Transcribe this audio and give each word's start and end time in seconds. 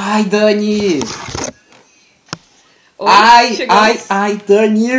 Ai, 0.00 0.22
Dani! 0.26 1.00
Oi, 2.98 3.08
ai, 3.08 3.66
ai, 3.68 4.00
ai, 4.08 4.40
Dani! 4.46 4.92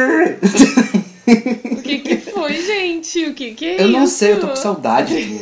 O 1.72 1.82
que 1.82 2.00
que 2.00 2.18
foi, 2.18 2.62
gente? 2.62 3.26
O 3.28 3.34
que 3.34 3.54
que 3.54 3.66
é 3.66 3.82
Eu 3.82 3.88
não 3.88 4.04
isso? 4.04 4.16
sei, 4.18 4.34
eu 4.34 4.42
tô 4.42 4.50
com 4.50 4.58
saudade. 4.58 5.16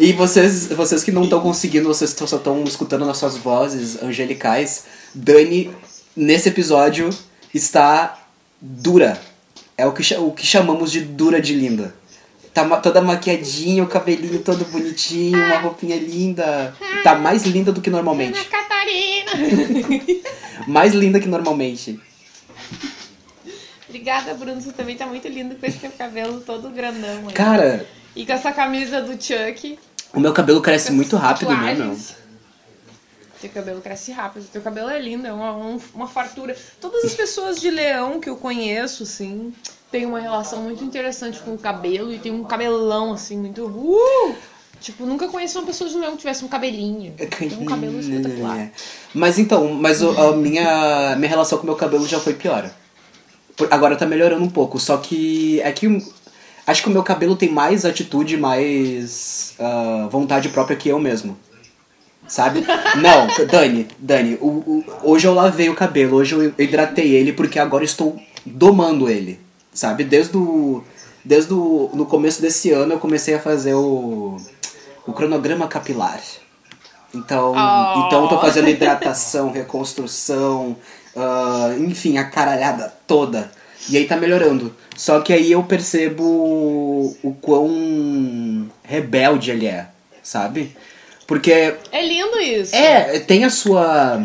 e 0.00 0.12
vocês, 0.14 0.66
vocês 0.66 1.04
que 1.04 1.12
não 1.12 1.22
estão 1.22 1.40
conseguindo, 1.40 1.86
vocês 1.86 2.12
tão- 2.14 2.26
só 2.26 2.38
estão 2.38 2.64
escutando 2.64 3.06
nossas 3.06 3.36
vozes 3.36 4.02
angelicais. 4.02 4.86
Dani, 5.14 5.70
nesse 6.16 6.48
episódio, 6.48 7.10
está 7.54 8.26
dura. 8.60 9.20
É 9.78 9.86
o 9.86 9.92
que, 9.92 10.14
o 10.16 10.32
que 10.32 10.44
chamamos 10.44 10.90
de 10.90 11.00
dura 11.02 11.40
de 11.40 11.54
linda. 11.54 11.94
Tá 12.56 12.80
toda 12.80 13.02
maquiadinha, 13.02 13.84
o 13.84 13.86
cabelinho 13.86 14.38
todo 14.42 14.64
bonitinho, 14.64 15.36
uma 15.36 15.58
roupinha 15.58 15.96
linda. 15.96 16.74
Tá 17.04 17.14
mais 17.14 17.44
linda 17.44 17.70
do 17.70 17.82
que 17.82 17.90
Ana 17.90 17.98
normalmente. 17.98 18.42
Catarina! 18.46 19.30
Mais 20.66 20.94
linda 20.94 21.20
que 21.20 21.28
normalmente. 21.28 22.00
Obrigada, 23.88 24.32
Bruno. 24.34 24.60
Você 24.60 24.72
também 24.72 24.96
tá 24.96 25.06
muito 25.06 25.28
lindo 25.28 25.54
com 25.56 25.66
esse 25.66 25.78
teu 25.78 25.90
cabelo 25.90 26.40
todo 26.40 26.70
grandão. 26.70 27.28
aí. 27.28 27.34
Cara, 27.34 27.86
E 28.14 28.24
com 28.24 28.32
essa 28.32 28.50
camisa 28.52 29.02
do 29.02 29.12
Chuck. 29.22 29.78
o 30.14 30.20
meu 30.20 30.32
cabelo 30.32 30.62
cresce 30.62 30.92
muito 30.92 31.14
rápido, 31.16 31.50
né, 31.50 31.74
meu? 31.74 31.94
Teu 33.40 33.50
cabelo 33.50 33.82
cresce 33.82 34.12
rápido. 34.12 34.46
Teu 34.50 34.62
cabelo 34.62 34.88
é 34.88 34.98
lindo, 34.98 35.26
é 35.26 35.32
uma, 35.32 35.54
um- 35.54 35.80
uma 35.94 36.08
fartura. 36.08 36.56
Todas 36.80 37.04
as 37.04 37.14
pessoas 37.14 37.60
de 37.60 37.70
leão 37.70 38.18
que 38.18 38.30
eu 38.30 38.36
conheço, 38.38 39.02
assim, 39.02 39.52
têm 39.90 40.06
uma 40.06 40.20
relação 40.20 40.62
muito 40.62 40.82
interessante 40.84 41.38
com 41.40 41.54
o 41.54 41.58
cabelo 41.58 42.12
e 42.12 42.18
tem 42.18 42.32
um 42.32 42.44
cabelão, 42.44 43.12
assim, 43.12 43.36
muito. 43.36 43.64
Uh! 43.66 44.34
Tipo, 44.80 45.06
nunca 45.06 45.26
conheci 45.28 45.56
uma 45.56 45.66
pessoa 45.66 45.88
de 45.88 45.96
leão 45.96 46.12
que 46.12 46.18
tivesse 46.18 46.44
um 46.44 46.48
cabelinho. 46.48 47.14
Tem 47.16 47.50
um 47.58 47.64
cabelo 47.64 47.98
espetacular. 47.98 48.70
Mas 49.14 49.38
então, 49.38 49.72
mas 49.72 50.02
o- 50.02 50.10
a 50.10 50.36
minha, 50.36 51.16
minha 51.16 51.28
relação 51.30 51.56
com 51.56 51.64
o 51.64 51.66
meu 51.66 51.76
cabelo 51.76 52.06
já 52.06 52.20
foi 52.20 52.34
pior. 52.34 52.70
Agora 53.70 53.96
tá 53.96 54.04
melhorando 54.04 54.44
um 54.44 54.50
pouco, 54.50 54.78
só 54.78 54.98
que 54.98 55.62
é 55.62 55.72
que 55.72 55.86
acho 56.66 56.82
que 56.82 56.88
o 56.90 56.92
meu 56.92 57.02
cabelo 57.02 57.34
tem 57.36 57.48
mais 57.50 57.86
atitude, 57.86 58.36
mais 58.36 59.54
ah, 59.58 60.08
vontade 60.10 60.50
própria 60.50 60.76
que 60.76 60.90
eu 60.90 60.98
mesmo. 60.98 61.38
Sabe? 62.28 62.62
Não, 63.00 63.28
Dani, 63.46 63.88
Dani, 63.98 64.34
o, 64.42 64.46
o- 64.46 64.84
hoje 65.04 65.26
eu 65.26 65.32
lavei 65.32 65.70
o 65.70 65.74
cabelo, 65.74 66.16
hoje 66.18 66.34
eu 66.34 66.52
hidratei 66.58 67.12
ele 67.14 67.32
porque 67.32 67.58
agora 67.58 67.82
estou 67.82 68.20
domando 68.44 69.08
ele. 69.08 69.40
Sabe? 69.76 70.04
Desde 70.04 70.36
o, 70.36 70.82
desde 71.22 71.52
o 71.52 71.90
no 71.92 72.06
começo 72.06 72.40
desse 72.40 72.70
ano 72.72 72.94
eu 72.94 72.98
comecei 72.98 73.34
a 73.34 73.38
fazer 73.38 73.74
o, 73.74 74.36
o 75.06 75.12
cronograma 75.12 75.68
capilar. 75.68 76.18
Então, 77.14 77.52
Oh. 77.54 78.06
então 78.06 78.22
eu 78.24 78.28
tô 78.28 78.40
fazendo 78.40 78.68
hidratação, 78.70 79.52
reconstrução, 79.52 80.76
ah, 81.14 81.74
enfim, 81.78 82.16
a 82.18 82.24
caralhada 82.24 82.92
toda. 83.06 83.50
E 83.90 83.96
aí 83.98 84.06
tá 84.06 84.16
melhorando. 84.16 84.74
Só 84.96 85.20
que 85.20 85.32
aí 85.32 85.52
eu 85.52 85.62
percebo 85.62 86.24
o 87.22 87.36
quão 87.40 88.68
rebelde 88.82 89.50
ele 89.50 89.66
é, 89.66 89.88
sabe? 90.22 90.74
Porque 91.26 91.74
É 91.92 92.02
lindo 92.06 92.38
isso. 92.40 92.74
é, 92.74 93.18
tem 93.20 93.44
a 93.44 93.50
sua. 93.50 94.24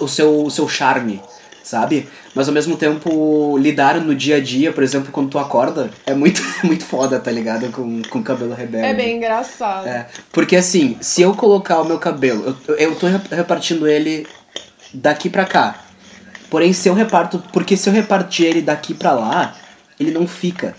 o 0.00 0.08
seu, 0.08 0.44
o 0.44 0.50
seu 0.50 0.68
charme, 0.68 1.20
sabe? 1.68 2.08
Mas 2.34 2.48
ao 2.48 2.54
mesmo 2.54 2.76
tempo, 2.76 3.58
lidar 3.58 4.00
no 4.00 4.14
dia 4.14 4.36
a 4.36 4.40
dia, 4.40 4.72
por 4.72 4.82
exemplo, 4.82 5.12
quando 5.12 5.28
tu 5.28 5.38
acorda, 5.38 5.90
é 6.06 6.14
muito, 6.14 6.40
muito 6.64 6.84
foda, 6.84 7.20
tá 7.20 7.30
ligado? 7.30 7.70
Com, 7.70 8.02
com 8.08 8.22
cabelo 8.22 8.54
rebelde. 8.54 8.86
É 8.86 8.94
bem 8.94 9.16
engraçado. 9.16 9.86
É, 9.86 10.06
porque 10.32 10.56
assim, 10.56 10.96
se 11.00 11.20
eu 11.22 11.34
colocar 11.34 11.80
o 11.80 11.84
meu 11.84 11.98
cabelo, 11.98 12.56
eu, 12.66 12.74
eu 12.76 12.94
tô 12.96 13.06
rep- 13.06 13.30
repartindo 13.30 13.86
ele 13.86 14.26
daqui 14.94 15.28
pra 15.28 15.44
cá. 15.44 15.84
Porém, 16.50 16.72
se 16.72 16.88
eu 16.88 16.94
reparto. 16.94 17.42
Porque 17.52 17.76
se 17.76 17.88
eu 17.88 17.92
repartir 17.92 18.46
ele 18.46 18.62
daqui 18.62 18.94
pra 18.94 19.12
lá, 19.12 19.54
ele 20.00 20.10
não 20.10 20.26
fica. 20.26 20.74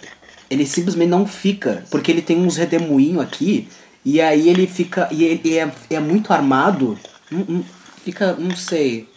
Ele 0.50 0.66
simplesmente 0.66 1.10
não 1.10 1.28
fica. 1.28 1.84
Porque 1.92 2.12
ele 2.12 2.24
tem 2.24 2.38
uns 2.40 2.58
redemoinhos 2.58 3.22
aqui. 3.22 3.68
E 4.04 4.20
aí 4.20 4.50
ele 4.50 4.66
fica. 4.66 5.08
E 5.12 5.24
ele 5.24 5.56
é, 5.60 5.70
é 5.92 6.00
muito 6.00 6.34
armado. 6.34 6.98
Hum, 7.32 7.46
hum, 7.48 7.64
fica. 8.04 8.34
Não 8.34 8.56
sei. 8.56 9.08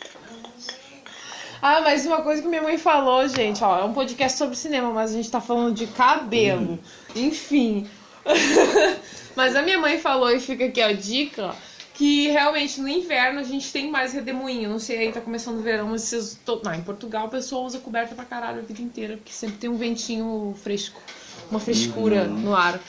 Ah, 1.65 1.81
mas 1.81 2.05
uma 2.05 2.23
coisa 2.23 2.43
que 2.43 2.49
minha 2.49 2.61
mãe 2.63 2.77
falou, 2.77 3.27
gente, 3.29 3.63
ó, 3.63 3.79
é 3.79 3.85
um 3.85 3.93
podcast 3.93 4.37
sobre 4.37 4.57
cinema, 4.57 4.91
mas 4.91 5.13
a 5.13 5.15
gente 5.15 5.31
tá 5.31 5.41
falando 5.41 5.73
de 5.75 5.87
cabelo. 5.87 6.77
Enfim. 7.15 7.89
mas 9.37 9.55
a 9.55 9.63
minha 9.63 9.79
mãe 9.79 9.97
falou, 9.99 10.29
e 10.31 10.41
fica 10.41 10.65
aqui 10.65 10.83
a 10.83 10.93
dica, 10.93 11.55
que 11.95 12.29
realmente 12.29 12.81
no 12.81 12.89
inverno 12.89 13.39
a 13.39 13.45
gente 13.45 13.71
tem 13.73 13.89
mais 13.91 14.13
redemoinho. 14.13 14.69
Não 14.71 14.81
sei, 14.81 14.99
aí 14.99 15.13
tá 15.13 15.21
começando 15.21 15.59
o 15.59 15.63
verão, 15.63 15.87
mas 15.89 16.03
vocês. 16.03 16.37
to- 16.45 16.61
Não, 16.65 16.75
em 16.75 16.81
Portugal 16.83 17.27
o 17.27 17.31
pessoal 17.31 17.63
usa 17.65 17.79
coberta 17.79 18.15
pra 18.17 18.25
caralho 18.25 18.59
a 18.59 18.63
vida 18.63 18.83
inteira, 18.83 19.17
porque 19.17 19.33
sempre 19.33 19.57
tem 19.59 19.71
um 19.71 19.77
ventinho 19.77 20.55
fresco. 20.65 21.01
Uma 21.49 21.61
frescura 21.61 22.25
no 22.25 22.57
ar. 22.57 22.81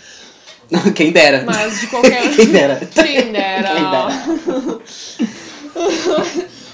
Quem 0.95 1.11
dera. 1.11 1.43
Mas 1.45 1.79
de 1.79 1.87
qualquer. 1.87 2.23
Quem 2.35 2.47
dera. 2.47 2.77
Quem 2.91 3.31
dera. 3.31 3.69
Quem 3.75 3.89
dera. 3.91 4.81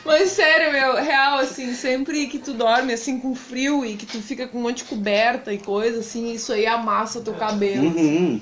Mas 0.09 0.31
sério, 0.31 0.71
meu, 0.71 0.95
real, 0.95 1.37
assim, 1.37 1.71
sempre 1.75 2.25
que 2.25 2.39
tu 2.39 2.53
dorme 2.53 2.93
assim 2.93 3.19
com 3.19 3.35
frio 3.35 3.85
e 3.85 3.95
que 3.95 4.07
tu 4.07 4.19
fica 4.21 4.47
com 4.47 4.57
um 4.57 4.63
monte 4.63 4.77
de 4.77 4.85
coberta 4.85 5.53
e 5.53 5.59
coisa, 5.59 5.99
assim, 5.99 6.33
isso 6.33 6.51
aí 6.51 6.65
amassa 6.65 7.21
teu 7.21 7.35
cabelo. 7.35 7.83
Uhum. 7.83 8.41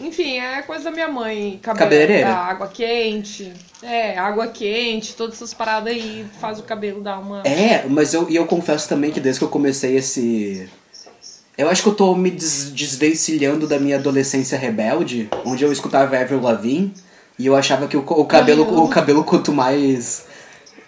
Enfim, 0.00 0.38
é 0.38 0.62
coisa 0.62 0.84
da 0.84 0.90
minha 0.90 1.06
mãe. 1.06 1.60
Cabelo, 1.62 1.78
Cabeleireira. 1.78 2.28
da 2.28 2.36
água 2.36 2.66
quente. 2.66 3.52
É, 3.80 4.18
água 4.18 4.48
quente, 4.48 5.14
todas 5.14 5.36
essas 5.36 5.54
paradas 5.54 5.92
aí 5.92 6.26
faz 6.40 6.58
o 6.58 6.64
cabelo 6.64 7.00
dar 7.00 7.20
uma. 7.20 7.42
É, 7.46 7.84
mas 7.88 8.12
eu, 8.12 8.28
e 8.28 8.34
eu 8.34 8.46
confesso 8.46 8.88
também 8.88 9.12
que 9.12 9.20
desde 9.20 9.38
que 9.38 9.44
eu 9.44 9.50
comecei 9.50 9.94
esse. 9.96 10.68
Eu 11.56 11.70
acho 11.70 11.82
que 11.82 11.88
eu 11.88 11.94
tô 11.94 12.14
me 12.16 12.30
des 12.30 12.72
desvencilhando 12.72 13.68
da 13.68 13.78
minha 13.78 13.96
adolescência 13.96 14.58
rebelde, 14.58 15.28
onde 15.44 15.62
eu 15.62 15.70
escutava 15.70 16.18
Avril 16.18 16.40
Lavigne 16.40 16.92
e 17.38 17.46
eu 17.46 17.54
achava 17.54 17.86
que 17.86 17.96
o, 17.96 18.00
o 18.00 18.24
cabelo 18.24 18.64
Uhum. 18.64 18.84
o 18.84 18.88
cabelo 18.88 19.22
quanto 19.24 19.52
mais 19.52 20.24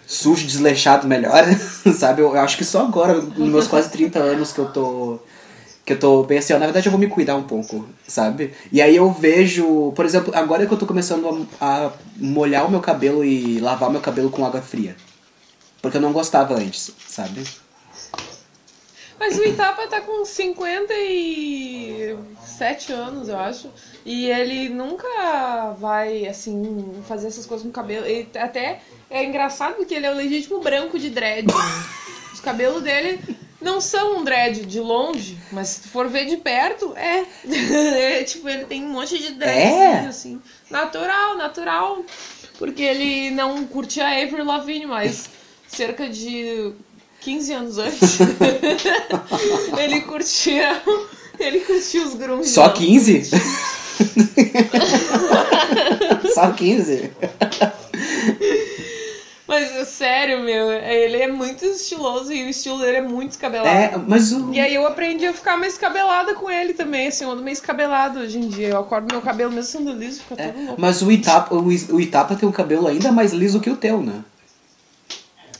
sujo, 0.09 0.47
desleixado, 0.47 1.07
melhor, 1.07 1.45
sabe? 1.95 2.23
Eu, 2.23 2.33
eu 2.33 2.41
acho 2.41 2.57
que 2.57 2.65
só 2.65 2.81
agora, 2.81 3.13
nos 3.21 3.47
meus 3.47 3.67
quase 3.67 3.89
30 3.89 4.17
anos 4.17 4.51
que 4.51 4.59
eu 4.59 4.73
tô 4.73 5.19
que 5.85 5.93
eu 5.93 5.99
tô 5.99 6.23
bem 6.23 6.37
assim, 6.37 6.53
ó, 6.53 6.59
na 6.59 6.67
verdade 6.67 6.85
eu 6.85 6.91
vou 6.91 6.99
me 6.99 7.07
cuidar 7.07 7.35
um 7.35 7.43
pouco, 7.43 7.87
sabe? 8.07 8.53
E 8.71 8.79
aí 8.79 8.95
eu 8.95 9.11
vejo, 9.11 9.91
por 9.95 10.05
exemplo, 10.05 10.31
agora 10.35 10.63
que 10.67 10.71
eu 10.71 10.77
tô 10.77 10.85
começando 10.85 11.47
a, 11.59 11.87
a 11.87 11.91
molhar 12.15 12.67
o 12.67 12.69
meu 12.69 12.79
cabelo 12.79 13.25
e 13.25 13.59
lavar 13.59 13.89
o 13.89 13.91
meu 13.91 14.01
cabelo 14.01 14.29
com 14.29 14.45
água 14.45 14.61
fria. 14.61 14.95
Porque 15.81 15.97
eu 15.97 16.01
não 16.01 16.13
gostava 16.13 16.53
antes, 16.53 16.91
sabe? 17.07 17.43
Mas 19.19 19.35
o 19.39 19.43
Itapa 19.43 19.87
tá 19.87 19.99
com 20.01 20.23
57 22.59 22.91
anos, 22.93 23.29
eu 23.29 23.39
acho. 23.39 23.69
E 24.05 24.29
ele 24.29 24.69
nunca 24.69 25.71
vai, 25.79 26.27
assim, 26.27 26.93
fazer 27.07 27.27
essas 27.27 27.45
coisas 27.45 27.63
com 27.63 27.69
o 27.69 27.73
cabelo. 27.73 28.05
Ele 28.05 28.27
até 28.37 28.81
é 29.09 29.23
engraçado 29.23 29.75
porque 29.75 29.93
ele 29.95 30.05
é 30.05 30.11
o 30.11 30.15
legítimo 30.15 30.59
branco 30.59 30.99
de 30.99 31.09
dread. 31.09 31.47
né? 31.47 31.53
Os 32.33 32.39
cabelos 32.41 32.83
dele 32.83 33.19
não 33.61 33.79
são 33.81 34.17
um 34.19 34.23
dread 34.23 34.65
de 34.65 34.79
longe, 34.79 35.37
mas 35.51 35.69
se 35.69 35.81
tu 35.81 35.87
for 35.89 36.07
ver 36.07 36.25
de 36.25 36.37
perto, 36.37 36.93
é. 36.95 37.25
É, 38.19 38.23
tipo, 38.23 38.47
ele 38.47 38.65
tem 38.65 38.83
um 38.85 38.89
monte 38.89 39.17
de 39.17 39.31
dread, 39.33 39.57
É? 39.57 39.99
assim. 40.07 40.41
Natural, 40.69 41.37
natural. 41.37 42.03
Porque 42.57 42.81
ele 42.81 43.31
não 43.31 43.65
curtia 43.65 44.05
a 44.05 44.21
Avril 44.23 44.43
Lavigne, 44.43 44.85
mas 44.85 45.29
cerca 45.67 46.09
de 46.09 46.73
15 47.21 47.53
anos 47.53 47.77
antes, 47.77 48.17
ele 49.81 50.01
curtia. 50.01 50.81
Ele 51.41 51.61
curtia 51.61 52.03
os 52.03 52.13
grunge. 52.13 52.49
Só 52.49 52.67
não. 52.67 52.73
15? 52.73 53.23
Só 56.33 56.51
15? 56.51 57.11
Mas 59.47 59.75
é 59.75 59.83
sério, 59.83 60.41
meu, 60.43 60.69
ele 60.71 61.17
é 61.17 61.27
muito 61.27 61.65
estiloso 61.65 62.31
e 62.31 62.43
o 62.43 62.49
estilo 62.49 62.77
dele 62.77 62.97
é 62.97 63.01
muito 63.01 63.29
descabelado. 63.29 63.67
É, 63.67 63.97
mas 64.07 64.31
o. 64.31 64.53
E 64.53 64.59
aí 64.59 64.75
eu 64.75 64.85
aprendi 64.85 65.25
a 65.25 65.33
ficar 65.33 65.57
mais 65.57 65.73
escabelada 65.73 66.35
com 66.35 66.51
ele 66.51 66.73
também, 66.73 67.07
assim, 67.07 67.23
eu 67.23 67.31
ando 67.31 67.41
meio 67.41 67.53
escabelado 67.53 68.19
hoje 68.19 68.37
em 68.37 68.47
dia. 68.47 68.67
Eu 68.67 68.77
acordo 68.77 69.11
meu 69.11 69.23
cabelo 69.23 69.51
mesmo 69.51 69.71
sendo 69.71 69.91
liso, 69.91 70.21
fica 70.21 70.39
é, 70.39 70.49
todo 70.49 70.65
louco. 70.65 70.79
mas 70.79 71.01
o 71.01 71.11
Itapa, 71.11 71.55
o 71.55 71.99
Itapa 71.99 72.35
tem 72.35 72.47
um 72.47 72.51
cabelo 72.51 72.87
ainda 72.87 73.11
mais 73.11 73.33
liso 73.33 73.59
que 73.59 73.71
o 73.71 73.75
teu, 73.75 74.03
né? 74.03 74.23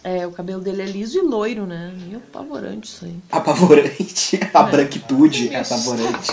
É, 0.03 0.25
o 0.25 0.31
cabelo 0.31 0.61
dele 0.61 0.81
é 0.81 0.85
liso 0.85 1.17
e 1.17 1.21
loiro, 1.21 1.65
né? 1.65 1.91
Meio 2.05 2.17
apavorante 2.19 2.87
isso 2.89 3.05
aí. 3.05 3.15
Apavorante. 3.31 4.39
A 4.53 4.59
É. 4.67 4.71
branquitude 4.71 5.53
é 5.53 5.61
Isso. 5.61 5.73
apavorante. 5.73 6.31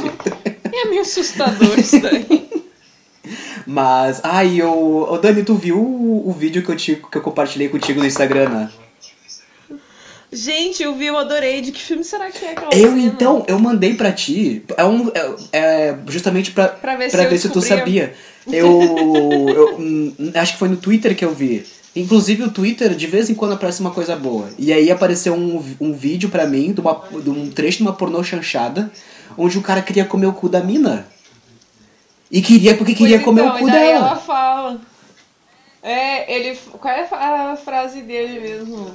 É 0.73 0.89
meio 0.89 1.03
assustador 1.03 1.79
isso 1.79 2.01
daí. 2.01 2.49
Mas, 3.67 4.21
ai, 4.23 4.63
ô, 4.63 5.11
ô 5.13 5.19
Dani, 5.19 5.43
tu 5.43 5.57
viu 5.57 5.79
o, 5.79 6.29
o 6.29 6.33
vídeo 6.33 6.63
que 6.63 6.69
eu, 6.71 6.77
te, 6.77 6.95
que 7.11 7.19
eu 7.19 7.23
compartilhei 7.23 7.69
contigo 7.69 7.99
no 7.99 8.07
Instagram, 8.07 8.49
né? 8.49 8.71
Gente, 10.33 10.83
eu 10.83 10.95
vi, 10.95 11.07
eu 11.07 11.17
adorei. 11.17 11.61
De 11.61 11.73
que 11.73 11.81
filme 11.83 12.05
será 12.05 12.31
que 12.31 12.45
é 12.45 12.51
aquela 12.53 12.71
Eu 12.75 12.97
então, 12.97 13.45
eu 13.49 13.59
mandei 13.59 13.95
pra 13.95 14.13
ti. 14.13 14.63
É, 14.77 14.85
um, 14.85 15.11
é, 15.15 15.35
é 15.53 15.99
justamente 16.09 16.51
pra, 16.53 16.69
Pra 16.69 16.95
ver 16.97 17.11
pra 17.11 17.23
se 17.25 17.29
ver 17.29 17.39
se 17.39 17.49
tu 17.49 17.61
sabia. 17.61 18.15
Eu, 18.47 18.81
eu 19.49 19.77
hum, 19.79 20.15
acho 20.35 20.53
que 20.53 20.59
foi 20.59 20.69
no 20.69 20.77
Twitter 20.77 21.17
que 21.17 21.25
eu 21.25 21.35
vi. 21.35 21.65
Inclusive 21.97 22.43
o 22.43 22.51
Twitter, 22.51 22.95
de 22.95 23.07
vez 23.07 23.31
em 23.31 23.35
quando 23.35 23.55
aparece 23.55 23.81
uma 23.81 23.91
coisa 23.91 24.15
boa. 24.15 24.51
E 24.59 24.71
aí 24.71 24.91
apareceu 24.91 25.35
um, 25.35 25.65
um 25.81 25.95
vídeo 25.95 26.29
pra 26.29 26.47
mim 26.47 26.75
de, 26.75 26.81
uma, 26.81 27.03
de 27.23 27.31
um 27.31 27.51
trecho 27.51 27.79
de 27.79 27.85
uma 27.85 27.95
pornô 27.95 28.23
chanchada, 28.23 28.93
onde 29.37 29.57
o 29.57 29.63
cara 29.63 29.81
queria 29.81 30.05
comer 30.05 30.27
o 30.27 30.33
cu 30.35 30.47
da 30.47 30.61
mina. 30.61 31.09
E 32.31 32.43
queria 32.43 32.77
porque 32.77 32.95
queria 32.95 33.17
Pois 33.17 33.25
comer 33.25 33.43
então, 33.45 33.57
o 33.57 33.59
cu 33.61 33.67
dela. 33.67 34.09
ela 34.09 34.17
fala. 34.17 34.81
É, 35.83 36.35
ele. 36.35 36.59
Qual 36.73 36.93
é 36.93 37.09
a 37.11 37.57
frase 37.57 38.03
dele 38.03 38.41
mesmo? 38.41 38.91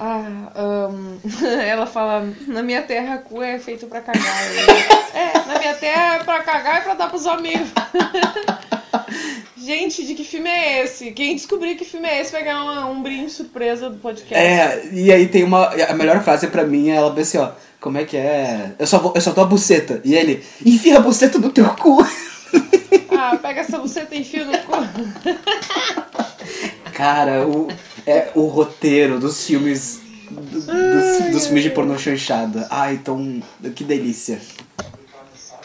Ah, 0.00 0.52
ahn, 0.54 1.18
ela 1.66 1.86
fala, 1.86 2.32
na 2.46 2.62
minha 2.62 2.82
terra 2.82 3.18
cu 3.18 3.42
é 3.42 3.58
feito 3.58 3.86
pra 3.86 4.00
cagar. 4.00 4.22
É, 5.14 5.32
na 5.48 5.58
minha 5.58 5.74
terra 5.74 6.16
é 6.16 6.18
pra 6.22 6.40
cagar 6.44 6.80
e 6.80 6.84
pra 6.84 6.94
dar 6.94 7.08
pros 7.08 7.26
amigos. 7.26 7.68
Gente, 9.56 10.06
de 10.06 10.14
que 10.14 10.22
filme 10.22 10.48
é 10.48 10.84
esse? 10.84 11.10
Quem 11.10 11.34
descobrir 11.34 11.74
que 11.74 11.84
filme 11.84 12.06
é 12.06 12.20
esse 12.20 12.30
vai 12.30 12.42
ganhar 12.44 12.62
uma- 12.62 12.86
um 12.86 13.02
brinde 13.02 13.30
surpresa 13.32 13.90
do 13.90 13.96
podcast. 13.96 14.34
É, 14.34 14.88
e 14.92 15.10
aí 15.12 15.26
tem 15.26 15.42
uma. 15.42 15.66
A 15.88 15.94
melhor 15.94 16.22
frase 16.22 16.46
pra 16.46 16.62
mim 16.64 16.90
é 16.90 16.96
ela 16.96 17.12
assim, 17.20 17.38
ó. 17.38 17.50
Como 17.80 17.98
é 17.98 18.04
que 18.04 18.16
é? 18.16 18.72
Eu 18.78 18.86
só, 18.86 18.98
vou, 18.98 19.12
eu 19.14 19.20
só 19.20 19.32
dou 19.32 19.42
a 19.44 19.46
buceta. 19.46 20.00
E 20.04 20.14
ele, 20.14 20.44
enfia 20.64 20.98
a 20.98 21.00
buceta 21.00 21.38
no 21.38 21.50
teu 21.50 21.68
cu. 21.74 21.98
Ah, 23.10 23.36
pega 23.36 23.62
essa 23.62 23.78
buceta 23.78 24.14
e 24.14 24.20
enfia 24.20 24.44
no 24.44 24.56
cu. 24.58 24.72
Cara, 26.92 27.46
o, 27.46 27.68
é 28.10 28.30
o 28.34 28.46
roteiro 28.46 29.18
dos 29.20 29.44
filmes. 29.46 30.00
do- 30.30 30.42
dos, 30.42 31.30
dos 31.32 31.46
filmes 31.46 31.64
de 31.64 31.70
pornô 31.70 31.96
chanchada. 31.98 32.66
Ai, 32.70 32.98
tão. 33.04 33.42
Que 33.74 33.84
delícia. 33.84 34.40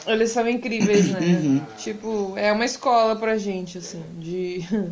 Eles 0.05 0.31
são 0.31 0.47
incríveis, 0.49 1.07
né? 1.11 1.19
Uhum. 1.19 1.61
Tipo, 1.77 2.33
é 2.35 2.51
uma 2.51 2.65
escola 2.65 3.15
pra 3.15 3.37
gente, 3.37 3.77
assim, 3.77 4.03
de. 4.19 4.63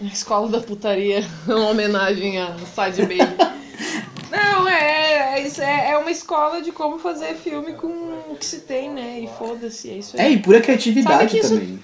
Uma 0.00 0.12
escola 0.12 0.48
da 0.48 0.60
putaria, 0.60 1.24
uma 1.44 1.70
homenagem 1.70 2.38
a 2.40 2.54
Side 2.58 3.02
Baby. 3.02 3.34
Não, 4.30 4.68
é, 4.68 5.40
é, 5.42 5.48
é, 5.60 5.90
é 5.90 5.98
uma 5.98 6.10
escola 6.12 6.62
de 6.62 6.70
como 6.70 7.00
fazer 7.00 7.34
filme 7.34 7.72
com 7.72 7.88
o 7.88 8.36
que 8.38 8.44
se 8.46 8.60
tem, 8.60 8.88
né? 8.92 9.18
E 9.18 9.28
foda-se, 9.36 9.90
é 9.90 9.94
isso 9.94 10.16
É, 10.16 10.22
aí. 10.26 10.34
e 10.34 10.38
pura 10.38 10.60
criatividade 10.60 11.32
que 11.32 11.38
isso- 11.40 11.54
também. 11.58 11.80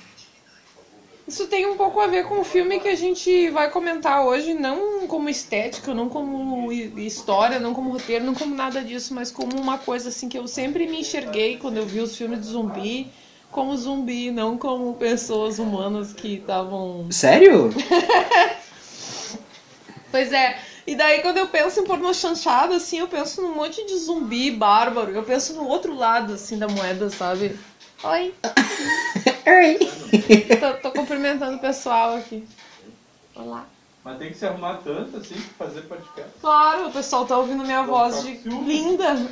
Isso 1.26 1.46
tem 1.46 1.64
um 1.66 1.76
pouco 1.76 1.98
a 2.00 2.06
ver 2.06 2.26
com 2.26 2.40
o 2.40 2.44
filme 2.44 2.78
que 2.80 2.88
a 2.88 2.94
gente 2.94 3.48
vai 3.48 3.70
comentar 3.70 4.22
hoje, 4.26 4.52
não 4.52 5.06
como 5.06 5.28
estética, 5.30 5.94
não 5.94 6.08
como 6.08 6.70
hi- 6.70 6.92
história, 7.06 7.58
não 7.58 7.72
como 7.72 7.90
roteiro, 7.92 8.24
não 8.26 8.34
como 8.34 8.54
nada 8.54 8.82
disso, 8.82 9.14
mas 9.14 9.30
como 9.30 9.58
uma 9.58 9.78
coisa 9.78 10.10
assim 10.10 10.28
que 10.28 10.36
eu 10.36 10.46
sempre 10.46 10.86
me 10.86 11.00
enxerguei 11.00 11.56
quando 11.56 11.78
eu 11.78 11.86
vi 11.86 12.00
os 12.00 12.14
filmes 12.14 12.40
de 12.40 12.46
zumbi, 12.48 13.10
como 13.50 13.74
zumbi, 13.74 14.30
não 14.30 14.58
como 14.58 14.92
pessoas 14.94 15.58
humanas 15.58 16.12
que 16.12 16.34
estavam. 16.36 17.06
Sério? 17.10 17.70
Pois 20.10 20.32
é. 20.32 20.56
E 20.86 20.94
daí 20.94 21.22
quando 21.22 21.38
eu 21.38 21.48
penso 21.48 21.80
em 21.80 21.84
pornô 21.84 22.14
chanchada, 22.14 22.76
assim, 22.76 22.98
eu 23.00 23.08
penso 23.08 23.42
num 23.42 23.52
monte 23.52 23.84
de 23.84 23.96
zumbi 23.96 24.48
bárbaro. 24.52 25.10
Eu 25.10 25.24
penso 25.24 25.54
no 25.54 25.66
outro 25.66 25.92
lado, 25.92 26.34
assim, 26.34 26.56
da 26.56 26.68
moeda, 26.68 27.10
sabe? 27.10 27.58
Oi. 28.04 28.32
tô, 30.61 30.73
tô 30.75 30.91
cumprimentando 30.91 31.56
o 31.56 31.61
pessoal 31.61 32.17
aqui. 32.17 32.44
Olá. 33.35 33.67
Mas 34.05 34.19
tem 34.19 34.31
que 34.31 34.37
se 34.37 34.46
arrumar 34.46 34.81
tanto 34.85 35.17
assim 35.17 35.35
pra 35.35 35.67
fazer 35.67 35.82
podcast. 35.82 36.31
Claro, 36.41 36.88
o 36.88 36.93
pessoal 36.93 37.25
tá 37.25 37.38
ouvindo 37.38 37.64
minha 37.64 37.82
voz 37.82 38.23
de 38.23 38.38
linda. 38.49 39.17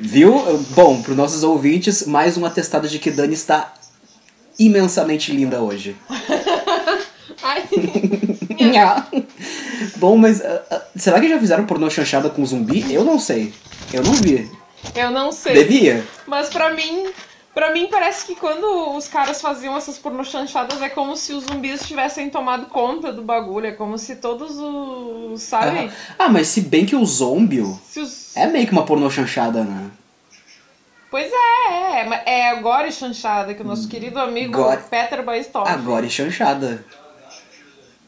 Viu? 0.00 0.32
Bom, 0.70 1.02
pros 1.02 1.16
nossos 1.16 1.42
ouvintes, 1.42 2.06
mais 2.06 2.36
um 2.36 2.44
atestado 2.44 2.88
de 2.88 2.98
que 2.98 3.10
Dani 3.10 3.34
está 3.34 3.74
imensamente 4.58 5.32
linda 5.32 5.60
hoje. 5.60 5.96
Ai, 7.42 7.68
Bom, 9.96 10.16
mas 10.16 10.40
ah, 10.42 10.62
ah, 10.70 10.82
será 10.96 11.20
que 11.20 11.28
já 11.28 11.38
fizeram 11.38 11.66
pornô 11.66 11.90
chanchada 11.90 12.30
com 12.30 12.44
zumbi? 12.46 12.92
Eu 12.92 13.04
não 13.04 13.18
sei. 13.18 13.52
Eu 13.92 14.02
não 14.02 14.14
vi. 14.14 14.50
Eu 14.94 15.10
não 15.10 15.32
sei. 15.32 15.54
Devia? 15.54 16.04
Mas 16.26 16.48
pra 16.48 16.72
mim, 16.72 17.10
pra 17.54 17.72
mim 17.72 17.88
parece 17.90 18.26
que 18.26 18.34
quando 18.34 18.96
os 18.96 19.08
caras 19.08 19.40
faziam 19.40 19.76
essas 19.76 19.98
pornochanchadas 19.98 20.80
é 20.82 20.88
como 20.88 21.16
se 21.16 21.32
os 21.32 21.44
zumbis 21.44 21.86
tivessem 21.86 22.30
tomado 22.30 22.66
conta 22.66 23.12
do 23.12 23.22
bagulho. 23.22 23.66
É 23.66 23.72
como 23.72 23.98
se 23.98 24.16
todos 24.16 24.56
os. 24.58 25.42
Sabe? 25.42 25.90
Ah, 26.18 26.28
mas 26.28 26.48
se 26.48 26.62
bem 26.62 26.84
que 26.86 26.96
o 26.96 27.04
zombie 27.04 27.64
Se 27.88 28.00
os... 28.00 28.36
é 28.36 28.46
meio 28.46 28.66
que 28.66 28.72
uma 28.72 28.84
pornô 28.84 29.10
chanchada, 29.10 29.62
né? 29.64 29.90
Pois 31.10 31.30
é, 31.30 32.00
é, 32.00 32.22
é 32.26 32.50
a 32.50 32.56
Gore 32.56 32.90
Chanchada, 32.90 33.54
que 33.54 33.62
o 33.62 33.64
nosso 33.64 33.86
querido 33.86 34.18
amigo 34.18 34.54
Gore. 34.54 34.82
Peter 34.90 35.22
Baistorff. 35.24 35.70
Agora 35.70 36.08
chanchada. 36.08 36.84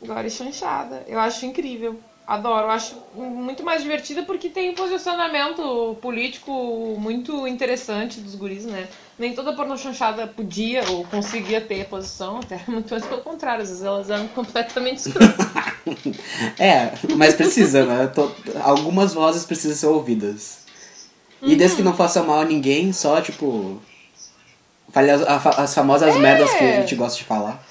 Gore 0.05 0.29
Chanchada. 0.29 1.05
Eu 1.07 1.21
acho 1.21 1.47
incrível. 1.47 2.01
Adoro. 2.27 2.69
Acho 2.71 2.97
muito 3.15 3.63
mais 3.63 3.83
divertida 3.83 4.23
porque 4.25 4.49
tem 4.49 4.71
um 4.71 4.75
posicionamento 4.75 5.97
político 6.03 6.51
muito 6.99 7.47
interessante 7.47 8.19
dos 8.21 8.35
guris, 8.35 8.65
né? 8.65 8.89
Nem 9.19 9.33
toda 9.33 9.53
pornochanchada 9.55 10.27
podia 10.27 10.83
ou 10.91 11.05
conseguia 11.05 11.61
ter 11.61 11.87
posição, 11.87 12.39
até 12.39 12.61
muito 12.67 12.91
mais 12.91 13.07
pelo 13.07 13.21
contrário. 13.23 13.63
Às 13.63 13.69
vezes 13.69 13.85
elas 13.85 14.11
eram 14.11 14.27
completamente 14.29 14.99
escrotas. 15.07 15.47
É, 16.59 16.93
mas 17.17 17.35
precisa, 17.35 17.85
né? 17.87 18.09
To- 18.09 18.35
Algumas 18.63 19.15
vozes 19.15 19.45
precisam 19.45 19.77
ser 19.77 19.87
ouvidas. 19.87 20.67
E 21.43 21.55
desde 21.55 21.77
que 21.77 21.83
não 21.83 21.95
faça 21.95 22.23
mal 22.25 22.41
a 22.41 22.45
ninguém, 22.45 22.93
só 22.93 23.21
tipo. 23.21 23.81
Fale 24.91 25.11
as, 25.11 25.21
as 25.23 25.75
famosas 25.75 26.15
É. 26.17 26.19
merdas 26.19 26.51
que 26.55 26.65
a 26.65 26.81
gente 26.81 26.95
gosta 26.97 27.19
de 27.19 27.25
falar. 27.25 27.63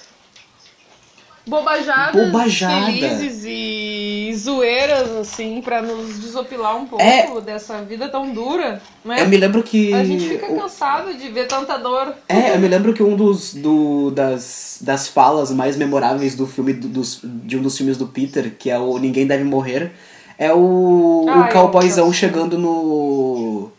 Bobajadas 1.48 2.26
Bobajada. 2.26 2.86
felizes 2.88 3.44
e 3.46 4.34
zoeiras, 4.36 5.12
assim, 5.12 5.62
pra 5.64 5.82
nos 5.82 6.20
desopilar 6.20 6.76
um 6.76 6.86
pouco 6.88 7.04
É. 7.04 7.40
dessa 7.42 7.82
vida 7.84 8.10
tão 8.10 8.32
dura, 8.34 8.82
né? 9.04 9.22
Eu 9.22 9.28
me 9.28 9.38
lembro 9.38 9.62
que. 9.62 9.94
A 9.94 10.04
gente 10.04 10.28
fica 10.28 10.52
o- 10.52 10.60
cansado 10.60 11.14
de 11.14 11.30
ver 11.30 11.48
tanta 11.48 11.78
dor. 11.78 12.14
É, 12.28 12.56
eu 12.56 12.60
me 12.60 12.68
lembro 12.68 12.94
que 12.94 13.04
um 13.04 13.16
dos, 13.16 13.54
do, 13.54 14.10
das, 14.12 14.80
das 14.82 15.08
falas 15.08 15.52
mais 15.52 15.78
memoráveis 15.78 16.36
do 16.36 16.48
filme 16.48 16.74
do- 16.74 16.88
dos, 16.88 17.20
de 17.24 17.58
um 17.58 17.62
dos 17.62 17.78
filmes 17.78 17.98
do 17.98 18.08
Peter, 18.08 18.56
que 18.58 18.70
é 18.72 18.80
o 18.80 18.98
Ninguém 18.98 19.28
Deve 19.28 19.44
Morrer, 19.44 19.92
é 20.40 20.52
o, 20.54 21.26
Ah, 21.30 21.42
o 21.42 21.52
cowboyzão 21.54 22.12
chegando 22.12 22.58
no. 22.58 23.72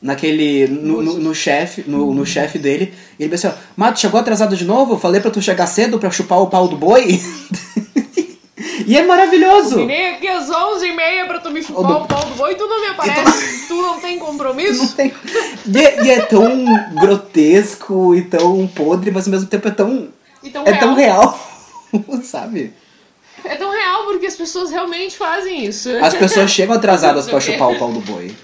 Naquele. 0.00 0.66
no, 0.68 1.02
no, 1.02 1.14
no 1.18 1.34
chefe 1.34 1.84
no, 1.86 2.12
no 2.14 2.24
chefe 2.26 2.58
dele. 2.58 2.92
E 3.18 3.22
ele 3.22 3.30
pensou, 3.30 3.52
Mato, 3.76 3.98
chegou 4.00 4.20
atrasado 4.20 4.56
de 4.56 4.64
novo? 4.64 4.94
Eu 4.94 4.98
falei 4.98 5.20
pra 5.20 5.30
tu 5.30 5.40
chegar 5.42 5.66
cedo 5.66 5.98
pra 5.98 6.10
chupar 6.10 6.40
o 6.40 6.46
pau 6.48 6.68
do 6.68 6.76
boi? 6.76 7.20
e 8.86 8.96
é 8.96 9.04
maravilhoso! 9.04 9.76
Virei 9.76 10.14
aqui 10.14 10.28
às 10.28 10.48
11h30 10.48 11.26
pra 11.26 11.38
tu 11.40 11.50
me 11.50 11.62
chupar 11.62 11.82
Ô, 11.84 11.86
do- 11.86 12.04
o 12.04 12.06
pau 12.06 12.24
do 12.24 12.34
boi 12.34 12.52
e 12.52 12.56
tu 12.56 12.66
não 12.66 12.80
me 12.80 12.86
aparece. 12.88 13.66
tu 13.68 13.74
não 13.82 14.00
tem 14.00 14.18
compromisso? 14.18 14.82
Não 14.82 14.88
tem- 14.92 15.12
E, 15.66 15.78
é, 15.78 16.04
e 16.04 16.10
é 16.10 16.20
tão 16.20 16.64
grotesco 16.94 18.14
e 18.14 18.22
tão 18.22 18.66
podre, 18.66 19.10
mas 19.10 19.26
ao 19.26 19.30
mesmo 19.32 19.46
tempo 19.48 19.66
é 19.68 19.70
tão. 19.70 20.08
Então, 20.42 20.62
É 20.66 20.74
tão 20.74 20.94
real, 20.94 21.38
sabe? 22.22 22.72
É 23.44 23.54
tão 23.56 23.70
real 23.70 24.04
porque 24.04 24.26
as 24.26 24.34
pessoas 24.34 24.70
realmente 24.70 25.16
fazem 25.16 25.64
isso. 25.66 25.88
As 26.02 26.14
pessoas 26.14 26.50
chegam 26.50 26.74
atrasadas 26.76 27.26
pra 27.28 27.38
chupar 27.40 27.70
o 27.70 27.78
pau 27.78 27.92
do 27.92 28.00
boi. 28.00 28.34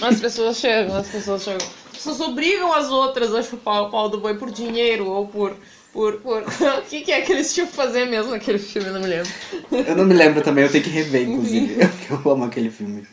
As 0.00 0.20
pessoas 0.20 0.56
chegam, 0.58 0.96
as 0.96 1.08
pessoas 1.08 1.42
chegam. 1.42 1.66
As 1.90 1.96
pessoas 1.96 2.20
obrigam 2.20 2.72
as 2.72 2.90
outras 2.90 3.34
a 3.34 3.42
chupar 3.42 3.82
o 3.82 3.90
pau 3.90 4.08
do 4.08 4.20
boi 4.20 4.34
por 4.34 4.50
dinheiro 4.50 5.06
ou 5.06 5.26
por. 5.26 5.56
por, 5.92 6.14
por... 6.20 6.42
o 6.78 6.82
que, 6.88 7.02
que 7.02 7.12
é 7.12 7.20
que 7.20 7.32
eles 7.32 7.52
tinham 7.52 7.66
que 7.66 7.74
fazer 7.74 8.06
mesmo 8.06 8.30
naquele 8.30 8.58
filme? 8.58 8.88
Eu 8.88 8.94
não 8.94 9.00
me 9.00 9.08
lembro. 9.08 9.32
Eu 9.70 9.96
não 9.96 10.04
me 10.04 10.14
lembro 10.14 10.42
também, 10.42 10.64
eu 10.64 10.70
tenho 10.70 10.84
que 10.84 10.90
rever, 10.90 11.28
inclusive. 11.28 11.76
Eu, 12.10 12.20
eu 12.24 12.32
amo 12.32 12.44
aquele 12.44 12.70
filme. 12.70 13.06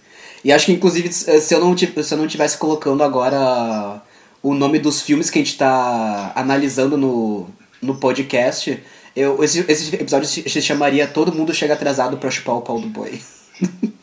E 0.44 0.52
acho 0.52 0.68
que, 0.68 0.72
inclusive, 0.72 1.12
se 1.12 1.54
eu 1.54 1.60
não, 1.60 1.76
se 1.78 2.14
eu 2.14 2.18
não 2.18 2.28
tivesse 2.28 2.58
colocando 2.58 3.04
agora 3.04 4.02
o 4.42 4.54
nome 4.54 4.80
dos 4.80 5.02
filmes 5.02 5.30
que 5.30 5.40
a 5.40 5.44
gente 5.44 5.58
tá 5.58 6.32
analisando 6.34 6.96
no, 6.98 7.50
no 7.82 7.96
podcast, 7.96 8.82
eu, 9.16 9.44
esse, 9.44 9.66
esse 9.68 9.94
episódio 9.96 10.28
se, 10.28 10.50
se 10.50 10.62
chamaria 10.62 11.08
Todo 11.08 11.34
Mundo 11.34 11.54
Chega 11.54 11.74
Atrasado 11.74 12.18
pra 12.18 12.32
Chupar 12.32 12.56
o 12.56 12.62
Pau 12.62 12.80
do 12.80 12.88
Boi. 12.88 13.20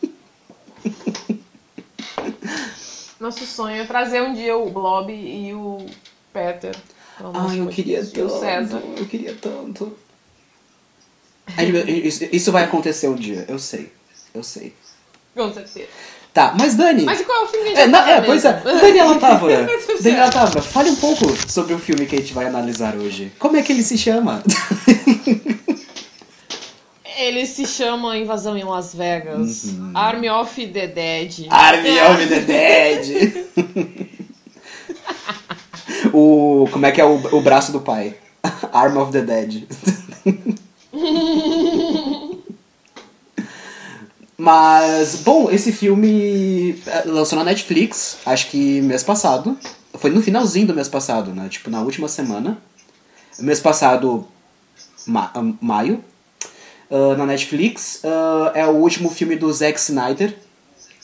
Nosso 3.26 3.44
sonho 3.44 3.82
é 3.82 3.84
trazer 3.84 4.22
um 4.22 4.32
dia 4.32 4.56
o 4.56 4.70
Blob 4.70 5.12
e 5.12 5.52
o 5.52 5.84
Peter. 6.32 6.76
Ai, 7.34 7.58
eu 7.58 7.66
queria 7.66 8.06
tanto. 8.06 8.76
Eu 8.96 9.04
queria 9.06 9.34
tanto. 9.34 9.98
Isso, 11.88 12.24
isso 12.30 12.52
vai 12.52 12.62
acontecer 12.62 13.08
um 13.08 13.16
dia, 13.16 13.44
eu 13.48 13.58
sei. 13.58 13.92
Eu 14.32 14.44
sei. 14.44 14.72
Com 15.34 15.52
certeza. 15.52 15.88
Tá, 16.32 16.54
mas 16.56 16.76
Dani. 16.76 17.02
Mas 17.02 17.20
qual 17.22 17.42
é 17.42 17.44
o 17.46 17.48
filme 17.48 17.72
que 17.72 17.76
a 17.76 17.86
gente 17.86 17.96
É, 17.96 18.12
é, 18.12 18.20
pois 18.20 18.44
é. 18.44 18.62
Daniela 18.62 19.18
Távora. 19.18 19.66
Daniela. 20.00 20.30
Távora, 20.30 20.62
fale 20.62 20.90
um 20.90 20.96
pouco 20.96 21.26
sobre 21.50 21.74
o 21.74 21.80
filme 21.80 22.06
que 22.06 22.14
a 22.14 22.18
gente 22.20 22.32
vai 22.32 22.46
analisar 22.46 22.94
hoje. 22.94 23.32
Como 23.40 23.56
é 23.56 23.62
que 23.62 23.72
ele 23.72 23.82
se 23.82 23.98
chama? 23.98 24.40
Ele 27.16 27.46
se 27.46 27.66
chama 27.66 28.16
Invasão 28.18 28.56
em 28.56 28.64
Las 28.64 28.94
Vegas. 28.94 29.64
Uhum. 29.64 29.92
Army 29.94 30.28
of 30.28 30.66
the 30.68 30.86
Dead. 30.86 31.46
Army 31.48 31.98
of 32.00 32.26
the 32.26 32.40
Dead! 32.40 33.46
o. 36.12 36.68
Como 36.70 36.84
é 36.84 36.92
que 36.92 37.00
é 37.00 37.04
o, 37.04 37.14
o 37.36 37.40
braço 37.40 37.72
do 37.72 37.80
pai? 37.80 38.14
Arm 38.72 38.98
of 38.98 39.12
the 39.12 39.22
Dead. 39.22 39.64
Mas, 44.38 45.16
bom, 45.16 45.50
esse 45.50 45.72
filme 45.72 46.78
eh, 46.86 47.04
lançou 47.06 47.38
na 47.38 47.44
Netflix, 47.44 48.18
acho 48.26 48.50
que 48.50 48.82
mês 48.82 49.02
passado. 49.02 49.56
Foi 49.94 50.10
no 50.10 50.22
finalzinho 50.22 50.66
do 50.66 50.74
mês 50.74 50.88
passado, 50.88 51.32
né? 51.32 51.48
Tipo, 51.48 51.70
na 51.70 51.80
última 51.80 52.06
semana. 52.06 52.58
Mês 53.38 53.60
passado, 53.60 54.28
ma 55.06 55.32
maio. 55.58 56.04
Ah, 56.90 57.14
na 57.16 57.26
Netflix. 57.26 58.00
Ah, 58.04 58.52
é 58.54 58.66
o 58.66 58.72
último 58.72 59.10
filme 59.10 59.36
do 59.36 59.52
Zack 59.52 59.78
Snyder. 59.78 60.34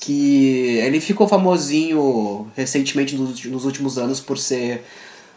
Que 0.00 0.78
ele 0.78 1.00
ficou 1.00 1.28
famosinho 1.28 2.50
recentemente 2.56 3.14
nos, 3.14 3.44
nos 3.44 3.64
últimos 3.64 3.98
anos 3.98 4.20
por 4.20 4.36
ser 4.36 4.82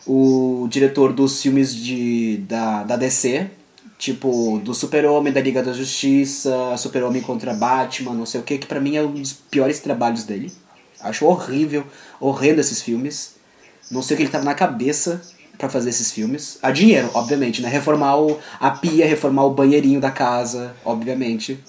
o 0.08 0.68
diretor 0.72 1.14
dos 1.14 1.40
filmes 1.42 1.76
de, 1.76 2.38
da, 2.48 2.84
da 2.84 2.96
DC. 2.96 3.48
Tipo, 3.98 4.60
do 4.64 4.74
Super-Homem, 4.74 5.32
da 5.32 5.40
Liga 5.40 5.64
da 5.64 5.72
Justiça, 5.72 6.76
Super-Homem 6.78 7.22
contra 7.22 7.54
Batman, 7.54 8.14
não 8.14 8.26
sei 8.26 8.42
o 8.42 8.44
que, 8.44 8.58
que 8.58 8.68
pra 8.68 8.80
mim 8.80 8.98
é 8.98 9.02
um 9.02 9.14
dos 9.14 9.32
piores 9.32 9.80
trabalhos 9.80 10.26
dele. 10.26 10.52
Acho 11.00 11.26
horrível, 11.26 11.86
horrendo 12.20 12.60
esses 12.60 12.82
filmes. 12.82 13.36
Não 13.90 14.02
sei 14.02 14.16
o 14.16 14.18
que 14.18 14.24
ele 14.24 14.32
tava 14.32 14.44
na 14.44 14.54
cabeça 14.54 15.22
pra 15.58 15.70
fazer 15.70 15.90
esses 15.90 16.12
filmes. 16.12 16.58
A 16.62 16.72
dinheiro, 16.72 17.10
obviamente, 17.14 17.62
né? 17.62 17.70
Reformar 17.70 18.18
o, 18.18 18.40
a 18.60 18.72
pia, 18.72 19.06
reformar 19.06 19.46
o 19.46 19.52
banheirinho 19.52 20.00
da 20.00 20.12
casa, 20.12 20.76
obviamente. 20.84 21.60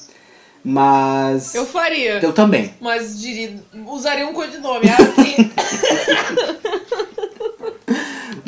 Mas. 0.65 1.55
Eu 1.55 1.65
faria. 1.65 2.19
Eu 2.21 2.33
também. 2.33 2.75
Mas 2.81 3.21
diria, 3.21 3.55
usaria 3.87 4.27
um 4.27 4.33
codinome. 4.33 4.89
Ah, 4.89 5.23
sim. 5.23 5.51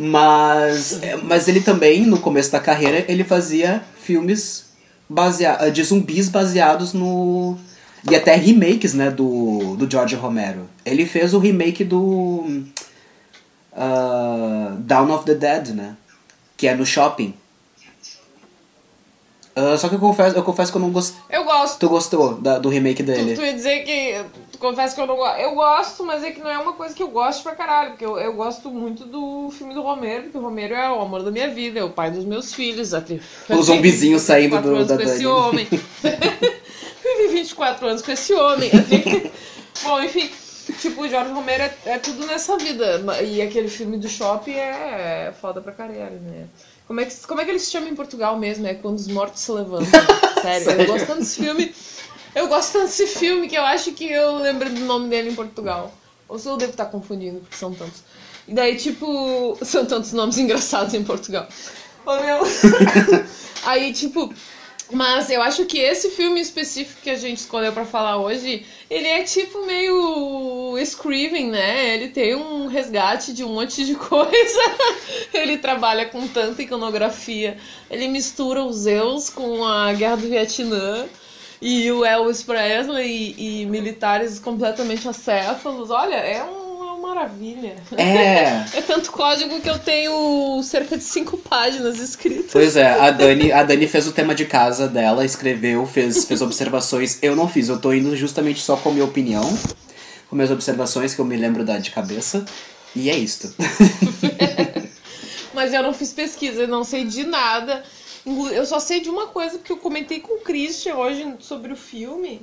Mas, 0.00 1.02
é, 1.02 1.16
mas 1.16 1.48
ele 1.48 1.60
também, 1.60 2.06
no 2.06 2.20
começo 2.20 2.52
da 2.52 2.60
carreira, 2.60 3.04
ele 3.08 3.24
fazia 3.24 3.82
filmes 4.00 4.66
basea 5.08 5.70
de 5.72 5.82
zumbis 5.82 6.28
baseados 6.28 6.92
no. 6.92 7.56
E 8.08 8.14
até 8.14 8.36
remakes, 8.36 8.94
né, 8.94 9.10
do, 9.10 9.74
do 9.76 9.90
George 9.90 10.14
Romero. 10.14 10.70
Ele 10.84 11.04
fez 11.04 11.34
o 11.34 11.38
remake 11.38 11.82
do. 11.82 12.64
Ah, 13.78 14.74
Dawn 14.80 15.10
of 15.14 15.24
the 15.24 15.34
Dead, 15.34 15.68
né? 15.68 15.96
Que 16.56 16.66
é 16.68 16.74
no 16.74 16.84
shopping. 16.84 17.32
Ah, 19.54 19.76
só 19.76 19.88
que 19.88 19.96
eu 19.96 19.98
confesso, 19.98 20.36
eu 20.36 20.42
confesso 20.44 20.70
que 20.70 20.78
eu 20.78 20.82
não 20.82 20.90
gostei. 20.90 21.20
Eu 21.30 21.44
gosto. 21.44 21.78
Tu 21.80 21.88
gostou 21.88 22.34
da- 22.34 22.58
do 22.60 22.68
remake 22.68 23.02
Tu, 23.02 23.06
dele? 23.06 23.34
tu 23.34 23.42
ia 23.42 23.52
dizer 23.54 23.80
que. 23.84 24.24
Tu 24.52 24.58
confessa 24.58 24.94
que 24.94 25.00
eu 25.00 25.06
não 25.06 25.16
gosto. 25.16 25.38
Eu 25.40 25.54
gosto, 25.54 26.04
mas 26.04 26.22
é 26.22 26.30
que 26.30 26.40
não 26.40 26.48
é 26.50 26.58
uma 26.58 26.74
coisa 26.74 26.94
que 26.94 27.02
eu 27.02 27.08
gosto 27.08 27.42
pra 27.42 27.56
caralho. 27.56 27.90
Porque 27.90 28.04
eu, 28.06 28.16
eu 28.18 28.32
gosto 28.34 28.70
muito 28.70 29.04
do 29.04 29.50
filme 29.50 29.74
do 29.74 29.82
Romero, 29.82 30.24
porque 30.24 30.38
o 30.38 30.40
Romero 30.42 30.74
é 30.74 30.88
o 30.90 31.00
amor 31.00 31.24
da 31.24 31.30
minha 31.32 31.48
vida, 31.48 31.80
é 31.80 31.84
o 31.84 31.90
pai 31.90 32.10
dos 32.12 32.24
meus 32.24 32.54
filhos. 32.54 32.94
Até, 32.94 33.18
O 33.50 33.60
zumbizinho 33.62 34.18
saindo 34.20 34.56
24 34.60 34.70
do, 34.70 34.76
anos 34.76 34.88
da 34.88 34.96
com 34.96 35.02
esse 35.02 35.26
homem. 35.26 35.66
Vivi 37.02 37.34
24 37.34 37.86
anos 37.88 38.02
com 38.02 38.12
esse 38.12 38.32
homem. 38.34 38.70
Bom, 39.82 40.00
enfim. 40.02 40.30
Tipo, 40.80 41.02
o 41.02 41.08
Jorge 41.08 41.32
Romero 41.32 41.62
é, 41.62 41.74
é 41.86 41.98
tudo 41.98 42.26
nessa 42.26 42.56
vida. 42.56 43.00
E 43.24 43.40
aquele 43.40 43.68
filme 43.68 43.96
do 43.96 44.08
shopping 44.08 44.52
é 44.52 45.32
foda 45.40 45.60
pra 45.60 45.72
caralho, 45.72 46.20
né? 46.20 46.46
Como 46.86 47.00
é, 47.00 47.04
que, 47.04 47.26
como 47.26 47.40
é 47.40 47.44
que 47.44 47.50
ele 47.50 47.58
se 47.58 47.70
chama 47.70 47.88
em 47.88 47.94
Portugal 47.94 48.38
mesmo? 48.38 48.66
É 48.66 48.74
quando 48.74 48.96
os 48.96 49.08
mortos 49.08 49.42
se 49.42 49.52
levantam. 49.52 49.86
Sério, 50.42 50.64
Sério? 50.64 50.82
eu 50.82 50.86
gosto 50.86 51.06
tanto 51.06 51.20
desse 51.20 51.42
filme. 51.42 51.74
Eu 52.34 52.48
gosto 52.48 52.72
tanto 52.72 52.86
desse 52.86 53.06
filme 53.06 53.48
que 53.48 53.56
eu 53.56 53.62
acho 53.64 53.92
que 53.92 54.10
eu 54.10 54.36
lembro 54.36 54.70
do 54.70 54.80
nome 54.80 55.08
dele 55.08 55.30
em 55.30 55.34
Portugal. 55.34 55.92
Ou 56.28 56.38
se 56.38 56.48
eu 56.48 56.56
devo 56.56 56.72
estar 56.72 56.86
confundindo, 56.86 57.40
porque 57.40 57.56
são 57.56 57.72
tantos. 57.74 58.02
E 58.46 58.54
daí, 58.54 58.76
tipo, 58.76 59.58
são 59.62 59.84
tantos 59.84 60.12
nomes 60.12 60.38
engraçados 60.38 60.94
em 60.94 61.04
Portugal. 61.04 61.46
Ô, 62.06 62.16
meu. 62.16 62.40
Aí, 63.64 63.92
tipo. 63.92 64.32
Mas 64.90 65.28
eu 65.28 65.42
acho 65.42 65.66
que 65.66 65.78
esse 65.78 66.08
filme 66.10 66.40
específico 66.40 67.02
que 67.02 67.10
a 67.10 67.16
gente 67.16 67.38
escolheu 67.38 67.72
pra 67.72 67.84
falar 67.84 68.16
hoje, 68.16 68.64
ele 68.88 69.06
é 69.06 69.22
tipo 69.22 69.66
meio 69.66 70.78
Scriven, 70.78 71.48
né? 71.50 71.94
Ele 71.94 72.08
tem 72.08 72.34
um 72.34 72.66
resgate 72.68 73.34
de 73.34 73.44
um 73.44 73.50
monte 73.54 73.84
de 73.84 73.94
coisa. 73.96 74.60
ele 75.34 75.58
trabalha 75.58 76.06
com 76.06 76.26
tanta 76.28 76.62
iconografia. 76.62 77.58
Ele 77.90 78.08
mistura 78.08 78.64
os 78.64 78.76
Zeus 78.76 79.28
com 79.28 79.62
a 79.64 79.92
Guerra 79.92 80.16
do 80.16 80.28
Vietnã 80.28 81.06
e 81.60 81.90
o 81.92 82.04
Elvis 82.04 82.42
Presley 82.42 83.34
e, 83.36 83.62
e 83.62 83.66
militares 83.66 84.38
completamente 84.38 85.06
acéfalos. 85.06 85.90
Olha, 85.90 86.14
é 86.16 86.42
um- 86.44 86.67
maravilha. 87.08 87.76
É. 87.96 88.78
É 88.78 88.82
tanto 88.82 89.10
código 89.10 89.60
que 89.60 89.68
eu 89.68 89.78
tenho 89.78 90.62
cerca 90.62 90.96
de 90.96 91.04
cinco 91.04 91.38
páginas 91.38 91.98
escritas. 91.98 92.50
Pois 92.52 92.76
é, 92.76 92.86
a 92.86 93.10
Dani, 93.10 93.50
a 93.50 93.62
Dani 93.62 93.88
fez 93.88 94.06
o 94.06 94.12
tema 94.12 94.34
de 94.34 94.44
casa 94.44 94.86
dela, 94.86 95.24
escreveu, 95.24 95.86
fez, 95.86 96.24
fez 96.24 96.42
observações. 96.42 97.18
Eu 97.22 97.34
não 97.34 97.48
fiz, 97.48 97.68
eu 97.68 97.80
tô 97.80 97.92
indo 97.92 98.14
justamente 98.14 98.60
só 98.60 98.76
com 98.76 98.90
a 98.90 98.92
minha 98.92 99.04
opinião, 99.04 99.44
com 100.28 100.36
minhas 100.36 100.50
observações 100.50 101.14
que 101.14 101.20
eu 101.20 101.24
me 101.24 101.36
lembro 101.36 101.64
da 101.64 101.78
de 101.78 101.90
cabeça. 101.90 102.44
E 102.94 103.10
é 103.10 103.16
isto. 103.16 103.54
Mas 105.54 105.72
eu 105.72 105.82
não 105.82 105.92
fiz 105.92 106.12
pesquisa, 106.12 106.62
eu 106.62 106.68
não 106.68 106.84
sei 106.84 107.04
de 107.04 107.24
nada. 107.24 107.82
Eu 108.52 108.66
só 108.66 108.78
sei 108.78 109.00
de 109.00 109.08
uma 109.08 109.28
coisa, 109.28 109.58
porque 109.58 109.72
eu 109.72 109.78
comentei 109.78 110.20
com 110.20 110.34
o 110.34 110.40
Christian 110.40 110.96
hoje 110.96 111.34
sobre 111.40 111.72
o 111.72 111.76
filme. 111.76 112.42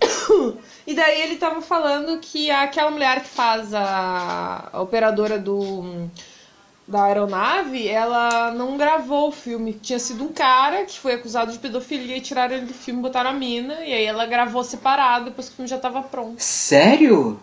E 0.86 0.94
daí 0.94 1.20
ele 1.20 1.36
tava 1.36 1.60
falando 1.60 2.18
que 2.18 2.50
aquela 2.50 2.90
mulher 2.90 3.22
que 3.22 3.28
faz 3.28 3.72
a, 3.72 4.70
a 4.72 4.80
operadora 4.80 5.38
do 5.38 6.10
da 6.90 7.04
aeronave, 7.04 7.86
ela 7.86 8.50
não 8.50 8.76
gravou 8.76 9.28
o 9.28 9.32
filme. 9.32 9.72
Tinha 9.74 10.00
sido 10.00 10.24
um 10.24 10.32
cara 10.32 10.84
que 10.84 10.98
foi 10.98 11.14
acusado 11.14 11.52
de 11.52 11.58
pedofilia 11.58 12.16
e 12.16 12.20
tiraram 12.20 12.56
ele 12.56 12.66
do 12.66 12.74
filme, 12.74 13.00
botaram 13.00 13.30
a 13.30 13.32
mina, 13.32 13.74
e 13.84 13.92
aí 13.92 14.04
ela 14.04 14.26
gravou 14.26 14.64
separado 14.64 15.26
depois 15.26 15.46
que 15.46 15.52
o 15.52 15.56
filme 15.56 15.70
já 15.70 15.78
tava 15.78 16.02
pronto. 16.02 16.42
Sério? 16.42 17.40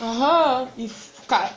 Aham. 0.00 0.66
E, 0.78 0.90
cara, 1.26 1.50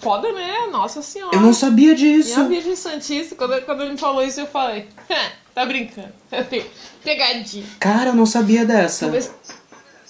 foda, 0.00 0.32
né? 0.32 0.66
Nossa 0.72 1.00
senhora. 1.00 1.36
Eu 1.36 1.40
não 1.40 1.52
sabia 1.52 1.94
disso. 1.94 2.36
Minha 2.40 2.48
Virgem 2.48 2.74
Santíssima, 2.74 3.36
quando, 3.36 3.64
quando 3.64 3.82
ele 3.82 3.92
me 3.92 3.98
falou 3.98 4.24
isso, 4.24 4.40
eu 4.40 4.46
falei, 4.46 4.88
tá 5.54 5.64
brincando. 5.66 6.12
Pe- 6.50 6.66
Pegadinha. 7.04 7.66
Cara, 7.80 8.10
eu 8.10 8.14
não 8.14 8.26
sabia 8.26 8.64
dessa. 8.64 9.06
Talvez, 9.06 9.34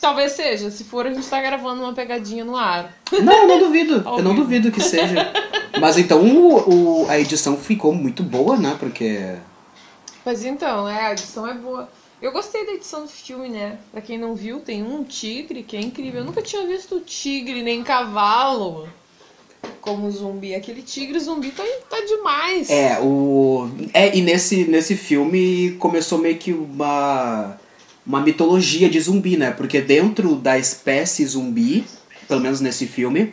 talvez 0.01 0.33
seja, 0.33 0.71
se 0.71 0.85
for, 0.85 1.07
a 1.07 1.13
gente 1.13 1.27
tá 1.27 1.41
gravando 1.41 1.83
uma 1.83 1.93
pegadinha 1.93 2.45
no 2.45 2.57
ar. 2.57 2.93
Não, 3.13 3.33
eu 3.43 3.49
não 3.49 3.59
duvido. 3.59 4.03
Eu 4.07 4.23
não 4.23 4.35
duvido 4.35 4.71
que 4.71 4.81
seja. 4.81 5.33
Mas 5.81 5.97
então 5.99 6.23
o, 6.23 7.03
o- 7.05 7.11
a 7.11 7.19
edição 7.19 7.57
ficou 7.57 7.93
muito 7.95 8.23
boa, 8.23 8.57
né? 8.57 8.77
Porque. 8.79 9.37
Mas 10.25 10.45
então, 10.45 10.89
é, 10.89 11.07
a 11.07 11.13
edição 11.13 11.47
é 11.47 11.55
boa. 11.55 11.89
Eu 12.21 12.31
gostei 12.31 12.65
da 12.65 12.73
edição 12.73 13.03
do 13.03 13.09
filme, 13.09 13.49
né? 13.49 13.79
Pra 13.91 14.01
quem 14.01 14.17
não 14.17 14.35
viu, 14.35 14.61
tem 14.61 14.83
um 14.83 15.03
tigre 15.03 15.63
que 15.65 15.77
é 15.77 15.81
incrível. 15.81 16.21
Eu 16.21 16.27
nunca 16.27 16.41
tinha 16.41 16.65
visto 16.67 17.01
tigre 17.01 17.63
nem 17.65 17.83
cavalo 17.83 18.89
como 19.81 20.11
zumbi. 20.11 20.55
Aquele 20.55 20.83
tigre 20.83 21.19
zumbi 21.19 21.51
tá, 21.51 21.65
tá 21.91 22.01
demais. 22.07 22.71
É, 22.71 22.99
o. 23.01 23.69
É, 23.93 24.17
e 24.17 24.23
nesse, 24.23 24.65
nesse 24.65 24.97
filme 24.97 25.73
começou 25.79 26.19
meio 26.19 26.39
que 26.39 26.53
uma. 26.53 27.59
Uma 28.05 28.21
mitologia 28.21 28.91
de 28.91 28.99
zumbi, 28.99 29.37
né? 29.37 29.53
Porque 29.53 29.81
dentro 29.81 30.35
da 30.35 30.59
espécie 30.59 31.25
zumbi, 31.25 31.85
pelo 32.27 32.41
menos 32.41 32.61
nesse 32.61 32.85
filme, 32.85 33.33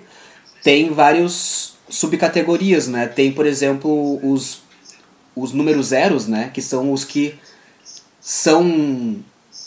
tem 0.64 0.92
vários 0.92 1.74
subcategorias, 1.90 2.88
né? 2.88 3.08
Tem, 3.08 3.32
por 3.32 3.48
exemplo, 3.48 4.20
os, 4.22 4.62
os 5.36 5.54
números 5.54 5.88
zeros, 5.88 6.28
né? 6.28 6.52
Que 6.54 6.62
são 6.62 6.94
os 6.94 7.04
que 7.04 7.34
são 8.22 9.24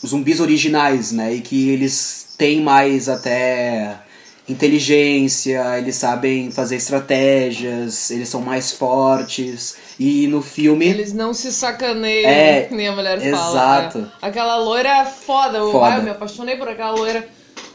zumbis 0.07 0.38
originais, 0.38 1.11
né? 1.11 1.35
E 1.35 1.40
que 1.40 1.69
eles 1.71 2.35
têm 2.38 2.61
mais 2.61 3.09
até 3.09 4.01
inteligência, 4.49 5.79
eles 5.79 5.97
sabem 5.97 6.51
fazer 6.51 6.77
estratégias, 6.77 8.11
eles 8.11 8.29
são 8.29 8.41
mais 8.41 8.73
fortes. 8.73 9.77
E 9.99 10.27
no 10.27 10.43
filme. 10.43 10.87
Eles 10.87 11.13
não 11.13 11.33
se 11.33 11.53
sacaneiam, 11.53 12.29
É, 12.29 12.69
nem 12.73 12.89
a 12.89 12.93
mulher 12.93 13.21
fala. 13.21 13.27
exato. 13.29 13.99
né? 13.99 14.09
Aquela 14.21 14.57
loira 14.57 14.89
é 14.89 15.05
foda. 15.05 15.59
Eu, 15.59 15.71
Foda. 15.71 15.87
ai, 15.87 15.99
eu 15.99 16.03
me 16.03 16.11
apaixonei 16.11 16.57
por 16.57 16.69
aquela 16.69 16.91
loira. 16.93 17.27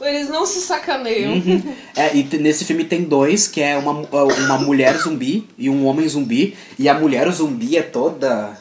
Eles 0.02 0.30
não 0.30 0.46
se 0.46 0.60
sacaneiam. 0.62 1.34
Uhum. 1.34 1.64
É, 1.96 2.16
e 2.16 2.24
nesse 2.38 2.66
filme 2.66 2.84
tem 2.84 3.04
dois, 3.04 3.48
que 3.48 3.62
é 3.62 3.78
uma, 3.78 3.92
uma 3.92 4.58
mulher 4.60 4.96
zumbi 4.98 5.48
e 5.58 5.70
um 5.70 5.86
homem 5.86 6.08
zumbi. 6.08 6.56
E 6.78 6.88
a 6.90 6.94
mulher 6.94 7.30
zumbi 7.32 7.78
é 7.78 7.82
toda 7.82 8.58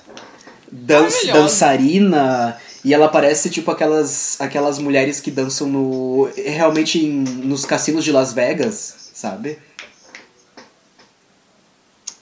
dan 0.70 1.06
dançarina. 1.32 2.56
E 2.86 2.94
ela 2.94 3.08
parece 3.08 3.50
tipo 3.50 3.68
aquelas, 3.72 4.40
aquelas 4.40 4.78
mulheres 4.78 5.18
que 5.20 5.28
dançam 5.28 5.66
no. 5.66 6.30
realmente 6.36 7.04
em- 7.04 7.24
nos 7.24 7.64
cassinos 7.64 8.04
de 8.04 8.12
Las 8.12 8.32
Vegas, 8.32 9.10
sabe? 9.12 9.58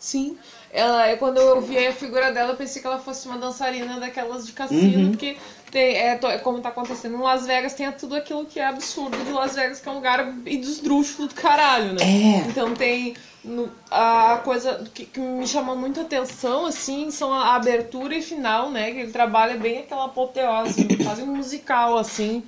Sim. 0.00 0.38
Ela, 0.73 1.16
quando 1.18 1.37
eu 1.37 1.61
vi 1.61 1.76
a 1.87 1.92
figura 1.92 2.33
dela, 2.33 2.52
eu 2.52 2.56
pensei 2.56 2.80
que 2.80 2.88
ela 2.88 2.99
fosse 2.99 3.28
uma 3.28 3.37
dançarina 3.37 4.00
daquelas 4.00 4.47
de 4.47 4.52
cassino, 4.52 4.99
Uhum. 5.04 5.11
porque 5.11 5.37
tem, 5.71 5.97
é, 5.97 6.18
é 6.21 6.38
como 6.38 6.61
tá 6.62 6.71
acontecendo 6.71 7.14
em 7.16 7.21
Las 7.21 7.47
Vegas, 7.47 7.75
tem 7.75 7.92
tudo 7.92 8.16
aquilo 8.16 8.47
que 8.47 8.59
é 8.59 8.66
absurdo 8.66 9.16
de 9.23 9.33
Las 9.33 9.54
Vegas, 9.54 9.80
que 9.80 9.88
é 9.88 9.92
um 9.92 9.97
lugar 9.97 10.35
esdrúxulo 10.47 11.28
do 11.28 11.35
caralho, 11.35 11.92
né? 11.92 11.99
É. 12.02 12.49
Então 12.49 12.75
tem 12.75 13.14
no- 13.44 13.70
a 13.90 14.40
coisa 14.42 14.88
que, 14.94 15.04
que 15.06 15.20
me 15.20 15.46
chamou 15.46 15.76
muito 15.76 16.00
atenção, 16.00 16.66
assim, 16.66 17.10
são 17.10 17.32
a 17.32 17.54
abertura 17.54 18.14
e 18.14 18.22
final, 18.22 18.70
né? 18.70 18.90
Que 18.92 19.00
ele 19.00 19.12
trabalha 19.12 19.56
bem 19.56 19.78
aquela 19.80 20.06
apoteose, 20.06 20.86
quase 21.04 21.22
um 21.22 21.36
musical, 21.36 21.98
assim, 21.98 22.42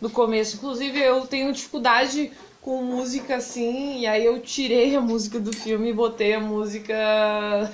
do 0.00 0.08
começo. 0.10 0.56
Inclusive, 0.56 0.98
eu 0.98 1.26
tenho 1.26 1.52
dificuldade 1.52 2.32
com 2.62 2.82
música, 2.82 3.36
assim, 3.36 4.00
e 4.00 4.06
aí 4.06 4.24
eu 4.24 4.40
tirei 4.40 4.94
a 4.96 5.00
música 5.00 5.38
do 5.38 5.54
filme 5.54 5.90
e 5.90 5.92
botei 5.92 6.34
a 6.34 6.40
música... 6.40 6.94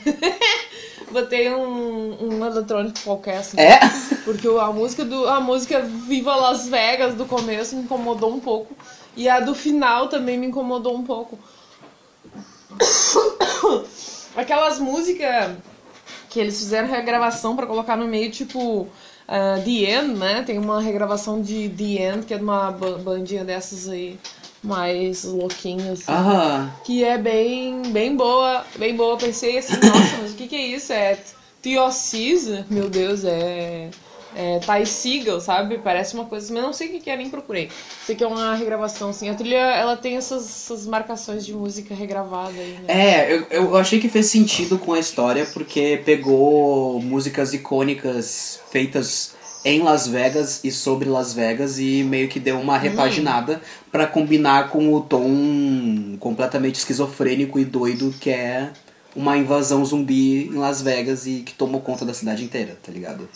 botei 1.11 1.51
um, 1.55 2.17
um 2.21 2.47
eletrônico 2.47 2.99
qualquer, 3.03 3.39
assim. 3.39 3.59
É? 3.59 3.79
Porque 4.25 4.47
a 4.49 4.73
música 4.73 5.05
do 5.05 5.29
a 5.29 5.41
música 5.41 5.81
Viva 5.81 6.35
Las 6.35 6.67
Vegas 6.69 7.15
do 7.15 7.25
começo 7.25 7.77
me 7.77 7.83
incomodou 7.83 8.33
um 8.33 8.41
pouco 8.41 8.75
e 9.17 9.29
a 9.29 9.41
do 9.41 9.55
final 9.55 10.09
também 10.09 10.39
me 10.39 10.47
incomodou 10.47 10.95
um 10.97 11.05
pouco. 11.05 11.39
Aquelas 14.37 14.79
músicas 14.79 15.57
que 16.29 16.41
eles 16.41 16.59
fizeram 16.59 16.89
regravação 16.89 17.55
pra 17.55 17.67
colocar 17.67 17.97
no 17.97 18.07
meio, 18.07 18.31
tipo 18.31 18.89
ah, 19.29 19.61
The 19.65 19.71
End, 19.71 20.15
né? 20.19 20.43
Tem 20.43 20.59
uma 20.59 20.81
regravação 20.81 21.41
de 21.41 21.69
The 21.69 21.85
End, 22.03 22.27
que 22.27 22.35
é 22.35 22.39
de 22.39 22.43
uma 22.43 22.71
ba- 22.73 22.99
bandinha 22.99 23.45
dessas 23.45 23.89
aí, 23.89 24.19
mais 24.63 25.23
louquinhas. 25.25 26.01
assim 26.01 26.13
Ah, 26.13 26.69
que 26.85 27.05
é 27.05 27.17
bem, 27.17 27.83
bem 27.93 28.17
boa, 28.17 28.65
bem 28.77 28.97
boa. 28.97 29.17
Pensei 29.17 29.59
assim, 29.59 29.75
nossa, 29.87 30.17
mas 30.23 30.33
o 30.33 30.35
que 30.35 30.49
que 30.49 30.57
é 30.57 30.67
isso? 30.67 30.93
É 30.93 31.17
Theosis? 31.63 32.67
Meu 32.69 32.91
Deus, 32.91 33.25
é, 33.25 33.89
é 34.35 34.59
Ty 34.59 34.87
Seagal, 34.87 35.41
sabe? 35.41 35.79
Parece 35.79 36.15
uma 36.15 36.25
coisa, 36.25 36.53
mas 36.53 36.63
não 36.63 36.73
sei 36.73 36.97
o 36.97 37.01
que 37.01 37.11
é, 37.11 37.17
nem 37.17 37.31
procurei. 37.31 37.71
Sei 38.05 38.15
que 38.15 38.25
é 38.25 38.27
uma 38.27 38.55
regravação, 38.55 39.11
assim. 39.11 39.29
A 39.29 39.35
trilha, 39.35 39.57
ela 39.57 39.97
tem 39.97 40.17
essas, 40.17 40.45
essas 40.45 40.87
marcações 40.87 41.45
de 41.45 41.53
música 41.53 41.95
regravada 41.95 42.59
aí, 42.59 42.79
né? 42.83 42.85
é, 42.89 43.33
eu, 43.33 43.47
eu 43.51 43.77
achei 43.77 44.01
que 44.01 44.09
fez 44.09 44.27
sentido 44.27 44.79
com 44.79 44.93
a 44.93 44.99
história 44.99 45.47
porque 45.53 46.03
pegou 46.05 47.01
músicas 47.01 47.55
icônicas 47.55 48.61
feitas 48.71 49.35
em 49.65 49.81
Las 49.81 50.07
Vegas 50.07 50.63
e 50.63 50.71
sobre 50.71 51.09
Las 51.09 51.33
Vegas 51.33 51.79
e 51.79 52.05
meio 52.05 52.29
que 52.29 52.39
deu 52.39 52.61
uma 52.61 52.77
repaginada 52.77 53.63
pra 53.91 54.07
combinar 54.07 54.69
com 54.69 54.93
o 54.93 55.01
tom 55.01 56.17
completamente 56.21 56.75
esquizofrênico 56.77 57.59
e 57.59 57.65
doido 57.65 58.15
que 58.21 58.29
é 58.29 58.71
uma 59.17 59.39
invasão 59.39 59.85
zumbi 59.85 60.49
em 60.49 60.55
Las 60.55 60.83
Vegas 60.83 61.27
e 61.27 61.41
que 61.41 61.55
tomou 61.55 61.81
conta 61.81 62.05
da 62.05 62.13
cidade 62.13 62.45
inteira, 62.45 62.77
tá 62.83 62.93
ligado? 62.93 63.29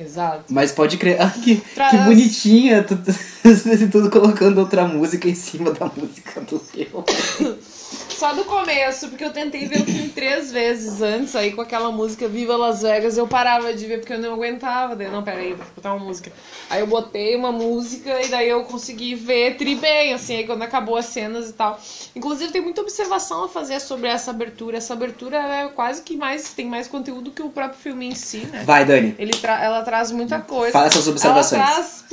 Exato. 0.00 0.44
Mas 0.48 0.72
pode 0.72 0.96
crer. 0.96 1.16
Ah, 1.20 1.30
que, 1.30 1.56
Traz- 1.74 1.90
que 1.90 1.96
bonitinha. 1.98 2.82
tu- 2.82 2.96
Tudo 3.92 4.10
colocando 4.10 4.58
outra 4.58 4.86
música 4.88 5.28
em 5.28 5.34
cima 5.34 5.72
da 5.72 5.86
música 5.86 6.40
do 6.40 6.58
filme. 6.58 6.90
Só 8.20 8.34
do 8.34 8.44
começo, 8.44 9.08
porque 9.08 9.24
eu 9.24 9.32
tentei 9.32 9.66
ver 9.66 9.80
o 9.80 9.84
filme 9.86 10.08
três 10.14 10.52
vezes 10.52 11.00
antes, 11.00 11.34
aí 11.34 11.52
com 11.52 11.62
aquela 11.62 11.90
música 11.90 12.28
Viva 12.28 12.54
Las 12.54 12.82
Vegas, 12.82 13.16
eu 13.16 13.26
parava 13.26 13.72
de 13.72 13.86
ver 13.86 14.00
porque 14.00 14.12
eu 14.12 14.18
não 14.18 14.34
aguentava. 14.34 14.94
Daí, 14.94 15.10
não, 15.10 15.22
peraí, 15.22 15.54
vou 15.54 15.64
botar 15.74 15.94
uma 15.94 16.04
música. 16.04 16.30
Aí 16.68 16.80
eu 16.80 16.86
botei 16.86 17.34
uma 17.34 17.50
música 17.50 18.20
e 18.22 18.28
daí 18.28 18.46
eu 18.46 18.62
consegui 18.64 19.14
ver 19.14 19.56
tri 19.56 19.74
bem, 19.74 20.12
assim, 20.12 20.36
aí 20.36 20.46
quando 20.46 20.60
acabou 20.60 20.98
as 20.98 21.06
cenas 21.06 21.48
e 21.48 21.54
tal. 21.54 21.80
Inclusive 22.14 22.52
tem 22.52 22.60
muita 22.60 22.82
observação 22.82 23.44
a 23.44 23.48
fazer 23.48 23.80
sobre 23.80 24.08
essa 24.08 24.32
abertura. 24.32 24.76
Essa 24.76 24.92
abertura 24.92 25.38
é 25.38 25.68
quase 25.68 26.02
que 26.02 26.14
mais, 26.14 26.52
tem 26.52 26.66
mais 26.66 26.86
conteúdo 26.86 27.30
que 27.30 27.40
o 27.40 27.48
próprio 27.48 27.80
filme 27.80 28.06
em 28.06 28.14
si, 28.14 28.46
né? 28.52 28.64
Vai, 28.66 28.84
Dani. 28.84 29.14
Ele 29.18 29.32
tra- 29.32 29.64
ela 29.64 29.82
traz 29.82 30.10
muita 30.10 30.40
coisa. 30.40 30.72
Fala 30.72 30.88
essas 30.88 31.08
observações. 31.08 31.62
Ela 31.62 31.72
traz. 31.74 32.04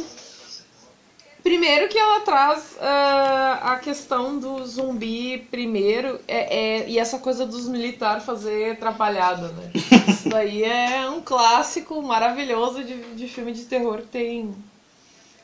Primeiro 1.43 1.87
que 1.87 1.97
ela 1.97 2.21
traz 2.21 2.77
ah, 2.81 3.59
a 3.73 3.75
questão 3.77 4.37
do 4.37 4.65
zumbi 4.65 5.47
primeiro 5.49 6.19
é, 6.27 6.81
é- 6.81 6.89
e 6.89 6.99
essa 6.99 7.19
coisa 7.19 7.45
dos 7.45 7.67
militares 7.67 8.25
fazer 8.25 8.71
atrapalhada, 8.71 9.49
né? 9.49 9.71
Isso 10.07 10.29
daí 10.29 10.63
é 10.63 11.09
um 11.09 11.21
clássico 11.21 12.01
maravilhoso 12.01 12.83
de, 12.83 12.95
de 13.15 13.27
filme 13.27 13.53
de 13.53 13.63
terror 13.63 13.99
que 14.01 14.07
tem, 14.07 14.55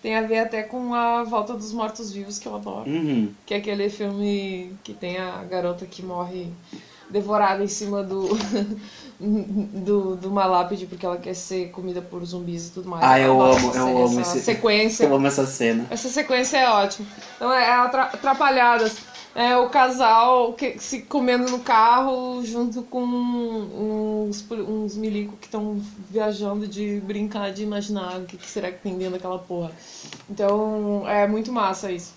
tem 0.01 0.15
a 0.15 0.21
ver 0.23 0.39
até 0.39 0.63
com 0.63 0.93
a 0.93 1.23
Volta 1.23 1.53
dos 1.53 1.71
Mortos-Vivos, 1.71 2.37
que 2.39 2.47
eu 2.47 2.55
adoro. 2.55 2.89
Uhum. 2.89 3.31
Que 3.45 3.53
é 3.53 3.57
aquele 3.57 3.89
filme 3.89 4.75
que 4.83 4.93
tem 4.93 5.17
a 5.17 5.43
garota 5.43 5.85
que 5.85 6.03
morre 6.03 6.47
devorada 7.09 7.63
em 7.63 7.67
cima 7.67 8.03
do, 8.03 8.27
do, 9.19 10.17
de 10.17 10.27
uma 10.27 10.45
lápide 10.45 10.85
porque 10.85 11.05
ela 11.05 11.17
quer 11.17 11.33
ser 11.33 11.69
comida 11.69 12.01
por 12.01 12.23
zumbis 12.25 12.67
e 12.67 12.71
tudo 12.71 12.89
mais. 12.89 13.03
Ah, 13.03 13.19
eu 13.19 13.33
adoro 13.41 13.57
amo, 13.57 13.69
essa, 13.69 13.77
eu 13.79 14.05
amo 14.05 14.19
essa 14.19 14.37
esse- 14.37 14.45
sequência. 14.45 15.03
Eu 15.05 15.15
amo 15.15 15.27
essa 15.27 15.45
cena. 15.45 15.85
Essa 15.89 16.09
sequência 16.09 16.57
é 16.57 16.69
ótima. 16.69 17.07
Então 17.35 17.51
é 17.51 17.69
atra- 17.71 18.03
atrapalhadas. 18.13 18.97
É 19.35 19.57
o 19.57 19.67
casal 19.67 20.53
que, 20.53 20.77
se 20.77 21.01
comendo 21.01 21.49
no 21.49 21.57
carro 21.59 22.43
junto 22.45 22.83
com 22.83 23.01
uns, 23.03 24.45
uns 24.51 24.95
milico 24.95 25.35
que 25.37 25.47
estão 25.47 25.81
viajando 26.09 26.67
de 26.67 27.01
brincar, 27.03 27.51
de 27.51 27.63
imaginar 27.63 28.19
o 28.19 28.25
que, 28.25 28.37
que 28.37 28.47
será 28.47 28.71
que 28.71 28.77
tem 28.79 28.95
dentro 28.95 29.13
daquela 29.13 29.39
porra. 29.39 29.71
Então 30.29 31.03
é 31.07 31.27
muito 31.27 31.51
massa 31.51 31.91
isso. 31.91 32.13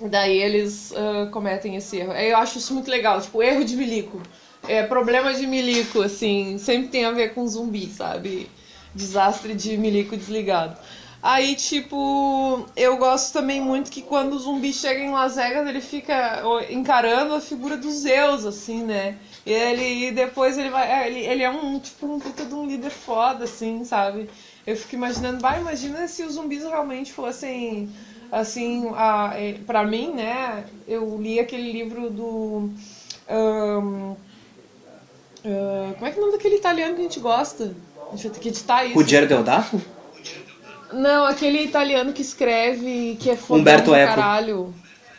Daí 0.00 0.38
eles 0.42 0.92
ah, 0.96 1.28
cometem 1.30 1.76
esse 1.76 1.98
erro. 1.98 2.12
Eu 2.14 2.36
acho 2.38 2.58
isso 2.58 2.74
muito 2.74 2.90
legal, 2.90 3.20
tipo, 3.20 3.40
erro 3.42 3.64
de 3.64 3.76
milico. 3.76 4.20
É, 4.68 4.82
problema 4.82 5.32
de 5.34 5.46
milico, 5.46 6.02
assim, 6.02 6.58
sempre 6.58 6.88
tem 6.88 7.04
a 7.04 7.10
ver 7.10 7.34
com 7.34 7.46
zumbi, 7.46 7.86
sabe? 7.86 8.48
Desastre 8.94 9.54
de 9.54 9.76
milico 9.76 10.16
desligado. 10.16 10.76
Aí, 11.22 11.54
tipo, 11.54 12.66
eu 12.74 12.96
gosto 12.96 13.32
também 13.34 13.60
muito 13.60 13.90
que 13.90 14.00
quando 14.00 14.32
o 14.32 14.38
zumbi 14.38 14.72
chega 14.72 15.00
em 15.00 15.10
Las 15.10 15.36
Vegas, 15.36 15.68
ele 15.68 15.80
fica 15.80 16.42
encarando 16.70 17.34
a 17.34 17.40
figura 17.40 17.76
do 17.76 17.90
Zeus, 17.90 18.46
assim, 18.46 18.82
né? 18.82 19.18
E 19.44 19.52
ele 19.52 20.08
e 20.08 20.12
depois 20.12 20.56
ele 20.56 20.70
vai. 20.70 21.08
Ele, 21.08 21.20
ele 21.20 21.42
é 21.42 21.50
um, 21.50 21.78
tipo, 21.78 22.06
um 22.06 22.18
puta 22.18 22.44
de 22.46 22.54
um 22.54 22.66
líder 22.66 22.90
foda, 22.90 23.44
assim, 23.44 23.84
sabe? 23.84 24.30
Eu 24.66 24.76
fico 24.76 24.94
imaginando, 24.94 25.40
vai, 25.40 25.60
imagina 25.60 26.08
se 26.08 26.22
os 26.22 26.34
zumbis 26.34 26.62
realmente 26.64 27.12
fossem 27.12 27.90
assim, 28.32 28.90
a, 28.94 29.32
é, 29.34 29.54
pra 29.66 29.84
mim, 29.84 30.12
né? 30.14 30.64
Eu 30.86 31.20
li 31.20 31.38
aquele 31.38 31.70
livro 31.72 32.10
do. 32.10 32.70
ahn, 33.28 34.14
ah, 35.44 35.92
como 35.94 36.06
é 36.06 36.10
que 36.10 36.18
é 36.18 36.22
o 36.22 36.24
nome 36.26 36.36
daquele 36.36 36.56
italiano 36.56 36.94
que 36.94 37.00
a 37.00 37.04
gente 37.04 37.20
gosta? 37.20 37.74
Deixa 38.10 38.28
eu 38.28 38.32
ter 38.32 38.40
que 38.40 38.48
editar 38.48 38.84
isso. 38.84 38.94
Ruggero 38.94 39.26
Deodato? 39.26 39.80
Não, 40.92 41.24
aquele 41.24 41.62
italiano 41.62 42.12
que 42.12 42.22
escreve, 42.22 43.16
que 43.20 43.30
é 43.30 43.36
fodão 43.36 43.60
Humberto 43.60 43.94
Eco. 43.94 44.14
caralho. 44.14 44.74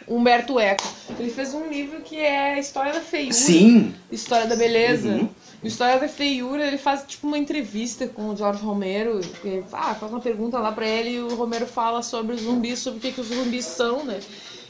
Humberto 0.07 0.59
Eco. 0.59 0.83
Ele 1.17 1.29
fez 1.29 1.53
um 1.53 1.69
livro 1.69 2.01
que 2.01 2.17
é 2.17 2.59
História 2.59 2.91
da 2.91 2.99
Feiura. 2.99 3.33
Sim. 3.33 3.93
História 4.11 4.47
da 4.47 4.55
Beleza. 4.55 5.07
Uhum. 5.07 5.29
História 5.63 5.99
da 5.99 6.07
Feiura, 6.07 6.65
ele 6.65 6.77
faz 6.77 7.03
tipo 7.07 7.27
uma 7.27 7.37
entrevista 7.37 8.07
com 8.07 8.29
o 8.29 8.35
George 8.35 8.61
Romero. 8.63 9.21
que, 9.41 9.63
ah, 9.71 9.95
faz 9.95 10.11
uma 10.11 10.19
pergunta 10.19 10.57
lá 10.59 10.71
pra 10.71 10.87
ele 10.87 11.11
e 11.11 11.19
o 11.19 11.35
Romero 11.35 11.67
fala 11.67 12.01
sobre 12.01 12.35
os 12.35 12.41
zumbis, 12.41 12.79
sobre 12.79 12.97
o 12.97 13.01
que, 13.01 13.11
que 13.11 13.21
os 13.21 13.27
zumbis 13.27 13.65
são, 13.65 14.03
né? 14.03 14.19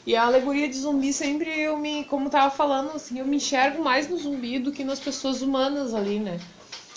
E 0.06 0.16
a 0.16 0.24
alegoria 0.24 0.68
de 0.68 0.76
zumbi 0.76 1.12
sempre 1.12 1.48
eu 1.60 1.76
me, 1.78 2.04
como 2.04 2.28
tava 2.28 2.50
falando, 2.50 2.90
assim, 2.96 3.18
eu 3.18 3.26
me 3.26 3.36
enxergo 3.36 3.82
mais 3.84 4.08
no 4.08 4.18
zumbi 4.18 4.58
do 4.58 4.72
que 4.72 4.82
nas 4.82 4.98
pessoas 4.98 5.42
humanas 5.42 5.94
ali, 5.94 6.18
né? 6.18 6.38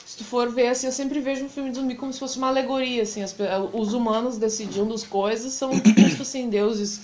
Se 0.06 0.18
tu 0.18 0.24
for 0.24 0.50
ver, 0.50 0.68
assim, 0.70 0.88
eu 0.88 0.94
sempre 0.94 1.20
vejo 1.20 1.46
um 1.46 1.50
filme 1.50 1.70
de 1.70 1.76
zumbi 1.78 1.94
como 1.96 2.12
se 2.12 2.20
fosse 2.20 2.38
uma 2.38 2.48
alegoria, 2.48 3.04
assim, 3.04 3.22
as 3.22 3.36
os 3.74 3.94
humanos 3.94 4.38
decidindo 4.38 4.94
as 4.94 5.04
coisas 5.04 5.54
são 5.54 5.70
como 5.70 6.10
se 6.10 6.16
fossem 6.16 6.50
deuses 6.50 7.00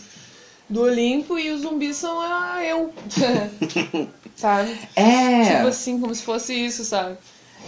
do 0.70 0.82
Olimpo 0.84 1.38
e 1.38 1.52
os 1.52 1.62
zumbis 1.62 1.98
são 1.98 2.20
ah, 2.22 2.64
eu. 2.64 2.94
sabe? 4.36 4.76
É. 4.96 5.56
Tipo 5.56 5.68
assim, 5.68 6.00
como 6.00 6.16
se 6.16 6.24
fosse 6.24 6.54
isso, 6.54 6.84
sabe? 6.86 7.18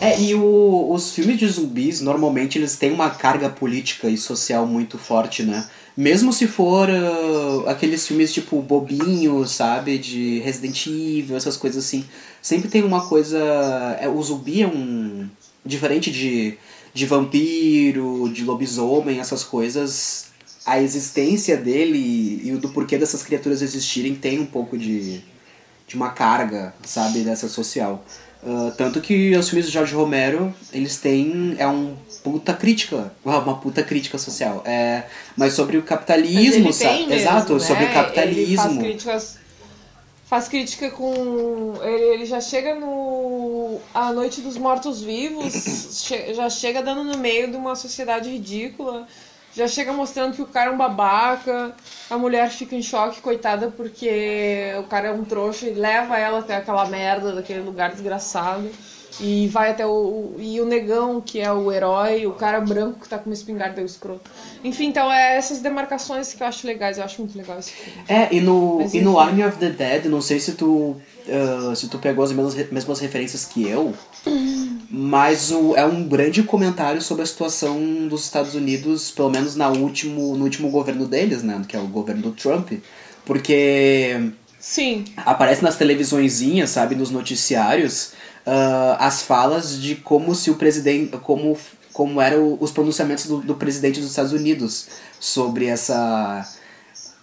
É, 0.01 0.19
e 0.19 0.33
o- 0.33 0.91
os 0.91 1.11
filmes 1.13 1.37
de 1.37 1.47
zumbis, 1.47 2.01
normalmente, 2.01 2.57
eles 2.57 2.75
têm 2.77 2.91
uma 2.91 3.09
carga 3.11 3.49
política 3.49 4.09
e 4.09 4.17
social 4.17 4.65
muito 4.65 4.97
forte, 4.97 5.43
né? 5.43 5.67
Mesmo 5.95 6.33
se 6.33 6.47
for 6.47 6.89
ah, 6.89 7.71
aqueles 7.71 8.07
filmes 8.07 8.33
tipo 8.33 8.61
bobinho, 8.61 9.45
sabe? 9.47 9.97
De 9.97 10.39
Resident 10.39 10.87
Evil, 10.87 11.35
essas 11.35 11.57
coisas 11.57 11.85
assim. 11.85 12.05
Sempre 12.41 12.69
tem 12.69 12.83
uma 12.83 13.07
coisa... 13.07 13.39
É, 13.99 14.07
o 14.07 14.21
zumbi 14.21 14.61
é 14.61 14.67
um... 14.67 15.29
Diferente 15.65 16.11
de, 16.11 16.57
de 16.93 17.05
vampiro, 17.05 18.29
de 18.33 18.43
lobisomem, 18.43 19.19
essas 19.19 19.43
coisas... 19.43 20.31
A 20.65 20.81
existência 20.81 21.57
dele 21.57 22.41
e 22.41 22.53
o 22.53 22.57
do 22.57 22.69
porquê 22.69 22.97
dessas 22.97 23.21
criaturas 23.21 23.61
existirem 23.61 24.15
tem 24.15 24.39
um 24.39 24.45
pouco 24.45 24.77
de 24.77 25.21
de 25.93 25.95
uma 25.95 26.09
carga, 26.09 26.73
sabe, 26.83 27.21
dessa 27.21 27.47
social. 27.47 28.03
Ah, 28.45 28.71
tanto 28.77 28.99
que 29.01 29.35
os 29.35 29.47
filmes 29.49 29.65
do 29.67 29.71
Jorge 29.71 29.93
Romero, 29.95 30.53
eles 30.71 30.97
têm. 30.97 31.55
É 31.57 31.67
um 31.67 31.95
puta 32.23 32.53
crítica. 32.53 33.11
ah, 33.25 33.39
Uma 33.39 33.57
puta 33.59 33.83
crítica 33.83 34.17
social. 34.17 34.61
É, 34.65 35.03
mas 35.37 35.53
sobre 35.53 35.77
o 35.77 35.83
capitalismo, 35.83 36.71
sabe? 36.73 36.99
mesmo, 36.99 37.13
Exato, 37.13 37.53
né? 37.53 37.59
sobre 37.59 37.83
o 37.83 37.87
Ele 37.87 37.93
faz 37.93 38.05
capitalismo. 38.05 38.79
críticas. 38.81 39.37
faz 40.25 40.47
crítica 40.47 40.89
com. 40.91 41.73
Ele, 41.83 42.03
ele 42.15 42.25
já 42.25 42.41
chega 42.41 42.75
no. 42.75 43.79
A 43.93 44.11
Noite 44.11 44.41
dos 44.41 44.57
Mortos-Vivos, 44.57 46.03
che- 46.05 46.33
já 46.33 46.49
chega 46.49 46.81
dando 46.81 47.03
no 47.03 47.17
meio 47.17 47.49
de 47.51 47.55
uma 47.57 47.75
sociedade 47.75 48.29
ridícula, 48.29 49.07
já 49.55 49.67
chega 49.67 49.93
mostrando 49.93 50.35
que 50.35 50.41
o 50.41 50.47
cara 50.47 50.71
é 50.71 50.73
um 50.73 50.77
babaca, 50.77 51.73
a 52.09 52.17
mulher 52.17 52.49
fica 52.49 52.75
em 52.75 52.81
choque, 52.81 53.21
coitada, 53.21 53.71
porque 53.75 54.73
o 54.79 54.83
cara 54.83 55.09
é 55.09 55.11
um 55.11 55.23
trouxa 55.23 55.67
e 55.67 55.73
leva 55.73 56.17
ela 56.17 56.39
até 56.39 56.55
aquela 56.55 56.85
merda 56.85 57.33
daquele 57.33 57.61
lugar 57.61 57.91
desgraçado. 57.91 58.69
E 59.19 59.47
vai 59.49 59.69
até 59.69 59.85
o. 59.85 60.33
E 60.39 60.59
o 60.59 60.65
negão, 60.65 61.21
que 61.21 61.39
é 61.39 61.51
o 61.51 61.71
herói, 61.71 62.25
o 62.25 62.31
cara 62.31 62.59
branco 62.59 63.01
que 63.01 63.07
tá 63.07 63.19
com 63.19 63.29
uma 63.29 63.35
espingarda 63.35 63.79
é 63.79 63.83
o 63.83 63.85
escroto. 63.85 64.27
Enfim, 64.63 64.87
então 64.87 65.11
é 65.11 65.37
essas 65.37 65.59
demarcações 65.59 66.33
que 66.33 66.41
eu 66.41 66.47
acho 66.47 66.65
legais, 66.65 66.97
eu 66.97 67.03
acho 67.03 67.21
muito 67.21 67.37
legal 67.37 67.59
esse 67.59 67.71
filme. 67.73 68.01
É, 68.07 68.33
e 68.33 68.41
no, 68.41 68.79
Mas 68.79 68.93
e 68.93 69.01
no. 69.01 69.19
Army 69.19 69.45
of 69.45 69.57
the 69.57 69.69
Dead, 69.69 70.05
não 70.05 70.19
sei 70.19 70.39
se 70.39 70.53
tu, 70.53 70.99
ah, 71.29 71.75
se 71.75 71.87
tu 71.87 71.99
pegou 71.99 72.23
as 72.23 72.31
mesmas, 72.31 72.71
mesmas 72.71 72.99
referências 72.99 73.45
que 73.45 73.67
eu, 73.67 73.93
mas 74.95 75.49
o, 75.49 75.75
é 75.75 75.83
um 75.83 76.07
grande 76.07 76.43
comentário 76.43 77.01
sobre 77.01 77.23
a 77.23 77.25
situação 77.25 78.07
dos 78.07 78.25
Estados 78.25 78.53
Unidos, 78.53 79.09
pelo 79.09 79.27
menos 79.27 79.55
na 79.55 79.67
último, 79.69 80.37
no 80.37 80.43
último 80.43 80.69
governo 80.69 81.07
deles, 81.07 81.41
né, 81.41 81.59
que 81.67 81.75
é 81.75 81.79
o 81.79 81.87
governo 81.87 82.21
do 82.21 82.31
Trump, 82.31 82.73
porque 83.25 84.29
Sim, 84.59 85.03
aparece 85.17 85.63
nas 85.63 85.77
televisõezinhas, 85.77 86.69
sabe, 86.69 86.93
nos 86.93 87.09
noticiários, 87.09 88.11
ah, 88.45 88.97
as 88.99 89.23
falas 89.23 89.81
de 89.81 89.95
como 89.95 90.35
se 90.35 90.51
o 90.51 90.55
presidente, 90.55 91.17
como 91.17 91.57
como 91.91 92.21
eram 92.21 92.57
os 92.59 92.69
pronunciamentos 92.69 93.25
do, 93.25 93.37
do 93.37 93.55
presidente 93.55 93.99
dos 93.99 94.11
Estados 94.11 94.31
Unidos 94.31 94.89
sobre 95.19 95.65
essa 95.65 96.47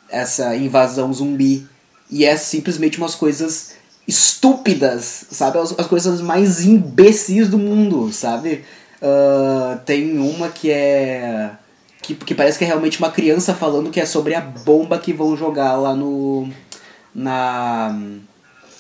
essa 0.09 0.56
invasão 0.56 1.12
zumbi. 1.12 1.68
E 2.11 2.24
é 2.24 2.37
simplesmente 2.37 2.98
umas 2.98 3.14
coisas 3.14 3.74
estúpidas, 4.06 5.26
sabe, 5.30 5.58
as, 5.58 5.78
as 5.78 5.86
coisas 5.86 6.20
mais 6.20 6.64
imbecis 6.64 7.48
do 7.48 7.58
mundo, 7.58 8.12
sabe? 8.12 8.64
Ah, 9.02 9.78
tem 9.86 10.18
uma 10.18 10.48
que 10.48 10.70
é 10.70 11.50
que, 12.02 12.14
que 12.14 12.34
parece 12.34 12.58
que 12.58 12.64
é 12.64 12.66
realmente 12.66 12.98
uma 12.98 13.10
criança 13.10 13.54
falando 13.54 13.90
que 13.90 14.00
é 14.00 14.06
sobre 14.06 14.34
a 14.34 14.40
bomba 14.40 14.98
que 14.98 15.12
vão 15.12 15.36
jogar 15.36 15.76
lá 15.76 15.94
no 15.94 16.48
na, 17.14 17.96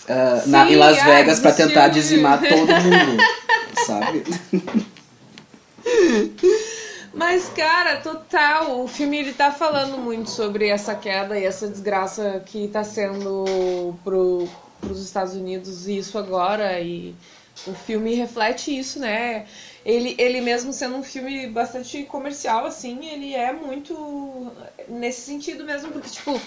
ah, 0.08 0.42
na 0.46 0.66
Sim, 0.66 0.72
em 0.72 0.76
Las 0.76 1.02
Vegas 1.02 1.40
pra 1.40 1.50
do 1.52 1.56
tentar 1.56 1.88
dizimar 1.88 2.40
todo 2.46 2.66
mundo, 2.66 3.22
sabe? 3.86 4.24
Mas, 7.12 7.48
cara, 7.48 7.96
total, 7.96 8.82
o 8.82 8.88
filme 8.88 9.18
ele 9.18 9.32
tá 9.32 9.50
falando 9.50 9.98
muito 9.98 10.30
sobre 10.30 10.68
essa 10.68 10.94
queda 10.94 11.38
e 11.38 11.44
essa 11.44 11.66
desgraça 11.68 12.42
que 12.46 12.68
tá 12.68 12.84
sendo 12.84 13.94
pro, 14.04 14.48
pros 14.80 15.00
Estados 15.02 15.34
Unidos 15.34 15.86
isso 15.88 16.18
agora 16.18 16.80
e 16.80 17.14
o 17.66 17.74
filme 17.74 18.14
reflete 18.14 18.76
isso, 18.76 18.98
né? 18.98 19.46
Ele, 19.84 20.14
ele 20.18 20.40
mesmo 20.40 20.72
sendo 20.72 20.96
um 20.96 21.02
filme 21.02 21.46
bastante 21.48 22.04
comercial, 22.04 22.66
assim, 22.66 23.06
ele 23.06 23.34
é 23.34 23.52
muito 23.52 24.50
nesse 24.88 25.22
sentido 25.22 25.64
mesmo, 25.64 25.90
porque, 25.90 26.08
tipo, 26.08 26.40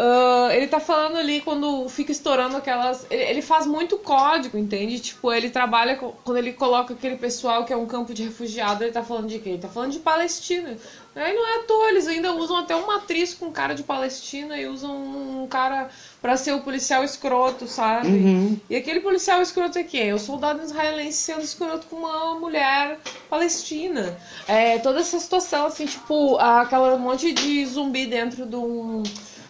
ah, 0.00 0.50
ele 0.52 0.68
tá 0.68 0.78
falando 0.78 1.16
ali 1.16 1.40
quando 1.40 1.88
fica 1.88 2.12
estourando 2.12 2.56
aquelas. 2.56 3.04
Ele, 3.10 3.22
ele 3.24 3.42
faz 3.42 3.66
muito 3.66 3.98
código, 3.98 4.56
entende? 4.56 5.00
Tipo, 5.00 5.32
ele 5.32 5.50
trabalha 5.50 5.96
com- 5.96 6.12
quando 6.24 6.36
ele 6.36 6.52
coloca 6.52 6.94
aquele 6.94 7.16
pessoal 7.16 7.64
que 7.64 7.72
é 7.72 7.76
um 7.76 7.84
campo 7.84 8.14
de 8.14 8.22
refugiado, 8.22 8.84
ele 8.84 8.92
tá 8.92 9.02
falando 9.02 9.26
de 9.26 9.40
quê? 9.40 9.50
Ele 9.50 9.58
tá 9.58 9.68
falando 9.68 9.90
de 9.90 9.98
Palestina. 9.98 10.76
Aí 11.16 11.34
não 11.34 11.44
é 11.44 11.56
à 11.56 11.64
toa, 11.64 11.88
eles 11.88 12.06
ainda 12.06 12.32
usam 12.32 12.58
até 12.58 12.76
uma 12.76 12.98
atriz 12.98 13.34
com 13.34 13.50
cara 13.50 13.74
de 13.74 13.82
Palestina 13.82 14.56
e 14.56 14.68
usam 14.68 14.94
um 15.42 15.48
cara 15.48 15.88
pra 16.20 16.36
ser 16.36 16.52
o 16.52 16.60
policial 16.60 17.04
escroto, 17.04 17.66
sabe? 17.66 18.08
Uhum. 18.08 18.58
E 18.68 18.76
aquele 18.76 19.00
policial 19.00 19.40
escroto 19.40 19.78
é 19.78 19.84
quem? 19.84 20.12
O 20.12 20.18
soldado 20.18 20.62
israelense 20.62 21.18
sendo 21.18 21.42
escroto 21.42 21.86
com 21.86 21.96
uma 21.96 22.34
mulher 22.34 22.98
palestina. 23.30 24.18
É, 24.46 24.78
toda 24.78 25.00
essa 25.00 25.18
situação, 25.20 25.66
assim, 25.66 25.86
tipo, 25.86 26.36
aquela 26.38 26.96
monte 26.98 27.32
de 27.32 27.64
zumbi 27.66 28.06
dentro 28.06 28.46
de 28.46 28.56
um. 28.56 29.02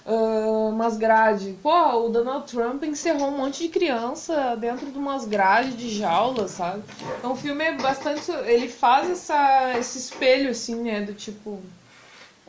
ah, 0.07 0.69
umas 0.71 0.97
grades. 0.97 1.55
Pô, 1.63 2.07
o 2.07 2.09
Donald 2.09 2.51
Trump 2.51 2.83
encerrou 2.85 3.29
um 3.29 3.37
monte 3.37 3.63
de 3.65 3.69
criança 3.69 4.57
dentro 4.57 4.87
de 4.91 4.99
umas 4.99 5.25
grades 5.25 5.77
de 5.77 5.89
jaula, 5.91 6.49
sabe? 6.49 6.83
Então 7.19 7.33
o 7.33 7.37
filme 7.37 7.65
é 7.65 7.73
bastante. 7.73 8.31
Ele 8.47 8.69
faz 8.69 9.11
essa, 9.11 9.79
esse 9.79 9.99
espelho, 9.99 10.51
assim, 10.51 10.77
né? 10.77 11.01
Do 11.03 11.15
tipo. 11.15 11.61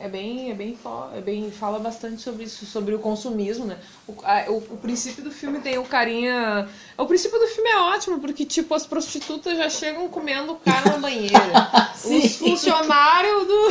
É 0.02 0.08
bem, 0.08 0.50
é 0.50 0.54
bem, 0.54 0.78
é 1.14 1.20
bem, 1.20 1.50
fala 1.50 1.78
bastante 1.78 2.22
sobre 2.22 2.44
isso, 2.44 2.64
sobre 2.64 2.94
o 2.94 2.98
consumismo, 2.98 3.66
né? 3.66 3.76
O, 4.08 4.14
a- 4.24 4.46
o, 4.48 4.56
o 4.56 4.78
princípio 4.78 5.22
do 5.22 5.30
filme 5.30 5.60
tem 5.60 5.76
o 5.76 5.84
carinha. 5.84 6.66
O 6.96 7.04
princípio 7.04 7.38
do 7.38 7.46
filme 7.46 7.68
é 7.68 7.78
ótimo, 7.80 8.18
porque, 8.18 8.46
tipo, 8.46 8.74
as 8.74 8.86
prostitutas 8.86 9.58
já 9.58 9.68
chegam 9.68 10.08
comendo 10.08 10.52
o 10.52 10.56
cara 10.56 10.92
na 10.92 10.96
banheira. 10.96 11.38
Os 12.02 12.36
funcionários 12.36 13.46
do. 13.46 13.68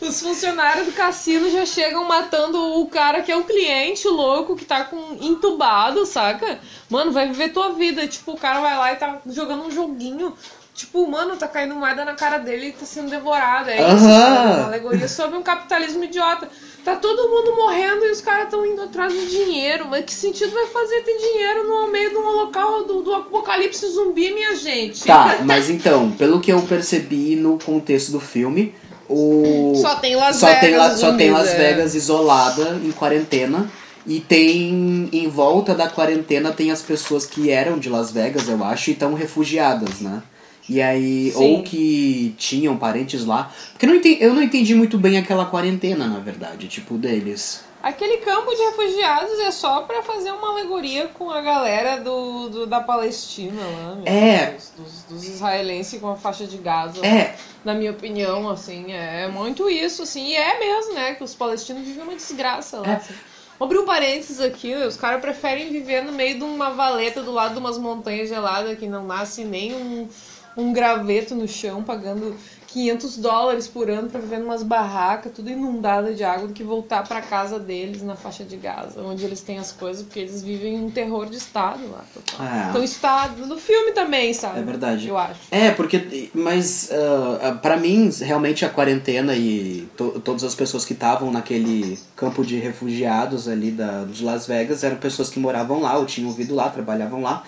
Os 0.06 0.20
funcionários 0.20 0.86
do 0.86 0.92
cassino 0.92 1.50
já 1.50 1.64
chegam 1.64 2.04
matando 2.04 2.58
o 2.80 2.86
cara 2.88 3.22
que 3.22 3.32
é 3.32 3.36
o 3.36 3.44
cliente, 3.44 4.06
louco, 4.06 4.54
que 4.54 4.64
tá 4.64 4.84
com 4.84 5.16
entubado, 5.20 6.04
saca? 6.04 6.60
Mano, 6.90 7.10
vai 7.10 7.26
viver 7.28 7.52
tua 7.52 7.72
vida. 7.72 8.06
Tipo, 8.06 8.32
o 8.32 8.36
cara 8.38 8.60
vai 8.60 8.76
lá 8.76 8.92
e 8.92 8.96
tá 8.96 9.20
jogando 9.26 9.64
um 9.64 9.70
joguinho. 9.70 10.36
Tipo, 10.74 11.06
mano, 11.06 11.36
tá 11.36 11.46
caindo 11.46 11.76
moeda 11.76 12.04
na 12.04 12.14
cara 12.14 12.38
dele 12.38 12.68
e 12.68 12.72
tá 12.72 12.84
sendo 12.84 13.08
devorado. 13.08 13.70
É 13.70 13.76
isso, 13.76 14.04
sabe? 14.04 14.58
Uma 14.58 14.66
alegoria 14.66 15.06
sobre 15.06 15.38
um 15.38 15.42
capitalismo 15.42 16.02
idiota. 16.02 16.48
Tá 16.84 16.96
todo 16.96 17.28
mundo 17.30 17.54
morrendo 17.56 18.04
e 18.04 18.10
os 18.10 18.20
caras 18.20 18.50
tão 18.50 18.66
indo 18.66 18.82
atrás 18.82 19.12
do 19.12 19.24
dinheiro. 19.26 19.86
Mas 19.88 20.04
que 20.04 20.12
sentido 20.12 20.52
vai 20.52 20.66
fazer 20.66 21.02
ter 21.02 21.16
dinheiro 21.16 21.68
no 21.68 21.86
meio 21.92 22.10
de 22.10 22.16
um 22.16 22.28
local 22.28 22.84
do, 22.84 23.02
do 23.02 23.14
apocalipse 23.14 23.86
zumbi, 23.88 24.34
minha 24.34 24.56
gente? 24.56 25.04
Tá, 25.04 25.38
mas 25.46 25.70
então, 25.70 26.10
pelo 26.10 26.40
que 26.40 26.52
eu 26.52 26.60
percebi 26.62 27.36
no 27.36 27.56
contexto 27.56 28.10
do 28.10 28.18
filme, 28.18 28.74
o 29.08 29.74
Só 29.76 29.94
tem 29.96 30.16
Las 30.16 30.36
só 30.36 30.46
Vegas. 30.46 30.60
tem, 30.60 30.76
La- 30.76 30.96
só 30.96 31.12
tem 31.16 31.30
Las 31.30 31.48
é. 31.50 31.56
Vegas 31.56 31.94
isolada 31.94 32.80
em 32.82 32.90
quarentena 32.90 33.70
e 34.04 34.18
tem 34.20 35.08
em 35.12 35.28
volta 35.28 35.72
da 35.72 35.88
quarentena 35.88 36.50
tem 36.52 36.70
as 36.72 36.82
pessoas 36.82 37.24
que 37.24 37.48
eram 37.50 37.78
de 37.78 37.88
Las 37.88 38.10
Vegas, 38.10 38.48
eu 38.48 38.62
acho, 38.64 38.90
e 38.90 38.92
estão 38.92 39.14
refugiadas, 39.14 40.00
né? 40.00 40.20
E 40.68 40.80
aí, 40.80 41.30
Sim. 41.30 41.44
ou 41.56 41.62
que 41.62 42.34
tinham 42.38 42.76
parentes 42.76 43.24
lá. 43.26 43.52
Porque 43.72 43.84
eu 43.84 43.90
não, 43.90 43.96
entendi, 43.96 44.22
eu 44.24 44.34
não 44.34 44.42
entendi 44.42 44.74
muito 44.74 44.96
bem 44.98 45.18
aquela 45.18 45.44
quarentena, 45.46 46.06
na 46.06 46.18
verdade, 46.20 46.68
tipo, 46.68 46.96
deles. 46.96 47.62
Aquele 47.82 48.16
campo 48.16 48.50
de 48.50 48.62
refugiados 48.62 49.38
é 49.40 49.50
só 49.50 49.82
pra 49.82 50.02
fazer 50.02 50.30
uma 50.30 50.52
alegoria 50.52 51.06
com 51.08 51.30
a 51.30 51.42
galera 51.42 52.00
do, 52.00 52.48
do- 52.48 52.66
da 52.66 52.80
Palestina 52.80 53.60
lá, 53.60 53.94
meu 53.96 54.04
É. 54.06 54.46
Deus, 54.52 54.72
dos, 54.74 55.02
dos 55.02 55.28
israelenses 55.28 56.00
com 56.00 56.08
a 56.08 56.16
faixa 56.16 56.46
de 56.46 56.56
Gaza. 56.56 57.04
É, 57.04 57.34
Na 57.62 57.74
minha 57.74 57.90
opinião, 57.90 58.48
assim, 58.48 58.90
é 58.90 59.28
muito 59.28 59.68
isso, 59.68 60.02
assim, 60.04 60.28
e 60.28 60.34
é 60.34 60.58
mesmo, 60.58 60.94
né? 60.94 61.12
Que 61.14 61.24
os 61.24 61.34
palestinos 61.34 61.86
vivem 61.86 62.04
uma 62.04 62.14
desgraça 62.14 62.78
lá. 62.78 62.88
É. 62.90 62.94
assim. 62.96 63.12
Vou 63.58 63.66
abrir 63.66 63.78
um 63.78 63.84
parênteses 63.84 64.40
aqui, 64.40 64.74
os 64.74 64.96
caras 64.96 65.20
preferem 65.20 65.70
viver 65.70 66.02
no 66.02 66.10
meio 66.10 66.38
de 66.38 66.42
uma 66.42 66.70
valeta 66.70 67.22
do 67.22 67.30
lado 67.30 67.52
de 67.52 67.60
umas 67.60 67.76
montanhas 67.78 68.28
geladas 68.30 68.78
que 68.78 68.86
não 68.88 69.06
nasce 69.06 69.44
nem 69.44 69.74
um, 69.74 70.08
um 70.56 70.72
graveto 70.72 71.34
no 71.34 71.46
chão, 71.48 71.82
pagando 71.82 72.34
500 72.68 73.18
dólares 73.18 73.68
por 73.68 73.88
ano 73.88 74.10
pra 74.10 74.20
viver 74.20 74.38
numas 74.40 74.64
barracas, 74.64 75.30
tudo 75.32 75.48
inundada 75.48 76.12
de 76.12 76.24
água, 76.24 76.48
do 76.48 76.52
que 76.52 76.64
voltar 76.64 77.06
pra 77.06 77.20
casa 77.22 77.56
deles 77.56 78.02
na 78.02 78.16
faixa 78.16 78.42
de 78.42 78.56
Gaza, 78.56 79.00
onde 79.00 79.24
eles 79.24 79.40
têm 79.42 79.58
as 79.58 79.70
coisas, 79.70 80.02
porque 80.02 80.18
eles 80.18 80.42
vivem 80.42 80.82
um 80.82 80.90
terror 80.90 81.26
de 81.26 81.36
Estado 81.36 81.80
lá. 81.88 82.04
É. 82.40 82.70
Então 82.70 82.82
isso 82.82 82.98
tá 83.00 83.28
no 83.36 83.56
filme 83.58 83.92
também, 83.92 84.34
sabe? 84.34 84.58
É 84.58 84.62
verdade. 84.62 85.06
Eu 85.06 85.16
acho. 85.16 85.40
É, 85.52 85.70
porque. 85.70 86.30
Mas, 86.34 86.90
ah, 86.90 87.48
ah, 87.48 87.52
pra 87.52 87.76
mim, 87.76 88.10
realmente 88.20 88.64
a 88.64 88.68
quarentena 88.70 89.36
e 89.36 89.88
to- 89.96 90.20
todas 90.24 90.42
as 90.42 90.54
pessoas 90.56 90.84
que 90.84 90.94
estavam 90.94 91.30
naquele 91.30 91.96
campo 92.16 92.44
de 92.44 92.56
refugiados 92.58 93.46
ali 93.46 93.70
da, 93.70 94.02
de 94.04 94.24
Las 94.24 94.48
Vegas 94.48 94.82
eram 94.82 94.96
pessoas 94.96 95.30
que 95.30 95.38
moravam 95.38 95.80
lá, 95.80 95.96
ou 95.96 96.06
tinham 96.06 96.32
vindo 96.32 96.54
lá, 96.56 96.68
trabalhavam 96.70 97.22
lá. 97.22 97.44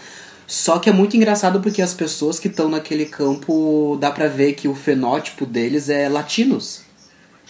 Só 0.46 0.78
que 0.78 0.88
é 0.88 0.92
muito 0.92 1.16
engraçado 1.16 1.60
porque 1.60 1.82
as 1.82 1.92
pessoas 1.92 2.38
que 2.38 2.46
estão 2.48 2.68
naquele 2.68 3.06
campo 3.06 3.96
dá 4.00 4.10
pra 4.10 4.28
ver 4.28 4.52
que 4.52 4.68
o 4.68 4.74
fenótipo 4.74 5.44
deles 5.44 5.88
é 5.88 6.08
latinos. 6.08 6.82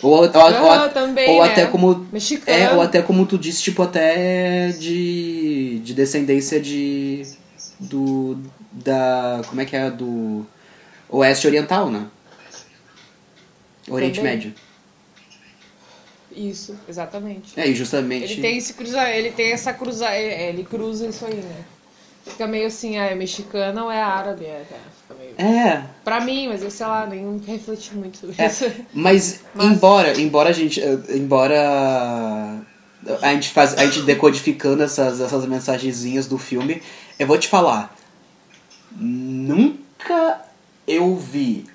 Ou, 0.02 0.12
ou, 0.12 0.20
ou, 0.22 0.72
Ah, 0.72 0.88
também, 0.88 1.28
ou 1.30 1.42
né? 1.44 1.50
até 1.50 1.66
como. 1.66 2.06
Mexicano. 2.12 2.58
É, 2.58 2.72
ou 2.72 2.80
até 2.82 3.00
como 3.02 3.24
tu 3.26 3.38
disse, 3.38 3.62
tipo, 3.62 3.82
até 3.82 4.68
de, 4.68 5.80
de 5.82 5.94
descendência 5.94 6.60
de. 6.60 7.22
do. 7.80 8.38
da. 8.72 9.42
como 9.48 9.60
é 9.60 9.64
que 9.64 9.76
é? 9.76 9.90
Do. 9.90 10.46
Oeste 11.08 11.46
Oriental, 11.46 11.90
né? 11.90 12.06
Oriente 13.88 14.16
Também. 14.16 14.32
Médio. 14.34 14.54
Isso, 16.34 16.76
exatamente. 16.88 17.58
É, 17.58 17.66
e 17.66 17.74
justamente. 17.74 18.32
Ele 18.32 18.42
tem 18.42 18.58
esse 18.58 18.74
cruza, 18.74 19.08
ele 19.10 19.30
tem 19.30 19.52
essa 19.52 19.72
cruza, 19.72 20.08
é, 20.10 20.50
ele 20.50 20.64
cruza 20.64 21.06
isso 21.06 21.24
aí, 21.24 21.36
né? 21.36 21.64
Fica 22.26 22.46
meio 22.46 22.66
assim, 22.66 22.98
ah, 22.98 23.04
é 23.06 23.14
mexicana 23.14 23.84
ou 23.84 23.90
é 23.90 24.02
árabe? 24.02 24.44
É, 24.44 24.64
tá, 24.68 24.76
fica 25.02 25.14
meio... 25.18 25.34
É, 25.38 25.84
Pra 26.04 26.20
mim, 26.20 26.48
mas 26.48 26.62
eu 26.62 26.70
sei 26.70 26.86
lá, 26.86 27.06
nem 27.06 27.38
refleti 27.46 27.94
muito 27.94 28.18
sobre 28.18 28.34
É. 28.38 28.46
isso. 28.46 28.64
Mas, 28.92 29.40
Mas- 29.54 29.66
embora, 29.66 30.20
embora 30.20 30.48
a 30.50 30.52
gente, 30.52 30.80
eh, 30.80 30.98
embora 31.10 32.60
a 33.22 33.32
gente, 33.32 33.50
faz, 33.50 33.74
a 33.74 33.84
gente 33.84 34.02
decodificando 34.02 34.82
essas, 34.82 35.20
essas 35.20 35.46
mensagenzinhas 35.46 36.26
do 36.26 36.36
filme, 36.38 36.82
eu 37.18 37.26
vou 37.26 37.38
te 37.38 37.48
falar. 37.48 37.94
Nunca 38.98 40.40
eu 40.86 41.16
vi 41.16 41.66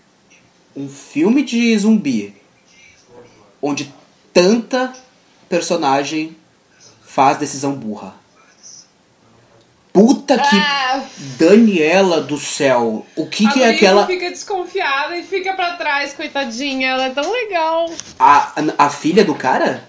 um 0.75 0.87
filme 0.89 1.43
de 1.43 1.77
zumbi 1.77 2.35
onde 3.61 3.93
tanta 4.33 4.93
personagem 5.47 6.35
faz 7.03 7.37
decisão 7.37 7.73
burra. 7.73 8.15
Puta 9.93 10.37
que. 10.37 10.55
Ah, 10.57 11.03
Daniela 11.37 12.21
do 12.21 12.37
céu! 12.37 13.05
O 13.15 13.27
que, 13.27 13.45
a 13.45 13.51
que 13.51 13.61
é 13.63 13.69
aquela. 13.69 14.07
fica 14.07 14.29
desconfiada 14.29 15.17
e 15.17 15.23
fica 15.23 15.53
pra 15.53 15.73
trás, 15.75 16.13
coitadinha. 16.13 16.91
Ela 16.91 17.05
é 17.07 17.09
tão 17.09 17.29
legal. 17.29 17.89
A, 18.17 18.53
a 18.77 18.89
filha 18.89 19.25
do 19.25 19.35
cara? 19.35 19.83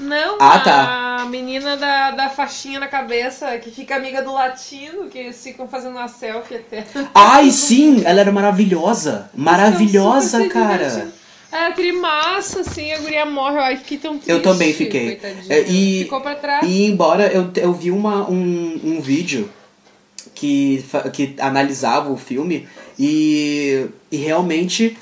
Não, 0.00 0.38
Ah, 0.40 0.54
a 0.54 0.58
tá. 0.60 1.24
menina 1.30 1.76
da, 1.76 2.10
da 2.10 2.28
faixinha 2.28 2.80
na 2.80 2.88
cabeça, 2.88 3.56
que 3.58 3.70
fica 3.70 3.94
amiga 3.94 4.20
do 4.22 4.32
latino, 4.32 5.08
que 5.08 5.18
eles 5.18 5.40
ficam 5.40 5.68
fazendo 5.68 5.92
uma 5.96 6.08
selfie 6.08 6.56
até. 6.56 6.84
Ai, 7.14 7.50
sim! 7.50 8.02
Ela 8.04 8.20
era 8.22 8.32
maravilhosa! 8.32 9.30
Maravilhosa, 9.32 10.48
cara! 10.48 11.12
É, 11.52 11.66
aquele 11.66 11.92
massa, 11.92 12.60
assim, 12.60 12.90
a 12.92 12.98
guria 12.98 13.26
morre, 13.26 13.72
eu 13.72 13.76
fiquei 13.76 13.98
tão 13.98 14.12
triste. 14.14 14.30
Eu 14.30 14.42
também 14.42 14.72
fiquei. 14.72 15.20
É, 15.50 15.60
e- 15.70 16.04
Ficou 16.04 16.20
pra 16.22 16.34
trás. 16.34 16.66
E 16.66 16.86
embora 16.86 17.26
eu, 17.30 17.50
eu 17.56 17.72
vi 17.74 17.90
uma, 17.90 18.28
um, 18.28 18.80
um 18.82 19.00
vídeo 19.02 19.50
que, 20.34 20.84
que 21.12 21.34
analisava 21.38 22.10
o 22.10 22.16
filme 22.16 22.66
e, 22.98 23.86
e 24.10 24.16
realmente 24.16 24.96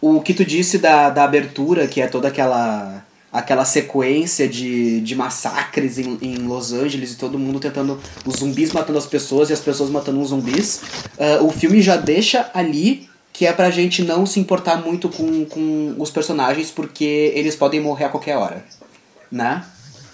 o 0.00 0.20
que 0.20 0.32
tu 0.34 0.44
disse 0.44 0.78
da, 0.78 1.10
da 1.10 1.24
abertura, 1.24 1.86
que 1.86 2.00
é 2.00 2.06
toda 2.06 2.28
aquela 2.28 3.04
aquela 3.32 3.64
sequência 3.64 4.46
de, 4.46 5.00
de 5.00 5.14
massacres 5.16 5.96
em, 5.98 6.18
em 6.20 6.34
Los 6.36 6.70
Angeles 6.70 7.12
e 7.12 7.16
todo 7.16 7.38
mundo 7.38 7.58
tentando. 7.58 7.98
Os 8.26 8.36
zumbis 8.40 8.72
matando 8.72 8.98
as 8.98 9.06
pessoas 9.06 9.48
e 9.48 9.54
as 9.54 9.60
pessoas 9.60 9.88
matando 9.88 10.20
os 10.20 10.28
zumbis. 10.28 10.80
ah, 11.18 11.42
o 11.42 11.50
filme 11.50 11.80
já 11.80 11.96
deixa 11.96 12.50
ali 12.52 13.08
que 13.42 13.46
é 13.46 13.52
pra 13.52 13.70
gente 13.72 14.04
não 14.04 14.24
se 14.24 14.38
importar 14.38 14.76
muito 14.76 15.08
com, 15.08 15.44
com 15.46 15.96
os 15.98 16.12
personagens 16.12 16.70
porque 16.70 17.32
eles 17.34 17.56
podem 17.56 17.80
morrer 17.80 18.04
a 18.04 18.08
qualquer 18.08 18.36
hora. 18.36 18.64
Né? 19.32 19.64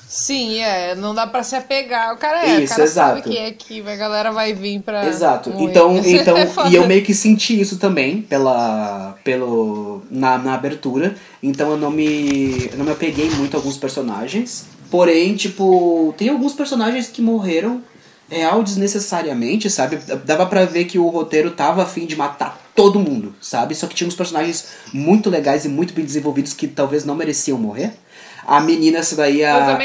Sim, 0.08 0.58
é, 0.60 0.94
não 0.94 1.14
dá 1.14 1.26
pra 1.26 1.42
se 1.42 1.54
apegar. 1.54 2.14
O 2.14 2.16
cara 2.16 2.42
é, 2.46 2.62
Isso, 2.62 2.72
o 2.72 2.76
cara 2.76 2.88
exato. 2.88 3.16
sabe 3.18 3.22
que 3.30 3.36
é 3.36 3.52
que 3.52 3.86
a 3.86 3.96
galera 3.96 4.32
vai 4.32 4.54
vir 4.54 4.80
pra. 4.80 5.06
Exato. 5.06 5.50
morrer. 5.50 5.64
Então, 5.66 5.98
então 6.02 6.38
É 6.38 6.46
foda. 6.46 6.70
e 6.70 6.76
eu 6.76 6.86
meio 6.86 7.04
que 7.04 7.12
senti 7.12 7.60
isso 7.60 7.76
também 7.76 8.22
pela 8.22 9.14
pelo 9.22 10.00
na, 10.10 10.38
na 10.38 10.54
abertura. 10.54 11.14
Então 11.42 11.72
eu 11.72 11.76
não 11.76 11.90
me 11.90 12.70
eu 12.72 12.78
não 12.78 12.86
me 12.86 12.92
apeguei 12.92 13.28
muito 13.28 13.54
a 13.54 13.60
alguns 13.60 13.76
personagens. 13.76 14.64
Porém, 14.90 15.36
tipo, 15.36 16.14
tem 16.16 16.30
alguns 16.30 16.54
personagens 16.54 17.08
que 17.08 17.20
morreram 17.20 17.82
real 18.30 18.62
desnecessariamente, 18.62 19.70
sabe? 19.70 19.98
Dava 20.24 20.46
pra 20.46 20.64
ver 20.64 20.84
que 20.84 20.98
o 20.98 21.08
roteiro 21.08 21.50
tava 21.50 21.82
afim 21.82 22.06
de 22.06 22.16
matar 22.16 22.60
todo 22.74 22.98
mundo, 23.00 23.34
sabe? 23.40 23.74
Só 23.74 23.86
que 23.86 23.94
tinha 23.94 24.06
uns 24.08 24.14
personagens 24.14 24.66
muito 24.92 25.28
legais 25.30 25.64
e 25.64 25.68
muito 25.68 25.94
bem 25.94 26.04
desenvolvidos 26.04 26.52
que 26.52 26.68
talvez 26.68 27.04
não 27.04 27.14
mereciam 27.14 27.58
morrer. 27.58 27.92
A 28.46 28.60
menina, 28.60 28.98
essa 28.98 29.16
daí, 29.16 29.44
a, 29.44 29.76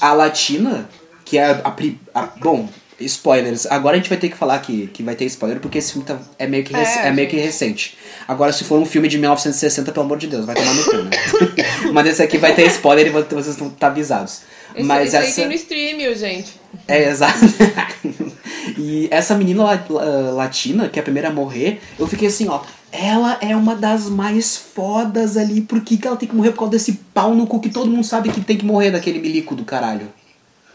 a 0.00 0.12
Latina, 0.12 0.88
que 1.24 1.38
é 1.38 1.50
a, 1.64 1.70
pri- 1.70 2.00
a- 2.14 2.28
Bom, 2.40 2.68
spoilers. 3.00 3.66
Agora 3.66 3.96
a 3.96 3.98
gente 3.98 4.08
vai 4.08 4.18
ter 4.18 4.28
que 4.28 4.36
falar 4.36 4.58
que, 4.60 4.86
que 4.88 5.02
vai 5.02 5.14
ter 5.16 5.24
spoiler, 5.24 5.58
porque 5.60 5.78
esse 5.78 5.92
filme 5.92 6.06
tá- 6.06 6.18
é, 6.38 6.46
meio 6.46 6.62
que, 6.62 6.74
É, 6.74 7.08
é 7.08 7.10
meio 7.10 7.28
que 7.28 7.36
recente. 7.36 7.96
Agora, 8.28 8.52
se 8.52 8.62
for 8.64 8.78
um 8.78 8.86
filme 8.86 9.08
de 9.08 9.18
1960, 9.18 9.90
pelo 9.92 10.06
amor 10.06 10.18
de 10.18 10.26
Deus, 10.28 10.44
vai 10.44 10.54
tomar 10.54 10.74
no 10.74 10.84
cu, 10.84 10.96
né? 10.98 11.10
Mas 11.92 12.06
esse 12.06 12.22
aqui 12.22 12.38
vai 12.38 12.54
ter 12.54 12.66
spoiler 12.68 13.06
e 13.06 13.10
vo- 13.10 13.22
vocês 13.28 13.48
estão 13.48 13.68
tá 13.70 13.88
avisados. 13.88 14.42
Esse, 14.74 14.82
Mas 14.86 15.14
aí 15.14 15.26
essa. 15.26 15.36
tem 15.40 15.46
no 15.48 15.54
stream, 15.54 16.14
gente. 16.14 16.52
É, 16.88 17.08
exato. 17.08 17.38
e 18.78 19.08
essa 19.10 19.34
menina 19.34 19.64
la- 19.64 19.84
la- 19.88 20.30
latina, 20.32 20.88
que 20.88 20.98
é 20.98 21.00
a 21.00 21.04
primeira 21.04 21.28
a 21.28 21.32
morrer, 21.32 21.80
eu 21.98 22.06
fiquei 22.06 22.28
assim, 22.28 22.48
ó. 22.48 22.60
Ela 22.90 23.38
é 23.40 23.56
uma 23.56 23.74
das 23.74 24.08
mais 24.10 24.54
fodas 24.56 25.36
ali. 25.38 25.62
Por 25.62 25.80
que, 25.80 25.96
que 25.96 26.06
ela 26.06 26.16
tem 26.16 26.28
que 26.28 26.34
morrer 26.34 26.50
por 26.50 26.58
causa 26.58 26.72
desse 26.72 26.92
pau 27.14 27.34
no 27.34 27.46
cu 27.46 27.58
que 27.60 27.70
todo 27.70 27.90
mundo 27.90 28.04
sabe 28.04 28.30
que 28.30 28.40
tem 28.42 28.56
que 28.58 28.66
morrer 28.66 28.90
daquele 28.90 29.18
milico 29.18 29.54
do 29.54 29.64
caralho? 29.64 30.06
Por 30.06 30.12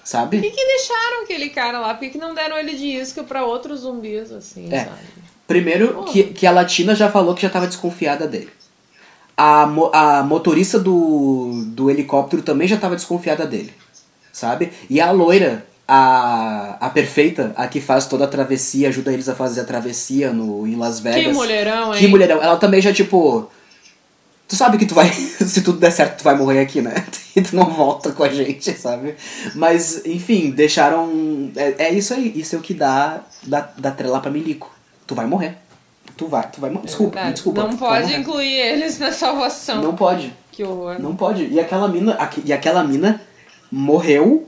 Sabe? 0.03 0.41
que, 0.41 0.49
que 0.49 0.65
deixaram 0.65 1.23
aquele 1.23 1.49
cara 1.49 1.79
lá? 1.79 1.93
Por 1.93 1.99
que, 1.99 2.09
que 2.09 2.17
não 2.17 2.33
deram 2.33 2.57
ele 2.57 2.75
de 2.75 2.87
isca 2.87 3.23
pra 3.23 3.45
outros 3.45 3.81
zumbis, 3.81 4.31
assim, 4.31 4.67
É. 4.73 4.85
sabe? 4.85 4.97
Primeiro, 5.45 6.03
que, 6.05 6.23
que 6.23 6.47
a 6.47 6.51
Latina 6.51 6.95
já 6.95 7.09
falou 7.11 7.35
que 7.35 7.41
já 7.43 7.49
tava 7.49 7.67
desconfiada 7.67 8.27
dele. 8.27 8.49
A, 9.35 9.67
mo- 9.67 9.91
a 9.93 10.23
motorista 10.23 10.79
do, 10.79 11.63
do 11.67 11.91
helicóptero 11.91 12.41
também 12.41 12.67
já 12.67 12.77
tava 12.77 12.95
desconfiada 12.95 13.45
dele. 13.45 13.71
Sabe? 14.37 14.71
E 14.87 15.01
a 15.01 15.09
loira, 15.09 15.65
a, 15.87 16.77
a 16.79 16.89
perfeita, 16.91 17.53
a 17.57 17.67
que 17.67 17.81
faz 17.81 18.05
toda 18.05 18.25
a 18.25 18.27
travessia, 18.27 18.87
ajuda 18.87 19.11
eles 19.11 19.27
a 19.27 19.33
fazer 19.33 19.61
a 19.61 19.63
travessia 19.63 20.31
no, 20.31 20.67
em 20.67 20.75
Las 20.75 20.99
Vegas. 20.99 21.23
Que 21.23 21.33
mulherão, 21.33 21.91
hein? 21.91 21.99
Que 21.99 22.07
mulherão. 22.07 22.39
Ela 22.39 22.55
também 22.57 22.79
já, 22.79 22.93
tipo. 22.93 23.49
Tu 24.47 24.55
sabe 24.55 24.77
que 24.77 24.85
tu 24.85 24.93
vai. 24.93 25.09
Se 25.11 25.63
tudo 25.63 25.79
der 25.79 25.89
certo, 25.89 26.19
tu 26.19 26.23
vai 26.23 26.35
morrer 26.37 26.59
aqui, 26.59 26.81
né? 26.81 26.93
E 27.35 27.41
tu 27.41 27.55
não 27.55 27.65
volta 27.65 28.11
com 28.11 28.23
a 28.23 28.29
gente, 28.29 28.71
sabe? 28.73 29.15
Mas, 29.53 30.03
enfim, 30.05 30.49
deixaram. 30.51 31.51
É, 31.55 31.85
é 31.85 31.93
isso 31.93 32.13
aí. 32.13 32.31
Isso 32.35 32.55
é 32.55 32.59
o 32.59 32.61
que 32.61 32.73
dá, 32.73 33.21
dá, 33.43 33.69
dá 33.77 33.91
trela 33.91 34.19
pra 34.19 34.31
Milico. 34.31 34.71
Tu 35.05 35.13
vai 35.13 35.27
morrer. 35.27 35.55
Tu 36.15 36.27
vai, 36.27 36.49
tu 36.49 36.59
vai 36.59 36.71
morrer. 36.71 36.85
Desculpa, 36.85 37.13
Verdade. 37.13 37.33
desculpa. 37.33 37.63
Não 37.63 37.77
pode 37.77 38.13
incluir 38.15 38.53
eles 38.53 38.97
na 38.97 39.11
salvação. 39.11 39.83
Não 39.83 39.95
pode. 39.95 40.33
Que 40.51 40.63
horror. 40.63 40.99
Não 40.99 41.15
pode. 41.15 41.47
E 41.47 41.59
aquela 41.59 41.87
mina. 41.87 42.17
E 42.43 42.51
aquela 42.51 42.83
mina 42.83 43.21
morreu 43.71 44.47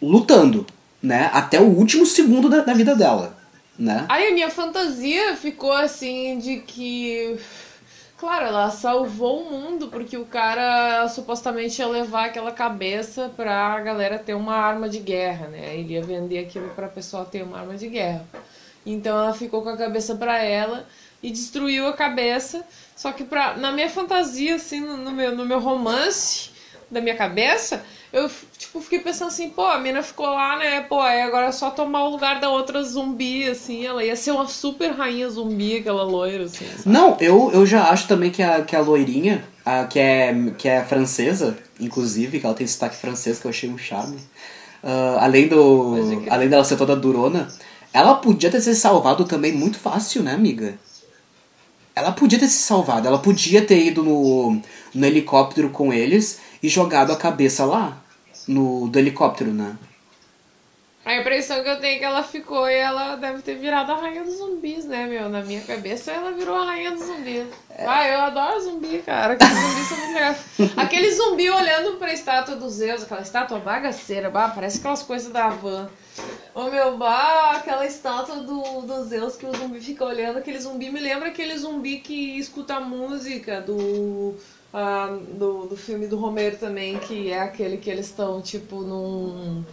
lutando, 0.00 0.66
né? 1.02 1.30
Até 1.32 1.60
o 1.60 1.66
último 1.66 2.06
segundo 2.06 2.48
da, 2.48 2.60
da 2.60 2.74
vida 2.74 2.94
dela. 2.94 3.38
Né? 3.78 4.04
Aí 4.08 4.28
a 4.28 4.34
minha 4.34 4.50
fantasia 4.50 5.34
ficou 5.36 5.72
assim 5.72 6.38
de 6.38 6.58
que. 6.60 7.38
Claro, 8.18 8.44
ela 8.44 8.70
salvou 8.70 9.40
o 9.40 9.50
mundo 9.50 9.88
porque 9.88 10.14
o 10.18 10.26
cara 10.26 11.08
supostamente 11.08 11.80
ia 11.80 11.88
levar 11.88 12.26
aquela 12.26 12.52
cabeça 12.52 13.32
pra 13.34 13.80
galera 13.80 14.18
ter 14.18 14.34
uma 14.34 14.54
arma 14.54 14.90
de 14.90 14.98
guerra, 14.98 15.48
né? 15.48 15.74
Ele 15.78 15.94
ia 15.94 16.02
vender 16.02 16.40
aquilo 16.40 16.68
pra 16.76 16.88
pessoa 16.88 17.24
ter 17.24 17.42
uma 17.42 17.58
arma 17.58 17.76
de 17.76 17.88
guerra. 17.88 18.26
Então 18.84 19.16
ela 19.18 19.32
ficou 19.32 19.62
com 19.62 19.70
a 19.70 19.76
cabeça 19.76 20.14
pra 20.14 20.42
ela 20.42 20.86
e 21.22 21.30
destruiu 21.30 21.86
a 21.86 21.94
cabeça. 21.94 22.62
Só 22.94 23.12
que 23.12 23.24
pra, 23.24 23.56
na 23.56 23.72
minha 23.72 23.88
fantasia, 23.88 24.56
assim, 24.56 24.80
no, 24.80 24.98
no 24.98 25.10
meu, 25.10 25.34
no 25.34 25.46
meu 25.46 25.58
romance 25.58 26.50
da 26.90 27.00
minha 27.00 27.16
cabeça, 27.16 27.82
eu 28.12 28.28
tipo, 28.70 28.80
fiquei 28.80 29.00
pensando 29.00 29.28
assim, 29.28 29.50
pô, 29.50 29.64
a 29.64 29.78
mina 29.78 30.02
ficou 30.02 30.26
lá, 30.26 30.56
né? 30.56 30.80
Pô, 30.82 31.00
aí 31.00 31.20
agora 31.22 31.46
é 31.46 31.52
só 31.52 31.70
tomar 31.70 32.04
o 32.04 32.10
lugar 32.10 32.40
da 32.40 32.48
outra 32.48 32.82
zumbi, 32.82 33.48
assim, 33.48 33.84
ela 33.84 34.04
ia 34.04 34.14
ser 34.14 34.30
uma 34.30 34.46
super 34.46 34.92
rainha 34.92 35.28
zumbi, 35.28 35.78
aquela 35.78 36.04
loira, 36.04 36.44
assim. 36.44 36.64
sabe? 36.64 36.82
Não, 36.88 37.16
eu, 37.20 37.50
eu 37.52 37.66
já 37.66 37.90
acho 37.90 38.06
também 38.06 38.30
que 38.30 38.42
a, 38.42 38.62
que 38.62 38.76
a 38.76 38.80
loirinha, 38.80 39.44
a, 39.64 39.84
que, 39.84 39.98
é, 39.98 40.34
que 40.56 40.68
é 40.68 40.84
francesa, 40.84 41.58
inclusive, 41.80 42.38
que 42.38 42.46
ela 42.46 42.54
tem 42.54 42.66
sotaque 42.66 42.96
francês, 42.96 43.40
que 43.40 43.46
eu 43.46 43.50
achei 43.50 43.68
um 43.68 43.78
charme. 43.78 44.18
ah, 44.82 45.18
além, 45.20 45.48
do, 45.48 46.20
crer. 46.20 46.32
além 46.32 46.48
dela 46.48 46.64
ser 46.64 46.76
toda 46.76 46.94
durona, 46.94 47.48
ela 47.92 48.14
podia 48.14 48.50
ter 48.50 48.60
se 48.60 48.74
salvado 48.76 49.24
também 49.24 49.52
muito 49.52 49.78
fácil, 49.78 50.22
né, 50.22 50.32
amiga? 50.32 50.74
Ela 51.94 52.12
podia 52.12 52.38
ter 52.38 52.46
se 52.46 52.62
salvado, 52.62 53.06
ela 53.08 53.18
podia 53.18 53.62
ter 53.62 53.84
ido 53.84 54.04
no, 54.04 54.62
no 54.94 55.06
helicóptero 55.06 55.70
com 55.70 55.92
eles 55.92 56.38
e 56.62 56.68
jogado 56.68 57.10
a 57.10 57.16
cabeça 57.16 57.64
lá, 57.64 58.00
no, 58.46 58.88
do 58.88 58.98
helicóptero, 58.98 59.52
né? 59.52 59.76
A 61.02 61.16
impressão 61.16 61.62
que 61.62 61.68
eu 61.68 61.80
tenho 61.80 61.96
é 61.96 61.98
que 61.98 62.04
ela 62.04 62.22
ficou 62.22 62.68
e 62.68 62.74
ela 62.74 63.16
deve 63.16 63.40
ter 63.40 63.54
virado 63.56 63.90
a 63.90 63.96
rainha 63.96 64.22
dos 64.22 64.36
zumbis, 64.36 64.84
né, 64.84 65.06
meu? 65.06 65.30
Na 65.30 65.42
minha 65.42 65.62
cabeça 65.62 66.12
ela 66.12 66.30
virou 66.30 66.54
a 66.54 66.66
rainha 66.66 66.90
dos 66.90 67.04
zumbis. 67.04 67.46
Ah, 67.78 68.06
eu 68.06 68.20
adoro 68.20 68.60
zumbi, 68.60 68.98
cara. 68.98 69.32
Aqueles 69.32 69.54
zumbis 69.54 69.88
são 69.88 69.98
muito 69.98 70.12
legais. 70.12 70.46
Aquele 70.76 71.10
zumbi 71.12 71.48
olhando 71.48 71.96
pra 71.96 72.12
estátua 72.12 72.54
dos 72.54 72.74
Zeus, 72.74 73.02
aquela 73.02 73.22
estátua 73.22 73.58
bagaceira, 73.58 74.28
bah, 74.28 74.52
parece 74.54 74.78
aquelas 74.78 75.02
coisas 75.02 75.32
da 75.32 75.48
van. 75.48 75.88
Ô 76.54 76.64
meu, 76.64 76.98
bah, 76.98 77.52
aquela 77.56 77.86
estátua 77.86 78.36
do, 78.36 78.82
do 78.82 79.04
Zeus 79.04 79.36
que 79.36 79.46
o 79.46 79.56
zumbi 79.56 79.80
fica 79.80 80.04
olhando, 80.04 80.38
aquele 80.38 80.60
zumbi 80.60 80.90
me 80.90 81.00
lembra 81.00 81.28
aquele 81.28 81.56
zumbi 81.56 82.00
que 82.00 82.38
escuta 82.38 82.74
a 82.74 82.80
música 82.80 83.62
do. 83.62 84.36
Ah, 84.72 85.18
do, 85.32 85.66
do 85.66 85.76
filme 85.76 86.06
do 86.06 86.16
Romero 86.16 86.56
também, 86.56 86.98
que 86.98 87.30
é 87.30 87.40
aquele 87.40 87.76
que 87.76 87.90
eles 87.90 88.06
estão, 88.06 88.40
tipo, 88.40 88.82
num 88.82 89.64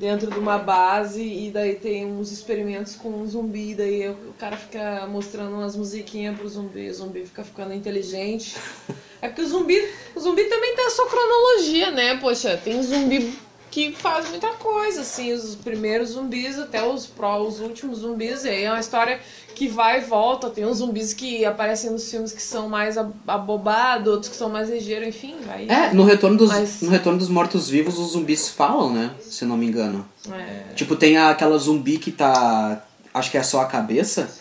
dentro 0.00 0.30
de 0.30 0.38
uma 0.38 0.56
base 0.56 1.22
e 1.22 1.50
daí 1.50 1.74
tem 1.74 2.06
uns 2.06 2.32
experimentos 2.32 2.96
com 2.96 3.10
um 3.10 3.26
zumbi, 3.26 3.74
daí 3.74 4.08
o 4.08 4.32
cara 4.38 4.56
fica 4.56 5.06
mostrando 5.06 5.54
umas 5.56 5.76
musiquinhas 5.76 6.38
pro 6.38 6.48
zumbi, 6.48 6.88
o 6.88 6.94
zumbi 6.94 7.26
fica 7.26 7.44
ficando 7.44 7.74
inteligente. 7.74 8.56
É 9.22 9.28
porque 9.28 9.42
o 9.42 9.46
zumbi, 9.46 9.76
o 10.16 10.20
zumbi 10.20 10.44
também 10.44 10.74
tem 10.74 10.86
a 10.86 10.88
sua 10.88 11.06
cronologia, 11.06 11.90
né? 11.90 12.16
Poxa, 12.16 12.56
tem 12.56 12.82
zumbi 12.82 13.38
que 13.70 13.92
faz 13.92 14.28
muita 14.30 14.48
coisa, 14.54 15.02
assim, 15.02 15.32
os 15.32 15.54
primeiros 15.54 16.10
zumbis 16.10 16.58
até 16.58 16.82
os, 16.82 17.06
pró, 17.06 17.40
os 17.40 17.60
últimos 17.60 18.00
zumbis. 18.00 18.44
E 18.44 18.48
aí 18.48 18.64
é 18.64 18.70
uma 18.70 18.80
história 18.80 19.20
que 19.54 19.68
vai 19.68 19.98
e 19.98 20.04
volta. 20.04 20.50
Tem 20.50 20.66
uns 20.66 20.78
zumbis 20.78 21.14
que 21.14 21.44
aparecem 21.44 21.90
nos 21.90 22.10
filmes 22.10 22.32
que 22.32 22.42
são 22.42 22.68
mais 22.68 22.98
ab- 22.98 23.12
abobados, 23.28 24.08
outros 24.12 24.28
que 24.30 24.36
são 24.36 24.48
mais 24.48 24.68
ligeiros, 24.68 25.08
enfim, 25.08 25.36
vai. 25.46 25.66
É, 25.68 25.92
no 25.94 26.02
retorno 26.04 26.36
dos, 26.36 26.48
Mas- 26.48 26.80
no 26.82 26.90
retorno 26.90 27.18
dos 27.18 27.28
mortos-vivos, 27.28 27.98
os 27.98 28.12
zumbis 28.12 28.48
falam, 28.48 28.92
né? 28.92 29.12
Se 29.22 29.44
não 29.44 29.56
me 29.56 29.66
engano. 29.66 30.04
É. 30.32 30.72
Tipo, 30.74 30.96
tem 30.96 31.16
aquela 31.16 31.56
zumbi 31.56 31.98
que 31.98 32.10
tá. 32.10 32.84
Acho 33.14 33.30
que 33.30 33.38
é 33.38 33.42
só 33.42 33.60
a 33.60 33.66
cabeça. 33.66 34.39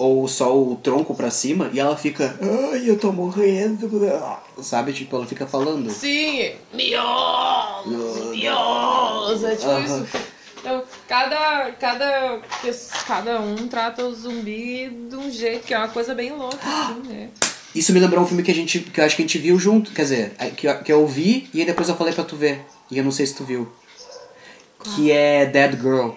Ou 0.00 0.26
só 0.26 0.56
o 0.58 0.76
tronco 0.76 1.14
pra 1.14 1.30
cima. 1.30 1.68
E 1.74 1.78
ela 1.78 1.94
fica. 1.94 2.34
Ai, 2.72 2.88
eu 2.88 2.98
tô 2.98 3.12
morrendo. 3.12 3.86
Sabe? 4.62 4.94
Tipo, 4.94 5.16
ela 5.16 5.26
fica 5.26 5.46
falando. 5.46 5.90
Sim, 5.90 6.52
mios, 6.72 7.86
mios, 8.30 9.44
é 9.44 9.56
tipo 9.56 9.68
Aham. 9.70 9.84
isso. 9.84 10.06
Então, 10.58 10.82
cada, 11.06 11.72
cada, 11.72 12.40
cada 13.06 13.40
um 13.42 13.68
trata 13.68 14.02
o 14.04 14.14
zumbi 14.14 14.88
de 15.10 15.16
um 15.16 15.30
jeito, 15.30 15.66
que 15.66 15.74
é 15.74 15.78
uma 15.78 15.88
coisa 15.88 16.14
bem 16.14 16.32
louca, 16.32 16.56
assim, 16.62 17.02
né? 17.06 17.28
Isso 17.74 17.92
me 17.92 18.00
lembrou 18.00 18.24
um 18.24 18.26
filme 18.26 18.42
que 18.42 18.50
a 18.50 18.54
gente. 18.54 18.80
que 18.80 19.00
eu 19.00 19.04
acho 19.04 19.16
que 19.16 19.22
a 19.22 19.26
gente 19.26 19.38
viu 19.38 19.58
junto. 19.58 19.90
Quer 19.92 20.02
dizer, 20.02 20.32
é, 20.38 20.48
que, 20.48 20.66
eu- 20.66 20.78
que 20.82 20.90
eu 20.92 21.06
vi 21.06 21.48
e 21.52 21.60
aí 21.60 21.66
depois 21.66 21.88
eu 21.90 21.96
falei 21.96 22.14
pra 22.14 22.24
tu 22.24 22.36
ver. 22.36 22.64
E 22.90 22.96
eu 22.96 23.04
não 23.04 23.12
sei 23.12 23.26
se 23.26 23.34
tu 23.34 23.44
viu. 23.44 23.70
Que 24.94 25.12
é 25.12 25.44
Dead 25.44 25.78
Girl. 25.78 26.10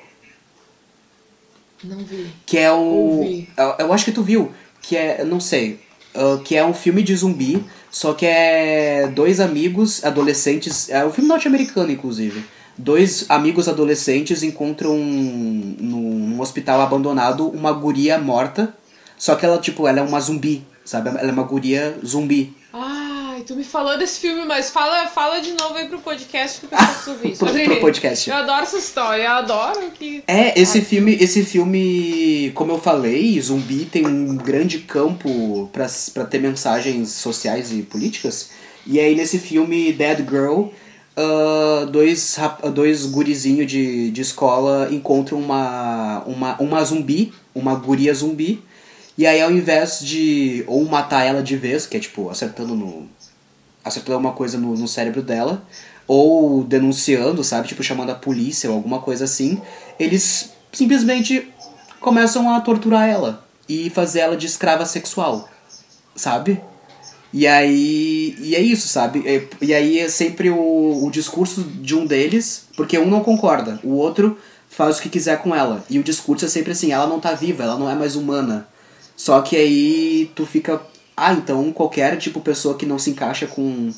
Não 1.84 1.98
vi. 1.98 2.28
Que 2.46 2.58
é 2.58 2.72
o. 2.72 3.44
Eu, 3.58 3.76
eu 3.80 3.94
acho 3.94 4.06
que 4.06 4.12
tu 4.12 4.24
viu. 4.24 4.52
Que 4.82 4.96
é. 4.98 5.24
Não 5.24 5.40
sei. 5.40 5.80
ah, 6.16 6.40
que 6.44 6.56
é 6.56 6.66
um 6.66 6.74
filme 6.74 7.02
de 7.04 7.16
zumbi. 7.16 7.64
Só 7.92 8.14
que 8.14 8.26
é 8.26 9.08
dois 9.08 9.40
amigos 9.40 10.04
adolescentes. 10.04 10.90
É 10.90 11.06
um 11.06 11.12
filme 11.12 11.28
norte-americano, 11.30 11.92
inclusive. 11.92 12.44
Dois 12.78 13.26
amigos 13.30 13.68
adolescentes 13.70 14.42
encontram 14.42 14.98
num, 14.98 15.76
num 15.80 16.42
hospital 16.42 16.82
abandonado 16.82 17.48
uma 17.48 17.72
guria 17.72 18.18
morta. 18.18 18.74
Só 19.18 19.36
que 19.36 19.46
ela, 19.46 19.60
tipo, 19.60 19.88
ela 19.88 20.00
é 20.00 20.02
uma 20.02 20.20
zumbi, 20.20 20.66
sabe? 20.84 21.10
Ela 21.10 21.30
é 21.30 21.32
uma 21.32 21.44
guria 21.44 21.96
zumbi. 22.04 22.56
Ai, 23.44 23.46
tu 23.46 23.56
me 23.58 23.64
falou 23.64 23.98
desse 23.98 24.22
filme, 24.22 24.46
mas 24.46 24.70
fala, 24.70 25.06
fala 25.08 25.40
de 25.42 25.52
novo 25.52 25.76
aí 25.76 25.90
pro 25.90 26.00
podcast 26.00 26.62
que 26.62 26.66
eu 26.66 26.70
preciso 26.78 27.12
ouvir 27.12 27.32
isso. 27.32 27.46
Pro- 27.46 27.54
pro 27.54 27.80
podcast. 27.82 28.30
Eu 28.30 28.36
adoro 28.38 28.64
essa 28.64 28.78
história, 28.78 29.24
eu 29.24 29.32
adoro 29.32 29.92
que... 29.92 30.24
É, 30.26 30.58
esse 30.60 30.78
Ai, 30.78 30.84
filme, 30.86 31.18
esse 31.20 31.44
filme, 31.44 32.52
como 32.56 32.72
eu 32.72 32.80
falei, 32.80 33.40
zumbi 33.42 33.84
tem 33.84 34.08
um 34.08 34.38
grande 34.38 34.80
campo 34.80 35.70
pra 35.74 35.88
pra 36.14 36.24
ter 36.24 36.40
mensagens 36.40 37.10
sociais 37.12 37.72
e 37.74 37.82
políticas. 37.82 38.52
E 38.88 38.98
aí 38.98 39.14
nesse 39.14 39.38
filme 39.38 39.92
Dead 39.92 40.20
Girl, 40.20 40.68
ah, 41.18 41.86
dois, 41.92 42.38
dois 42.74 43.06
gurizinhos 43.08 43.70
de, 43.70 44.10
de 44.10 44.22
escola 44.22 44.88
encontram 44.90 45.38
uma, 45.38 46.24
uma, 46.26 46.56
uma 46.62 46.84
zumbi, 46.86 47.34
uma 47.54 47.76
guria 47.76 48.14
zumbi. 48.14 48.64
E 49.18 49.28
aí 49.28 49.42
ao 49.42 49.52
invés 49.52 50.00
de 50.00 50.64
ou 50.66 50.84
matar 50.86 51.24
ela 51.26 51.44
de 51.44 51.56
vez, 51.58 51.86
que 51.86 51.98
é 51.98 52.00
tipo 52.00 52.30
acertando 52.30 52.74
no, 52.74 53.08
acertando 53.84 54.14
alguma 54.14 54.34
coisa 54.34 54.58
no, 54.58 54.76
no 54.76 54.88
cérebro 54.88 55.22
dela, 55.22 55.64
ou 56.08 56.64
denunciando, 56.64 57.44
sabe? 57.44 57.68
Tipo, 57.68 57.84
chamando 57.84 58.12
a 58.12 58.16
polícia 58.16 58.70
ou 58.70 58.76
alguma 58.76 59.00
coisa 59.00 59.26
assim, 59.26 59.62
eles 60.00 60.52
simplesmente 60.72 61.52
começam 62.00 62.54
a 62.54 62.60
torturar 62.62 63.08
ela 63.08 63.46
e 63.68 63.90
fazer 63.90 64.20
ela 64.20 64.36
de 64.36 64.46
escrava 64.46 64.86
sexual, 64.86 65.48
sabe? 66.16 66.62
E 67.34 67.48
aí. 67.48 68.36
E 68.40 68.56
é 68.56 68.62
isso, 68.62 68.88
sabe? 68.88 69.24
E, 69.26 69.66
e 69.66 69.74
aí 69.74 70.00
é 70.00 70.08
sempre 70.08 70.52
o, 70.52 71.06
o 71.06 71.10
discurso 71.10 71.64
de 71.64 71.96
um 71.96 72.06
deles, 72.06 72.68
porque 72.78 72.98
um 73.00 73.10
não 73.10 73.24
concorda, 73.24 73.80
o 73.84 73.94
outro 73.94 74.38
faz 74.70 74.98
o 74.98 75.02
que 75.02 75.10
quiser 75.10 75.42
com 75.42 75.56
ela. 75.56 75.84
E 75.90 75.98
o 75.98 76.04
discurso 76.04 76.46
é 76.46 76.48
sempre 76.48 76.74
assim: 76.74 76.92
ela 76.92 77.08
não 77.08 77.20
tá 77.20 77.34
viva, 77.34 77.64
ela 77.64 77.78
não 77.78 77.90
é 77.90 77.96
mais 77.96 78.16
humana. 78.16 78.68
Só 79.16 79.42
que 79.42 79.56
aí 79.56 80.32
tu 80.36 80.46
fica. 80.46 80.82
Ah, 81.16 81.34
então 81.34 81.72
qualquer 81.72 82.18
tipo 82.18 82.40
de 82.40 82.46
pessoa 82.46 82.76
que 82.78 82.86
não 82.86 82.98
se 83.00 83.10
encaixa 83.12 83.46
com, 83.48 83.92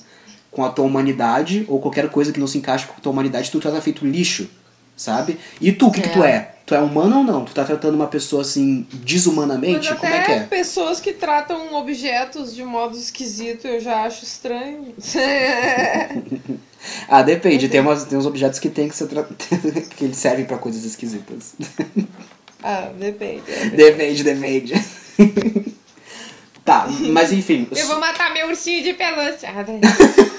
com 0.52 0.64
a 0.64 0.70
tua 0.70 0.86
humanidade, 0.86 1.66
ou 1.68 1.80
qualquer 1.80 2.10
coisa 2.10 2.32
que 2.32 2.40
não 2.40 2.48
se 2.48 2.58
encaixa 2.58 2.88
com 2.88 2.94
a 2.98 3.00
tua 3.00 3.12
humanidade, 3.12 3.50
tu 3.52 3.60
trata 3.60 3.80
feito 3.82 4.06
lixo, 4.06 4.50
sabe? 4.96 5.38
E 5.62 5.72
tu, 5.72 5.88
o 5.88 5.92
que, 5.92 6.02
que 6.02 6.10
tu 6.10 6.24
É. 6.24 6.32
é? 6.32 6.52
Tu 6.66 6.74
é 6.74 6.80
humano 6.80 7.20
ou 7.20 7.24
não? 7.24 7.46
Tu 7.46 7.54
tá 7.54 7.64
tratando 7.64 7.94
uma 7.94 8.08
pessoa 8.08 8.42
assim, 8.42 8.88
desumanamente? 8.92 9.94
Como 9.94 10.12
é 10.12 10.24
que 10.24 10.32
é? 10.32 10.40
pessoas 10.46 11.00
que 11.00 11.14
tratam 11.14 11.76
objetos 11.76 12.56
de 12.56 12.64
modo 12.64 12.98
esquisito 12.98 13.68
eu 13.68 13.80
já 13.80 14.04
acho 14.04 14.24
estranho. 14.24 14.94
Ah, 17.08 17.24
depende. 17.24 17.68
Tem, 17.68 17.80
umas, 17.80 18.06
tem 18.06 18.16
uns 18.16 18.28
objetos 18.28 18.60
que 18.60 18.70
tem 18.70 18.88
que 18.88 18.96
ser 18.96 19.08
tra... 19.08 19.24
que 19.98 20.06
eles 20.06 20.18
servem 20.18 20.46
pra 20.46 20.58
coisas 20.60 20.86
esquisitas. 20.86 21.56
ah, 22.64 22.92
depende. 23.00 23.42
depende, 23.76 24.24
depende. 24.24 24.74
tá, 26.66 26.88
mas 27.12 27.32
enfim. 27.32 27.68
Eu 27.74 27.88
vou 27.88 28.00
matar 28.00 28.34
meu 28.34 28.48
ursinho 28.48 28.84
de 28.84 28.94
pelúcia. 28.94 29.50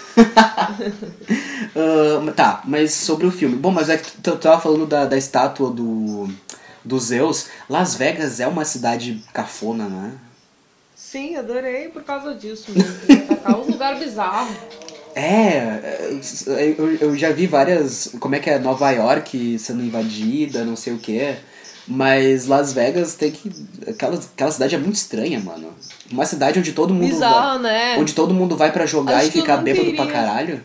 Ah, 1.78 2.32
tá, 2.34 2.62
mas 2.64 2.94
sobre 2.94 3.26
o 3.26 3.30
filme. 3.30 3.54
Bom, 3.54 3.70
mas 3.70 3.90
é 3.90 3.98
que 3.98 4.10
tu 4.12 4.32
tu 4.32 4.38
tava 4.38 4.58
falando 4.58 4.86
da, 4.86 5.04
da 5.04 5.18
estátua 5.18 5.70
do, 5.70 6.26
do 6.82 6.98
Zeus. 6.98 7.48
Las 7.68 7.94
Vegas 7.94 8.40
é 8.40 8.46
uma 8.46 8.64
cidade 8.64 9.22
cafona, 9.34 9.86
né? 9.86 10.12
Sim, 10.94 11.36
adorei 11.36 11.88
por 11.88 12.02
causa 12.02 12.34
disso 12.34 12.72
mesmo. 12.72 13.26
Tacar 13.28 13.60
uns 13.60 13.68
lugares 13.68 13.98
bizarros. 13.98 14.56
É, 15.14 16.10
eu, 16.78 16.96
eu 16.96 17.16
já 17.16 17.30
vi 17.30 17.46
várias. 17.46 18.14
Como 18.18 18.34
é 18.34 18.38
que 18.38 18.50
é? 18.50 18.58
Nova 18.58 18.90
York 18.90 19.58
sendo 19.58 19.82
invadida, 19.82 20.64
não 20.64 20.76
sei 20.76 20.92
o 20.94 20.98
que. 20.98 21.36
Mas 21.86 22.46
Las 22.46 22.72
Vegas 22.72 23.14
tem 23.14 23.30
que. 23.30 23.50
Aquela, 23.88 24.16
aquela 24.16 24.50
cidade 24.50 24.74
é 24.74 24.78
muito 24.78 24.96
estranha, 24.96 25.40
mano. 25.40 25.72
Uma 26.10 26.24
cidade 26.24 26.58
onde 26.58 26.72
todo 26.72 26.94
mundo 26.94 27.08
Bizarro, 27.12 27.62
vai. 27.62 27.72
né? 27.72 27.96
Onde 27.98 28.14
todo 28.14 28.32
mundo 28.32 28.56
vai 28.56 28.70
pra 28.72 28.86
jogar 28.86 29.16
Acho 29.18 29.28
e 29.28 29.30
ficar 29.32 29.56
bêbado 29.58 29.92
pra 29.94 30.06
queria. 30.06 30.12
caralho. 30.12 30.64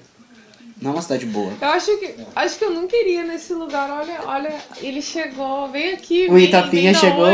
Não 0.81 0.91
é 0.91 0.93
uma 0.95 1.01
cidade 1.01 1.25
boa. 1.27 1.51
Eu 1.61 1.67
acho 1.69 1.97
que 1.97 2.15
acho 2.35 2.57
que 2.57 2.65
eu 2.65 2.71
não 2.71 2.87
queria 2.87 3.23
nesse 3.23 3.53
lugar. 3.53 3.89
Olha, 3.89 4.19
olha, 4.25 4.55
ele 4.77 5.01
chegou. 5.01 5.69
Vem 5.69 5.93
aqui. 5.93 6.27
O 6.29 6.33
vem, 6.33 6.45
Itapinha 6.45 6.91
vem 6.91 6.99
chegou. 7.01 7.25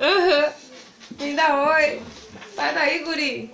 Aham. 0.00 0.48
Vem 1.18 1.34
dar 1.36 1.68
oi. 1.76 2.00
Sai 2.56 2.74
daí, 2.74 2.98
guri. 3.04 3.50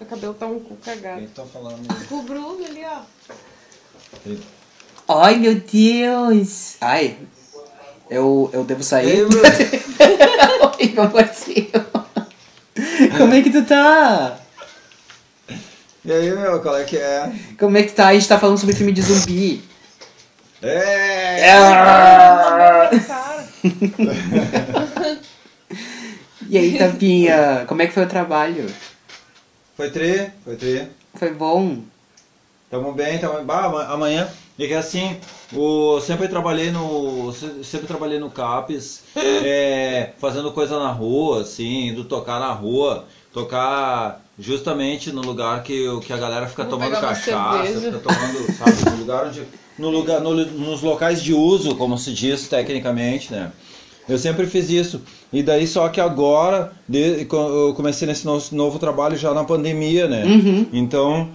Meu 0.00 0.08
cabelo 0.08 0.34
tá 0.34 0.46
um 0.46 0.58
cu 0.58 0.76
cagado. 0.84 1.18
Quem 1.20 1.28
tá 1.28 1.44
falando? 1.44 1.86
O 2.10 2.22
Bruno 2.22 2.64
ali, 2.64 2.82
ó. 2.84 3.00
Ai, 5.08 5.36
meu 5.38 5.54
Deus! 5.54 6.76
Ai, 6.80 7.16
eu, 8.10 8.50
eu 8.52 8.64
devo 8.64 8.82
sair. 8.82 9.10
Ei, 9.18 9.24
Bruno. 9.24 9.42
Oi, 10.80 10.92
meu 10.94 11.10
parceiro. 11.10 12.03
Como 13.18 13.34
é 13.34 13.42
que 13.42 13.50
tu 13.50 13.64
tá? 13.64 14.38
E 16.04 16.12
aí, 16.12 16.30
meu, 16.34 16.60
qual 16.60 16.76
é 16.76 16.84
que 16.84 16.96
é? 16.96 17.32
Como 17.58 17.76
é 17.78 17.82
que 17.82 17.92
tá? 17.92 18.08
A 18.08 18.14
gente 18.14 18.28
tá 18.28 18.38
falando 18.38 18.58
sobre 18.58 18.74
filme 18.74 18.92
de 18.92 19.00
zumbi. 19.02 19.62
É! 20.62 21.36
Cara. 21.46 22.90
E 26.46 26.58
aí, 26.58 26.76
Tapinha, 26.78 27.64
como 27.66 27.80
é 27.82 27.86
que 27.86 27.92
foi 27.94 28.04
o 28.04 28.08
trabalho? 28.08 28.66
Foi 29.76 29.90
tri, 29.90 30.30
foi 30.44 30.56
tri. 30.56 30.88
Foi 31.14 31.30
bom? 31.32 31.78
Tamo 32.70 32.92
bem, 32.92 33.18
tamo 33.18 33.42
bah, 33.44 33.64
ama- 33.64 33.86
amanhã. 33.86 34.28
E 34.58 34.68
que 34.68 34.74
assim, 34.74 35.16
o, 35.52 36.00
sempre 36.00 36.28
trabalhei 36.28 36.70
no. 36.70 37.32
se- 37.32 37.64
Sempre 37.64 37.86
trabalhei 37.88 38.18
no 38.20 38.30
CAPES, 38.30 39.02
é, 39.16 40.10
fazendo 40.18 40.52
coisa 40.52 40.78
na 40.78 40.90
rua, 40.92 41.40
assim, 41.42 41.88
indo 41.88 42.04
tocar 42.04 42.38
na 42.38 42.52
rua, 42.52 43.04
tocar 43.32 44.22
justamente 44.38 45.10
no 45.12 45.22
lugar 45.22 45.62
que, 45.62 45.88
o- 45.88 46.00
que 46.00 46.12
a 46.12 46.16
galera 46.16 46.46
fica 46.46 46.62
Vou 46.64 46.70
tomando 46.78 46.92
cachaça, 47.00 47.80
fica 47.80 47.98
tomando, 47.98 48.52
sabe, 48.52 48.90
no 48.90 48.96
lugar 48.98 49.26
onde. 49.26 49.42
No 49.76 49.90
lugar, 49.90 50.20
no- 50.20 50.34
nos 50.34 50.82
locais 50.82 51.20
de 51.20 51.34
uso, 51.34 51.74
como 51.74 51.98
se 51.98 52.12
diz 52.12 52.46
tecnicamente, 52.46 53.32
né? 53.32 53.50
Eu 54.08 54.18
sempre 54.18 54.46
fiz 54.46 54.70
isso. 54.70 55.00
E 55.32 55.42
daí 55.42 55.66
só 55.66 55.88
que 55.88 56.00
agora, 56.00 56.72
de- 56.88 57.26
eu 57.28 57.74
comecei 57.74 58.06
nesse 58.06 58.24
no- 58.24 58.40
novo 58.52 58.78
trabalho 58.78 59.16
já 59.16 59.34
na 59.34 59.42
pandemia, 59.42 60.06
né? 60.06 60.24
Uhum. 60.26 60.66
Então 60.72 61.28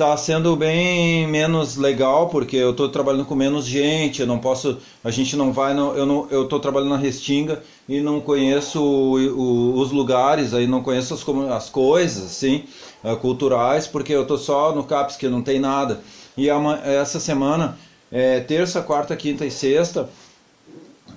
tá 0.00 0.16
sendo 0.16 0.56
bem 0.56 1.26
menos 1.26 1.76
legal 1.76 2.30
porque 2.30 2.56
eu 2.56 2.72
tô 2.72 2.88
trabalhando 2.88 3.26
com 3.26 3.34
menos 3.34 3.66
gente, 3.66 4.22
eu 4.22 4.26
não 4.26 4.38
posso, 4.38 4.78
a 5.04 5.10
gente 5.10 5.36
não 5.36 5.52
vai, 5.52 5.74
no, 5.74 5.92
eu 5.92 6.06
não, 6.06 6.26
eu 6.30 6.48
tô 6.48 6.58
trabalhando 6.58 6.88
na 6.88 6.96
Restinga 6.96 7.62
e 7.86 8.00
não 8.00 8.18
conheço 8.18 8.82
o- 8.82 9.18
o- 9.18 9.78
os 9.78 9.92
lugares, 9.92 10.54
aí 10.54 10.66
não 10.66 10.82
conheço 10.82 11.12
as, 11.12 11.22
as 11.54 11.68
coisas, 11.68 12.24
assim, 12.24 12.64
eh, 13.04 13.14
culturais, 13.16 13.86
porque 13.86 14.10
eu 14.14 14.26
tô 14.26 14.38
só 14.38 14.74
no 14.74 14.84
CAPS 14.84 15.18
que 15.18 15.28
não 15.28 15.42
tem 15.42 15.60
nada. 15.60 16.00
E 16.34 16.48
essa 16.48 17.20
semana, 17.20 17.76
é, 18.10 18.40
terça, 18.40 18.80
quarta, 18.80 19.14
quinta 19.14 19.44
e 19.44 19.50
sexta, 19.50 20.08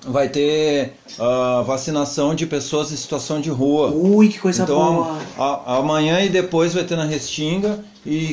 vai 0.05 0.27
ter 0.27 0.95
ah, 1.17 1.63
vacinação 1.65 2.35
de 2.35 2.45
pessoas 2.45 2.91
em 2.91 2.97
situação 2.97 3.39
de 3.39 3.49
rua. 3.49 3.91
Ui, 3.91 4.27
que 4.27 4.39
coisa 4.39 4.63
Então, 4.63 4.95
boa. 4.95 5.17
a- 5.37 5.77
amanhã 5.77 6.19
e 6.19 6.27
depois 6.27 6.73
vai 6.73 6.83
ter 6.83 6.97
na 6.97 7.05
Restinga 7.05 7.79
E, 8.05 8.31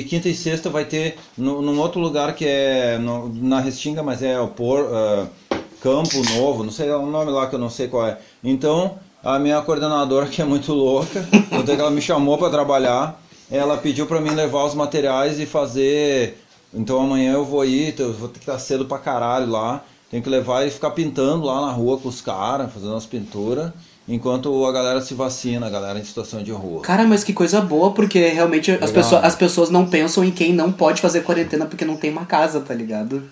e 0.00 0.04
quinta 0.04 0.28
e 0.28 0.34
sexta 0.34 0.70
vai 0.70 0.84
ter 0.84 1.20
no, 1.36 1.62
num 1.62 1.78
outro 1.78 2.00
lugar 2.00 2.34
que 2.34 2.44
é 2.44 2.98
no- 2.98 3.28
na 3.32 3.60
Restinga, 3.60 4.02
mas 4.02 4.22
é 4.22 4.38
o 4.40 4.48
Por, 4.54 4.92
ah, 4.94 5.32
Campo 5.78 6.24
Novo, 6.24 6.64
não 6.64 6.72
sei 6.72 6.88
é 6.88 6.96
um 6.96 7.10
nome 7.10 7.30
lá 7.30 7.48
que 7.48 7.54
eu 7.54 7.58
não 7.58 7.70
sei 7.70 7.88
qual 7.88 8.06
é. 8.06 8.20
Então, 8.42 9.00
a 9.22 9.38
minha 9.38 9.60
coordenadora, 9.62 10.28
que 10.28 10.42
é 10.42 10.44
muito 10.44 10.72
louca, 10.72 11.32
é 11.52 11.62
que 11.62 11.80
ela 11.80 11.90
me 11.90 12.00
chamou 12.02 12.36
para 12.38 12.50
trabalhar, 12.50 13.24
ela 13.48 13.78
pediu 13.78 14.06
para 14.06 14.20
mim 14.20 14.34
levar 14.34 14.64
os 14.64 14.74
materiais 14.74 15.38
e 15.38 15.46
fazer. 15.46 16.44
Então 16.72 17.00
amanhã 17.00 17.32
eu 17.34 17.44
vou 17.44 17.64
ir, 17.64 17.90
então 17.90 18.06
eu 18.06 18.12
vou 18.14 18.28
ter 18.28 18.40
que 18.40 18.44
estar 18.44 18.58
cedo 18.58 18.86
pra 18.86 18.98
caralho 18.98 19.48
lá. 19.50 19.86
Tenho 20.08 20.22
que 20.22 20.28
levar 20.28 20.66
e 20.66 20.70
ficar 20.70 20.90
pintando 20.92 21.44
lá 21.46 21.60
na 21.66 21.70
rua 21.72 21.98
com 22.00 22.08
os 22.08 22.20
caras, 22.20 22.72
fazendo 22.72 22.94
as 22.96 23.06
pinturas, 23.06 23.72
enquanto 24.08 24.64
a 24.64 24.72
galera 24.72 25.00
se 25.00 25.12
vacina, 25.14 25.66
a 25.66 25.70
galera 25.70 25.98
em 25.98 26.04
situação 26.04 26.42
de 26.42 26.50
rua. 26.50 26.80
Cara, 26.80 27.04
mas 27.04 27.22
que 27.22 27.32
coisa 27.32 27.60
boa, 27.60 27.92
porque 27.92 28.28
realmente 28.28 28.72
as, 28.72 28.90
pessoas, 28.90 29.22
as 29.22 29.34
pessoas 29.36 29.70
não 29.70 29.86
pensam 29.86 30.24
em 30.24 30.30
quem 30.30 30.52
não 30.52 30.72
pode 30.72 31.02
fazer 31.02 31.20
quarentena 31.20 31.66
porque 31.66 31.84
não 31.84 31.96
tem 31.96 32.10
uma 32.10 32.24
casa, 32.24 32.60
tá 32.60 32.74
ligado? 32.74 33.22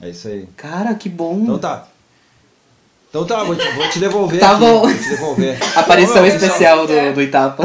É 0.00 0.10
isso 0.10 0.28
aí. 0.28 0.46
Cara, 0.56 0.94
que 0.94 1.08
bom. 1.08 1.40
Então 1.42 1.58
tá. 1.58 1.88
Então 3.08 3.24
tá, 3.24 3.44
vou 3.44 3.54
te, 3.54 3.68
vou 3.70 3.88
te 3.88 3.98
devolver. 3.98 4.40
Tá 4.40 4.50
aqui, 4.52 4.60
bom. 4.60 4.80
Vou 4.80 4.92
te 4.92 5.08
devolver. 5.08 5.58
Aparição 5.76 6.16
Ô, 6.16 6.22
meu, 6.22 6.34
especial 6.34 6.86
pessoal. 6.86 7.08
do, 7.10 7.14
do 7.14 7.22
Itapa. 7.22 7.64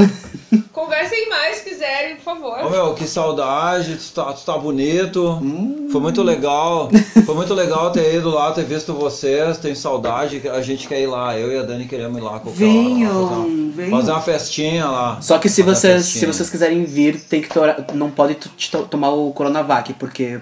Conversem 0.80 1.28
mais 1.30 1.58
se 1.58 1.64
quiserem, 1.70 2.16
por 2.16 2.24
favor. 2.24 2.58
Ô 2.66 2.70
meu, 2.70 2.94
que 2.94 3.06
saudade, 3.06 3.98
tu 3.98 4.14
tá, 4.14 4.32
tu 4.32 4.46
tá 4.46 4.58
bonito. 4.58 5.28
Hum. 5.42 5.90
Foi 5.92 6.00
muito 6.00 6.24
legal. 6.24 6.90
Foi 7.26 7.36
muito 7.36 7.54
legal 7.54 7.92
ter 7.92 8.16
ido 8.16 8.30
lá, 8.30 8.52
ter 8.54 8.64
visto 8.64 8.94
vocês. 8.94 9.58
Tenho 9.58 9.76
saudade, 9.76 10.42
a 10.48 10.62
gente 10.62 10.88
quer 10.88 11.02
ir 11.02 11.08
lá. 11.08 11.38
Eu 11.38 11.52
e 11.52 11.58
a 11.58 11.64
Dani 11.64 11.86
queremos 11.86 12.18
ir 12.18 12.22
lá 12.22 12.40
qualquer 12.40 12.64
hora 12.64 12.74
lá, 12.74 12.84
Venham, 12.84 13.12
fazer, 13.28 13.36
uma, 13.36 13.72
venham. 13.76 13.92
fazer 14.00 14.12
uma 14.12 14.22
festinha 14.22 14.86
lá. 14.88 15.18
Só 15.22 15.38
que 15.38 15.50
se 15.50 15.62
vocês, 15.62 16.06
se 16.06 16.26
vocês 16.26 16.50
quiserem 16.50 16.86
vir, 16.86 17.20
tem 17.20 17.42
que 17.42 17.50
tora- 17.50 17.86
não 17.94 18.10
pode 18.10 18.36
tomar 18.90 19.10
o 19.10 19.32
Coronavac, 19.34 19.94
porque 19.96 20.40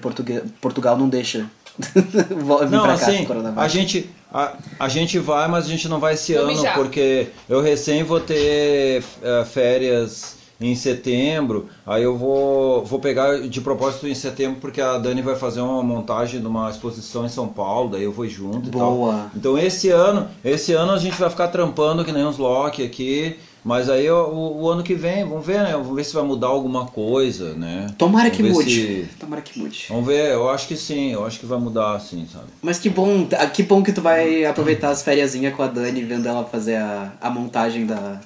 Portugal 0.62 0.96
não 0.98 1.10
deixa 1.10 1.46
Não, 2.70 2.84
cá, 2.84 2.94
assim, 2.94 3.26
Coronavac. 3.26 3.66
a 3.66 3.68
gente, 3.68 4.10
a, 4.34 4.54
a 4.80 4.90
gente 4.90 5.20
vai, 5.20 5.48
mas 5.48 5.66
a 5.66 5.70
gente 5.70 5.88
não 5.88 6.00
vai 6.00 6.16
esse 6.16 6.34
Vou 6.34 6.44
ano, 6.44 6.52
mijar. 6.54 6.76
porque 6.76 7.28
eu 7.48 7.62
recém 7.62 8.04
vou 8.04 8.20
ter 8.20 9.04
eh, 9.22 9.46
férias 9.46 10.38
em 10.60 10.74
setembro, 10.74 11.68
aí 11.86 12.02
eu 12.02 12.18
vou, 12.18 12.84
vou 12.84 13.00
pegar 13.00 13.42
de 13.48 13.62
propósito 13.62 14.08
em 14.08 14.16
setembro, 14.16 14.60
porque 14.60 14.82
a 14.82 14.98
Dani 14.98 15.22
vai 15.22 15.36
fazer 15.36 15.62
uma 15.62 15.84
montagem 15.84 16.42
de 16.42 16.48
uma 16.48 16.70
exposição 16.70 17.26
em 17.26 17.30
São 17.30 17.48
Paulo, 17.48 17.92
daí 17.92 18.04
eu 18.04 18.12
vou 18.12 18.28
junto 18.28 18.70
e 18.70 18.72
tal. 18.72 18.96
Boa. 18.96 19.32
Então 19.36 19.58
esse 19.58 19.90
ano, 19.90 20.28
esse 20.44 20.74
ano 20.74 20.94
a 20.94 20.98
gente 20.98 21.18
vai 21.20 21.30
ficar 21.30 21.50
trampando 21.50 22.04
que 22.04 22.12
nem 22.12 22.26
uns 22.26 22.40
Loki 22.40 22.84
aqui, 22.84 23.38
mas 23.68 23.90
aí 23.90 24.10
o, 24.10 24.62
o- 24.62 24.70
ano 24.72 24.82
que 24.82 24.96
vem, 24.96 25.26
vamos 25.28 25.46
ver, 25.46 25.60
né? 25.62 25.74
Vamos 25.74 25.94
ver 25.94 26.06
se 26.06 26.14
vai 26.14 26.24
mudar 26.24 26.48
alguma 26.48 26.86
coisa, 26.86 27.54
né? 27.54 27.88
Tomara 27.98 28.30
Vamos 28.30 28.38
que 28.38 28.44
mude. 28.44 28.70
se- 28.72 29.10
Tomara 29.20 29.42
que 29.42 29.60
mude. 29.60 29.86
Vamos 29.90 30.06
ver, 30.08 30.32
eu 30.32 30.50
acho 30.50 30.70
que 30.70 30.78
sim, 30.78 31.12
eu 31.12 31.26
acho 31.26 31.38
que 31.38 31.46
vai 31.46 31.60
mudar 31.60 32.00
sim, 32.00 32.26
sabe? 32.32 32.46
Mas 32.62 32.80
que 32.80 32.90
bom, 32.90 33.28
ah, 33.38 33.46
que 33.48 33.64
bom 33.64 33.84
que 33.84 33.92
tu 33.92 34.02
vai 34.02 34.46
aproveitar 34.46 34.90
as 34.92 35.04
fériasinhas 35.04 35.54
com 35.54 35.64
a 35.64 35.68
Dani, 35.68 36.02
vendo 36.04 36.26
ela 36.30 36.46
fazer 36.46 36.76
a, 36.78 37.12
a 37.20 37.30
montagem 37.30 37.86
da, 37.86 38.22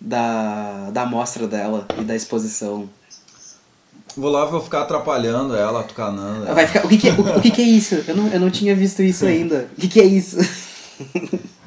da, 0.00 0.90
da 0.90 1.02
amostra 1.02 1.46
dela 1.46 1.86
e 2.00 2.02
da 2.02 2.16
exposição. 2.16 2.90
Vou 4.16 4.30
lá, 4.32 4.44
vou 4.46 4.60
ficar 4.60 4.80
atrapalhando 4.82 5.54
ela, 5.54 5.84
tucanando 5.84 6.44
ela. 6.46 6.54
Vai 6.54 6.66
ficar, 6.66 6.84
o 6.84 6.88
que, 6.88 6.98
que, 6.98 7.08
é, 7.08 7.12
o, 7.12 7.38
o 7.38 7.40
que, 7.40 7.52
que 7.52 7.62
é 7.62 7.64
isso? 7.66 8.02
Eu 8.08 8.16
não, 8.16 8.26
eu 8.26 8.40
não 8.40 8.50
tinha 8.50 8.74
visto 8.74 9.00
isso 9.00 9.24
ainda. 9.24 9.68
O 9.78 9.80
que, 9.80 9.86
que 9.86 10.00
é 10.00 10.04
isso? 10.04 10.36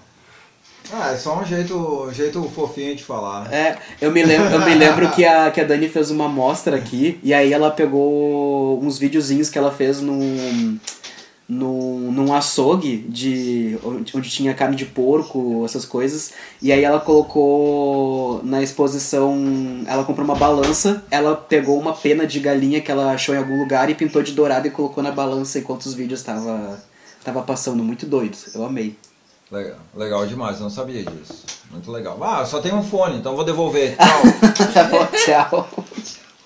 Ah, 0.96 1.12
é 1.12 1.18
só 1.18 1.42
um 1.42 1.44
jeito, 1.44 2.12
jeito 2.12 2.44
fofinho 2.50 2.96
de 2.96 3.04
falar. 3.04 3.52
É, 3.52 3.80
eu 4.00 4.12
me 4.12 4.22
lembro, 4.22 4.48
eu 4.48 4.64
me 4.64 4.76
lembro 4.76 5.10
que, 5.10 5.26
a, 5.26 5.50
que 5.50 5.60
a 5.60 5.64
Dani 5.64 5.90
fez 5.90 6.12
uma 6.12 6.26
amostra 6.26 6.78
aqui, 6.78 7.20
e 7.24 7.34
aí 7.34 7.52
ela 7.52 7.72
pegou 7.72 8.80
uns 8.80 9.00
videozinhos 9.00 9.50
que 9.50 9.58
ela 9.58 9.72
fez 9.72 10.02
num, 10.02 10.78
num, 11.50 12.12
num 12.12 12.32
açougue 12.32 12.98
de, 13.10 13.76
onde, 13.84 14.30
tinha 14.30 14.54
carne 14.54 14.76
de 14.76 14.86
porco, 14.86 15.66
essas 15.66 15.84
coisas, 15.84 16.34
e 16.62 16.72
aí 16.72 16.84
ela 16.84 17.00
colocou 17.00 18.42
na 18.44 18.62
exposição, 18.62 19.36
ela 19.88 20.04
comprou 20.04 20.24
uma 20.24 20.36
balança, 20.36 21.04
ela 21.10 21.36
pegou 21.36 21.80
uma 21.80 21.94
pena 21.94 22.28
de 22.28 22.40
galinha 22.40 22.82
que 22.82 22.92
ela 22.92 23.14
achou 23.14 23.34
em 23.34 23.40
algum 23.40 23.58
lugar 23.58 23.90
e 23.90 23.96
pintou 23.96 24.22
de 24.22 24.34
dourado 24.34 24.68
e 24.68 24.70
colocou 24.70 25.04
na 25.04 25.12
balança 25.12 25.58
enquanto 25.58 25.88
os 25.88 25.96
vídeos 25.96 26.22
tava, 26.22 26.80
tava 27.24 27.42
passando, 27.42 27.84
muito 27.84 28.06
doido, 28.06 28.38
eu 28.54 28.64
amei. 28.64 28.96
Legal, 29.54 29.78
legal 29.94 30.26
demais, 30.26 30.58
eu 30.58 30.64
não 30.64 30.70
sabia 30.72 31.04
disso. 31.04 31.46
Muito 31.70 31.92
legal. 31.92 32.18
Ah, 32.24 32.44
só 32.44 32.60
tem 32.60 32.74
um 32.74 32.82
fone, 32.82 33.18
então 33.18 33.36
vou 33.36 33.46
devolver. 33.46 33.96
Tchau. 34.56 34.74
tá 34.74 34.84
bom, 34.86 35.06
tchau. 35.06 35.70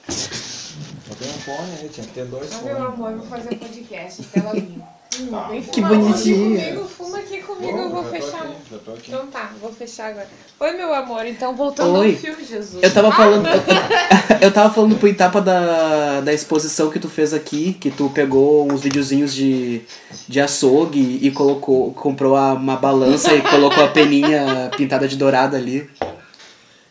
só 0.09 1.15
tem 1.15 1.29
um 1.29 1.39
fone 1.39 1.71
aí, 1.79 1.87
tinha 1.87 2.05
que 2.05 2.11
ter 2.11 2.25
dois 2.25 2.53
Ah, 2.53 2.61
meu 2.63 2.85
amor, 2.85 3.13
vou 3.13 3.27
fazer 3.27 3.55
podcast, 3.55 4.23
tela 4.23 4.53
minha. 4.53 4.96
Hum, 5.19 5.61
Que 5.71 5.81
bonitinho. 5.81 6.59
aqui 6.59 6.65
Comigo, 6.71 6.87
fuma 6.89 7.17
aqui 7.17 7.37
comigo, 7.41 7.77
eu 7.77 7.89
vou 7.89 8.03
já 8.03 8.09
fechar. 8.09 8.43
aqui, 8.43 8.55
já 8.71 8.77
tô 8.79 8.91
aqui. 8.91 9.03
Então 9.11 9.27
tá, 9.27 9.51
vou 9.61 9.71
fechar 9.73 10.09
agora. 10.09 10.27
Oi, 10.59 10.71
meu 10.73 10.93
amor, 10.93 11.25
então 11.25 11.55
voltando 11.55 11.97
Oi. 11.99 12.11
ao 12.11 12.17
filme, 12.17 12.43
Jesus. 12.43 12.83
Eu 12.83 12.93
tava 12.93 13.09
Ah, 13.09 13.11
falando. 13.11 13.47
Eu 14.41 14.51
tava 14.51 14.73
falando 14.73 14.95
pro 14.97 15.07
Itapa 15.07 15.41
da, 15.41 16.21
da 16.21 16.31
exposição 16.33 16.89
que 16.91 16.99
tu 16.99 17.09
fez 17.09 17.33
aqui, 17.33 17.73
que 17.73 17.89
tu 17.89 18.09
pegou 18.11 18.71
uns 18.71 18.81
videozinhos 18.81 19.33
de, 19.33 19.81
de 20.27 20.39
açougue 20.39 21.19
e 21.21 21.31
colocou, 21.31 21.91
comprou 21.93 22.35
a- 22.35 22.53
uma 22.53 22.75
balança 22.75 23.33
e 23.33 23.41
colocou 23.41 23.83
a 23.83 23.87
peninha 23.87 24.69
pintada 24.77 25.07
de 25.07 25.15
dourado 25.15 25.55
ali. 25.55 25.89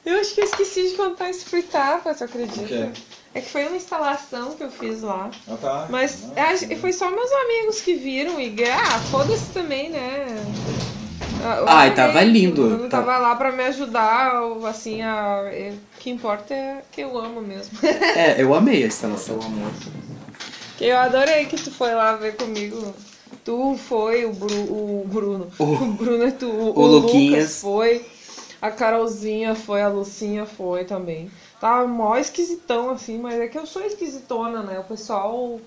Eu 0.04 0.18
acho 0.20 0.34
que 0.34 0.40
eu 0.40 0.44
esqueci 0.44 0.90
de 0.90 0.96
contar 0.96 1.30
isso 1.30 1.44
pro 1.50 1.58
Itapa, 1.58 2.14
você 2.14 2.24
acredita? 2.24 2.60
O 2.60 2.66
quê? 2.66 2.88
É 3.36 3.40
que 3.42 3.50
foi 3.50 3.66
uma 3.66 3.76
instalação 3.76 4.52
que 4.52 4.64
eu 4.64 4.70
fiz 4.70 5.02
lá. 5.02 5.30
Ah, 5.46 5.56
tá. 5.60 5.86
Mas 5.90 6.24
eu 6.34 6.42
acho- 6.42 6.76
foi 6.76 6.92
só 6.92 7.10
meus 7.10 7.30
amigos 7.30 7.80
que 7.82 7.94
viram 7.94 8.40
e. 8.40 8.54
Ah, 8.64 8.98
foda-se 9.10 9.52
também, 9.52 9.90
né? 9.90 10.26
Ah, 11.44 11.56
eu 11.58 11.68
Ai, 11.68 11.94
tava 11.94 12.22
lindo. 12.24 12.64
O 12.64 12.68
Bruno 12.70 12.88
Tá- 12.88 12.98
tava 13.02 13.18
lá 13.18 13.36
pra 13.36 13.52
me 13.52 13.62
ajudar, 13.64 14.32
assim, 14.66 15.02
a... 15.02 15.42
é, 15.52 15.74
o 15.74 16.00
que 16.00 16.08
importa 16.08 16.54
é 16.54 16.82
que 16.90 17.02
eu 17.02 17.16
amo 17.18 17.42
mesmo. 17.42 17.78
É, 18.16 18.40
eu 18.42 18.54
amei 18.54 18.82
a 18.82 18.86
instalação, 18.86 19.38
amor. 19.42 19.70
Que 20.78 20.86
eu 20.86 20.96
adorei 20.96 21.44
que 21.44 21.56
tu 21.56 21.70
foi 21.70 21.94
lá 21.94 22.14
ver 22.16 22.36
comigo. 22.36 22.94
Tu 23.44 23.76
foi, 23.86 24.24
o, 24.24 24.32
Bru- 24.32 24.50
o 24.72 25.04
Bruno. 25.06 25.48
O- 25.58 25.64
O, 25.84 25.86
Bruno 25.92 26.24
é 26.24 26.30
tu. 26.30 26.48
O, 26.48 26.78
o 26.80 26.86
Luquinhas. 26.86 27.32
Lucas 27.34 27.60
foi. 27.60 28.06
A 28.62 28.70
Carolzinha 28.70 29.54
foi, 29.54 29.82
a 29.82 29.88
Lucinha 29.88 30.46
foi 30.46 30.84
também. 30.84 31.30
Tava 31.60 31.86
mó 31.86 32.16
esquisitão, 32.16 32.90
assim, 32.90 33.18
mas 33.18 33.40
é 33.40 33.48
que 33.48 33.58
eu 33.58 33.66
sou 33.66 33.82
esquisitona, 33.82 34.62
né? 34.62 34.78
O 34.78 34.84
pessoal 34.84 35.58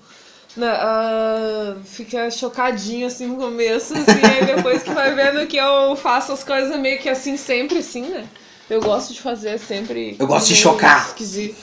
ah, 0.62 1.76
fica 1.86 2.30
chocadinho, 2.32 3.08
assim, 3.08 3.28
no 3.28 3.38
começo, 3.38 3.94
assim, 3.94 4.26
aí 4.26 4.46
depois 4.46 4.84
que 4.84 4.92
vai 4.92 5.14
vendo 5.14 5.46
que 5.48 5.58
eu 5.58 5.96
faço 5.96 6.32
as 6.32 6.44
coisas 6.44 6.78
meio 6.80 7.00
que 7.00 7.10
assim, 7.10 7.38
sempre 7.38 7.80
assim, 7.80 8.04
né? 8.04 8.28
Eu 8.70 8.82
gosto 8.82 9.14
de 9.14 9.22
fazer 9.22 9.58
sempre... 9.58 10.16
Eu 10.20 10.28
gosto 10.28 10.48
de 10.48 10.56
chocar. 10.56 11.08
Esquisito. 11.08 11.56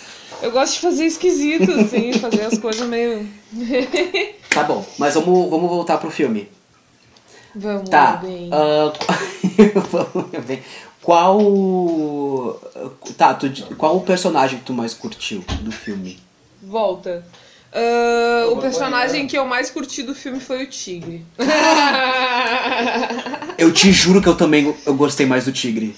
Eu 0.43 0.51
gosto 0.51 0.75
de 0.75 0.81
fazer 0.81 1.05
esquisito, 1.05 1.71
assim, 1.73 2.13
fazer 2.15 2.43
as 2.43 2.59
coisas 2.59 2.87
meio... 2.87 3.29
Tá 4.51 4.65
bom, 4.65 4.85
mas 4.99 5.15
vamos, 5.15 5.51
vamos 5.51 5.69
voltar 5.69 5.99
pro 5.99 6.11
filme. 6.11 6.49
Vamos 7.55 7.89
Tá. 7.89 8.17
bem. 8.17 8.51
ah, 8.53 8.93
vamos 9.91 10.45
bem. 10.47 10.63
Qual. 11.07 12.61
Tá, 13.17 13.33
tu, 13.33 13.49
qual 13.77 13.97
o 13.97 14.01
personagem 14.01 14.59
que 14.59 14.65
tu 14.65 14.73
mais 14.73 14.93
curtiu 14.93 15.45
do 15.61 15.71
filme? 15.71 16.19
Volta. 16.61 17.25
Ah, 17.73 18.49
o 18.51 18.57
personagem 18.57 19.29
que 19.29 19.39
eu 19.39 19.45
mais 19.45 19.71
curti 19.71 20.03
do 20.03 20.17
filme 20.17 20.41
foi 20.41 20.65
o 20.65 20.67
tigre. 20.67 21.25
Eu 23.57 23.73
te 23.73 23.93
juro 23.93 24.21
que 24.21 24.29
eu 24.29 24.37
também 24.37 24.75
eu 24.85 24.95
gostei 24.95 25.27
mais 25.27 25.45
do 25.45 25.53
tigre. 25.53 25.97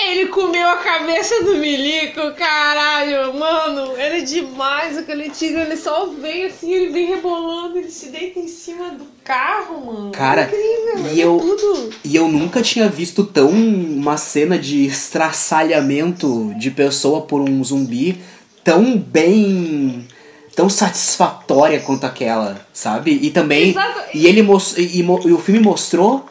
Ele 0.00 0.26
comeu 0.26 0.68
a 0.68 0.76
cabeça 0.76 1.42
do 1.42 1.56
milico, 1.56 2.20
caralho, 2.36 3.34
mano. 3.36 3.92
Ele 3.98 4.18
é 4.18 4.20
demais, 4.20 4.96
aquele 4.96 5.28
tigre. 5.28 5.60
Ele 5.62 5.76
só 5.76 6.06
vem 6.06 6.44
assim, 6.46 6.72
ele 6.72 6.92
vem 6.92 7.06
rebolando, 7.06 7.78
ele 7.78 7.90
se 7.90 8.08
deita 8.10 8.38
em 8.38 8.46
cima 8.46 8.90
do 8.90 9.04
carro, 9.24 9.84
mano. 9.84 10.12
Cara, 10.12 10.44
Incrível, 10.44 11.12
e 11.14 11.20
eu- 11.20 11.38
tudo. 11.38 11.90
E 12.04 12.14
eu 12.14 12.28
nunca 12.28 12.62
tinha 12.62 12.88
visto 12.88 13.24
tão 13.24 13.50
uma 13.50 14.16
cena 14.16 14.56
de 14.56 14.86
estraçalhamento 14.86 16.54
de 16.56 16.70
pessoa 16.70 17.22
por 17.22 17.40
um 17.40 17.62
zumbi 17.64 18.20
tão 18.62 18.96
bem. 18.96 20.06
tão 20.54 20.68
satisfatória 20.68 21.78
quanto 21.78 22.04
aquela, 22.04 22.66
sabe? 22.72 23.16
E 23.22 23.30
também. 23.30 23.70
Exato. 23.70 24.00
E 24.12 24.26
ele 24.26 24.40
e, 24.76 24.82
e 24.82 25.00
e 25.02 25.32
o 25.32 25.38
filme 25.38 25.60
mostrou 25.60 26.26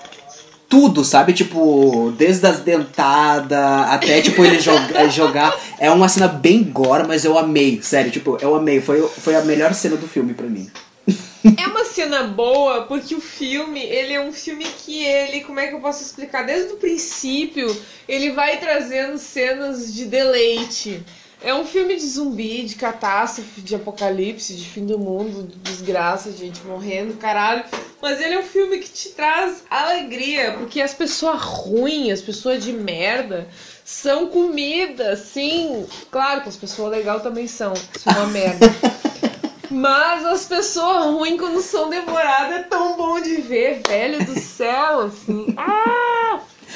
tudo, 0.70 1.04
sabe? 1.04 1.34
Tipo, 1.34 2.14
desde 2.18 2.46
as 2.46 2.60
dentadas 2.60 3.58
até, 3.90 4.22
tipo, 4.22 4.44
ele 4.44 4.60
joga- 4.60 5.08
jogar. 5.10 5.58
É 5.80 5.90
uma 5.92 6.10
cena 6.10 6.28
bem 6.28 6.64
gore, 6.64 7.08
mas 7.08 7.24
eu 7.26 7.38
amei, 7.38 7.80
sério, 7.82 8.12
tipo, 8.12 8.38
eu 8.42 8.56
amei. 8.56 8.82
Foi, 8.82 9.02
foi 9.08 9.36
a 9.36 9.42
melhor 9.44 9.74
cena 9.74 9.96
do 9.96 10.08
filme 10.08 10.34
pra 10.34 10.48
mim. 10.48 10.70
É 11.58 11.68
uma 11.68 11.86
cena 11.86 12.24
boa 12.24 12.82
porque 12.84 13.16
o 13.16 13.22
filme, 13.22 13.80
ele 13.82 14.12
é 14.14 14.20
um 14.20 14.34
filme 14.34 14.66
que 14.66 15.06
ele, 15.06 15.42
como 15.42 15.60
é 15.60 15.68
que 15.68 15.76
eu 15.76 15.80
posso 15.80 16.04
explicar? 16.04 16.44
Desde 16.46 16.74
o 16.74 16.78
princípio, 16.78 17.74
ele 18.08 18.32
vai 18.32 18.58
trazendo 18.58 19.18
cenas 19.18 19.94
de 19.94 20.06
deleite. 20.06 21.02
É 21.42 21.54
um 21.54 21.66
filme 21.66 21.96
de 21.96 22.06
zumbi, 22.06 22.64
de 22.64 22.76
catástrofe, 22.76 23.62
de 23.62 23.76
apocalipse, 23.76 24.56
de 24.56 24.66
fim 24.66 24.86
do 24.86 24.98
mundo, 24.98 25.48
de 25.48 25.58
desgraça, 25.58 26.32
de 26.32 26.38
gente 26.38 26.62
morrendo, 26.66 27.14
caralho. 27.16 27.64
Mas 28.02 28.20
ele 28.20 28.36
é 28.36 28.40
um 28.40 28.44
filme 28.44 28.80
que 28.80 28.90
te 28.90 29.10
traz 29.10 29.64
alegria, 29.70 30.54
porque 30.54 30.82
as 30.82 30.94
pessoas 30.94 31.42
ruins, 31.42 32.14
as 32.14 32.22
pessoas 32.22 32.64
de 32.64 32.74
merda, 32.74 33.48
são 33.86 34.28
comida, 34.28 35.16
sim. 35.16 35.86
Claro 36.10 36.42
que 36.42 36.50
as 36.50 36.56
pessoas 36.56 36.92
legais 36.92 37.22
também 37.22 37.48
são, 37.48 37.74
são 37.76 38.14
uma 38.14 38.28
merda. 38.34 38.66
Mas 39.70 40.26
as 40.26 40.46
pessoas 40.46 41.06
ruins, 41.06 41.40
quando 41.40 41.62
são 41.62 41.90
devoradas, 41.90 42.58
é 42.58 42.64
tão 42.64 42.98
bom 42.98 43.22
de 43.22 43.36
ver, 43.42 43.82
velho 43.88 44.26
do 44.26 44.40
céu, 44.40 45.02
assim. 45.02 45.54
Ah! 45.58 46.17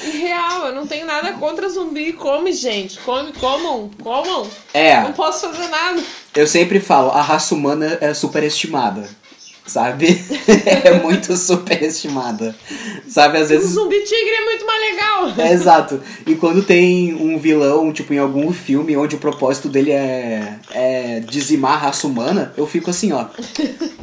Real, 0.04 0.68
eu 0.68 0.76
não 0.76 0.88
tenho 0.88 1.06
nada 1.06 1.34
contra 1.34 1.70
zumbi. 1.70 2.14
Come, 2.14 2.52
gente. 2.54 3.00
Come, 3.00 3.32
comam, 3.34 3.90
comam. 4.02 4.48
É, 4.74 5.02
Não 5.02 5.14
posso 5.14 5.50
fazer 5.50 5.68
nada. 5.68 6.02
eu 6.36 6.48
sempre 6.48 6.80
falo, 6.80 7.12
a 7.12 7.22
raça 7.22 7.54
humana 7.54 7.98
é 8.02 8.14
superestimada. 8.14 9.08
Sabe? 9.66 10.20
é 10.84 11.00
muito 11.00 11.38
superestimada. 11.38 12.54
Sabe, 13.08 13.38
às 13.38 13.46
O 13.46 13.48
vezes. 13.50 13.72
zumbi 13.72 14.00
tigre 14.04 14.32
é 14.32 14.44
muito 14.46 14.66
mais 14.66 14.82
legal. 14.82 15.34
É 15.38 15.54
exato. 15.54 16.02
E 16.26 16.36
quando 16.36 16.64
tem 16.64 17.14
um 17.14 17.38
vilão, 17.38 17.94
tipo, 17.94 18.14
em 18.14 18.18
algum 18.18 18.52
filme 18.52 18.98
onde 18.98 19.16
o 19.16 19.20
propósito 19.20 19.70
dele 19.70 19.92
é, 19.92 20.56
é 20.72 21.20
dizimar 21.22 21.74
a 21.74 21.78
raça 21.78 22.08
humana, 22.08 22.52
eu 22.58 22.66
fico 22.66 22.90
assim, 22.90 23.14
ó. 23.14 23.28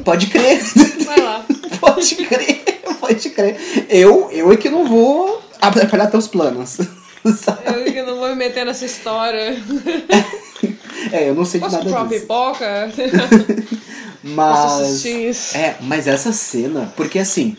Pode 0.03 0.27
crer. 0.27 0.59
Vai 1.05 1.19
lá. 1.21 1.45
pode 1.79 2.15
crer. 2.15 2.63
Pode 2.99 3.29
crer. 3.29 3.57
Eu, 3.89 4.29
eu 4.31 4.51
é 4.51 4.57
que 4.57 4.69
não 4.69 4.87
vou 4.87 5.41
atrapalhar 5.61 6.07
teus 6.07 6.27
planos. 6.27 6.77
sabe? 7.37 7.97
Eu 7.97 8.05
não 8.05 8.17
vou 8.17 8.29
me 8.29 8.35
meter 8.35 8.65
nessa 8.65 8.85
história. 8.85 9.55
É, 11.13 11.29
eu 11.29 11.33
não 11.33 11.45
sei 11.45 11.61
de 11.61 11.65
Posso 11.65 11.77
nada 11.77 11.89
comprar 11.89 12.07
disso. 12.07 12.21
pipoca? 12.21 12.91
Mas. 14.21 15.05
isso? 15.05 15.57
É, 15.57 15.77
mas 15.79 16.07
essa 16.07 16.33
cena, 16.33 16.91
porque 16.95 17.19
assim, 17.19 17.55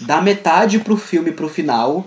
da 0.00 0.20
metade 0.22 0.78
pro 0.78 0.96
filme 0.96 1.30
pro 1.30 1.48
final, 1.48 2.06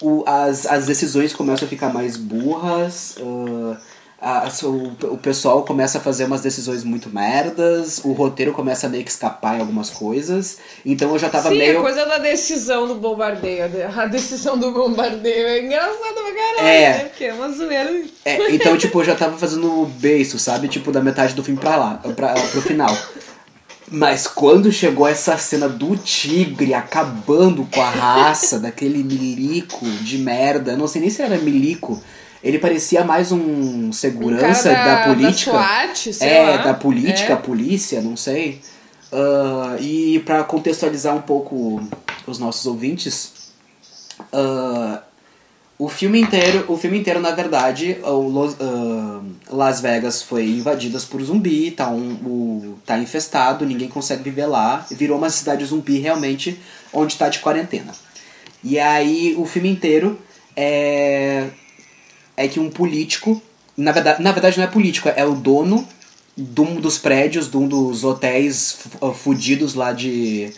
o, 0.00 0.24
as, 0.26 0.64
as 0.64 0.86
decisões 0.86 1.34
começam 1.34 1.66
a 1.66 1.68
ficar 1.68 1.92
mais 1.92 2.16
burras, 2.16 3.16
ah, 3.20 3.76
as- 4.20 4.62
o, 4.62 4.92
o 5.04 5.16
pessoal 5.18 5.64
começa 5.64 5.98
a 5.98 6.00
fazer 6.00 6.24
umas 6.24 6.40
decisões 6.40 6.82
muito 6.82 7.08
merdas, 7.08 8.00
o 8.04 8.12
roteiro 8.12 8.52
começa 8.52 8.86
a 8.86 8.90
meio 8.90 9.04
que 9.04 9.10
escapar 9.10 9.56
em 9.56 9.60
algumas 9.60 9.90
coisas, 9.90 10.58
então 10.84 11.10
eu 11.12 11.18
já 11.18 11.28
tava 11.28 11.50
Sim, 11.50 11.58
meio. 11.58 11.78
a 11.78 11.82
coisa 11.82 12.04
da 12.04 12.18
decisão 12.18 12.86
do 12.88 12.96
bombardeio. 12.96 13.64
A 13.96 14.06
decisão 14.06 14.58
do 14.58 14.72
bombardeio 14.72 15.46
é 15.46 15.62
engraçada 15.64 15.96
pra 16.14 16.34
caralho, 16.34 16.68
É. 16.68 16.88
né? 16.90 17.04
Porque 17.04 17.24
é 17.24 17.32
uma 17.34 17.50
zoeira. 17.52 18.02
É, 18.24 18.50
então, 18.54 18.76
tipo, 18.76 19.00
eu 19.00 19.04
já 19.04 19.14
tava 19.14 19.36
fazendo 19.38 19.82
o 19.82 19.86
beiço, 19.86 20.38
sabe? 20.38 20.68
Tipo, 20.68 20.90
da 20.90 21.00
metade 21.00 21.34
do 21.34 21.44
filme 21.44 21.60
pra 21.60 21.76
lá, 21.76 21.94
pra, 22.16 22.34
pro 22.34 22.60
final. 22.60 22.96
Mas 23.90 24.26
quando 24.26 24.70
chegou 24.70 25.08
essa 25.08 25.38
cena 25.38 25.66
do 25.66 25.96
tigre 25.96 26.74
acabando 26.74 27.66
com 27.72 27.80
a 27.80 27.88
raça 27.88 28.58
daquele 28.58 29.02
milico 29.02 29.86
de 30.02 30.18
merda, 30.18 30.72
eu 30.72 30.76
não 30.76 30.86
sei 30.86 31.00
nem 31.00 31.08
se 31.10 31.22
era 31.22 31.38
milico, 31.38 31.98
ele 32.42 32.58
parecia 32.58 33.04
mais 33.04 33.32
um 33.32 33.92
segurança 33.92 34.70
Um 34.70 34.74
cara 34.74 34.94
da, 34.94 35.14
política. 35.14 35.52
Da 35.52 35.58
SWAT, 35.58 36.12
sei 36.14 36.28
é, 36.28 36.42
lá. 36.50 36.56
da 36.58 36.74
política, 36.74 37.32
É. 37.32 37.36
polícia, 37.36 38.00
não 38.00 38.16
sei. 38.16 38.60
Ah, 39.12 39.76
e 39.80 40.20
pra 40.24 40.44
contextualizar 40.44 41.14
um 41.16 41.22
pouco 41.22 41.80
os 42.26 42.38
nossos 42.38 42.66
ouvintes, 42.66 43.32
ah, 44.32 45.02
o 45.78 45.88
filme 45.88 46.20
inteiro, 46.20 46.64
o 46.68 46.76
filme 46.76 46.98
inteiro 46.98 47.20
na 47.20 47.30
verdade, 47.30 47.98
o 48.02 48.28
Los- 48.28 48.56
ah, 48.60 49.20
Las 49.50 49.80
Vegas 49.80 50.22
foi 50.22 50.44
invadidas 50.46 51.04
por 51.04 51.22
zumbi, 51.22 51.70
tá 51.70 51.88
um, 51.88 52.12
o, 52.24 52.78
tá 52.84 52.98
infestado, 52.98 53.64
ninguém 53.64 53.88
consegue 53.88 54.22
viver 54.24 54.46
lá, 54.46 54.84
virou 54.90 55.16
uma 55.18 55.30
cidade 55.30 55.64
zumbi 55.64 55.98
realmente, 55.98 56.58
onde 56.92 57.16
tá 57.16 57.28
de 57.28 57.38
quarentena. 57.38 57.92
E 58.62 58.78
aí 58.78 59.34
o 59.38 59.46
filme 59.46 59.68
inteiro 59.70 60.18
é 60.56 61.46
é 62.38 62.48
que 62.48 62.60
um 62.60 62.70
político, 62.70 63.40
na 63.76 63.92
verdade, 63.92 64.22
na 64.22 64.32
verdade 64.32 64.56
não 64.58 64.64
é 64.64 64.68
político, 64.68 65.08
é 65.14 65.24
o 65.24 65.34
dono 65.34 65.86
de 66.36 66.60
um 66.60 66.76
dos 66.80 66.98
prédios, 66.98 67.50
de 67.50 67.56
um 67.56 67.66
dos 67.66 68.04
hotéis 68.04 68.72
fu- 69.00 69.12
fudidos 69.12 69.74
lá 69.74 69.92
de, 69.92 70.52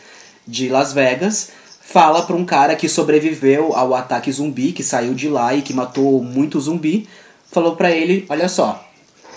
de 0.47 0.69
Las 0.69 0.93
Vegas, 0.93 1.51
fala 1.81 2.23
pra 2.23 2.37
um 2.37 2.45
cara 2.45 2.77
que 2.77 2.89
sobreviveu 2.89 3.75
ao 3.75 3.95
ataque 3.95 4.31
zumbi, 4.31 4.73
que 4.73 4.83
saiu 4.83 5.15
de 5.15 5.29
lá 5.29 5.55
e 5.55 5.63
que 5.63 5.73
matou 5.73 6.23
muito 6.23 6.61
zumbi, 6.61 7.09
falou 7.51 7.75
pra 7.77 7.91
ele, 7.91 8.27
olha 8.29 8.49
só, 8.49 8.87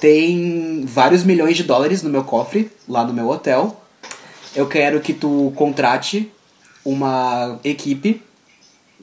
tem 0.01 0.83
vários 0.85 1.23
milhões 1.23 1.55
de 1.55 1.63
dólares 1.63 2.03
no 2.03 2.09
meu 2.09 2.23
cofre, 2.25 2.69
lá 2.87 3.05
no 3.05 3.13
meu 3.13 3.29
hotel, 3.29 3.81
eu 4.55 4.67
quero 4.67 4.99
que 4.99 5.13
tu 5.13 5.51
contrate 5.55 6.29
uma 6.85 7.57
equipe 7.63 8.21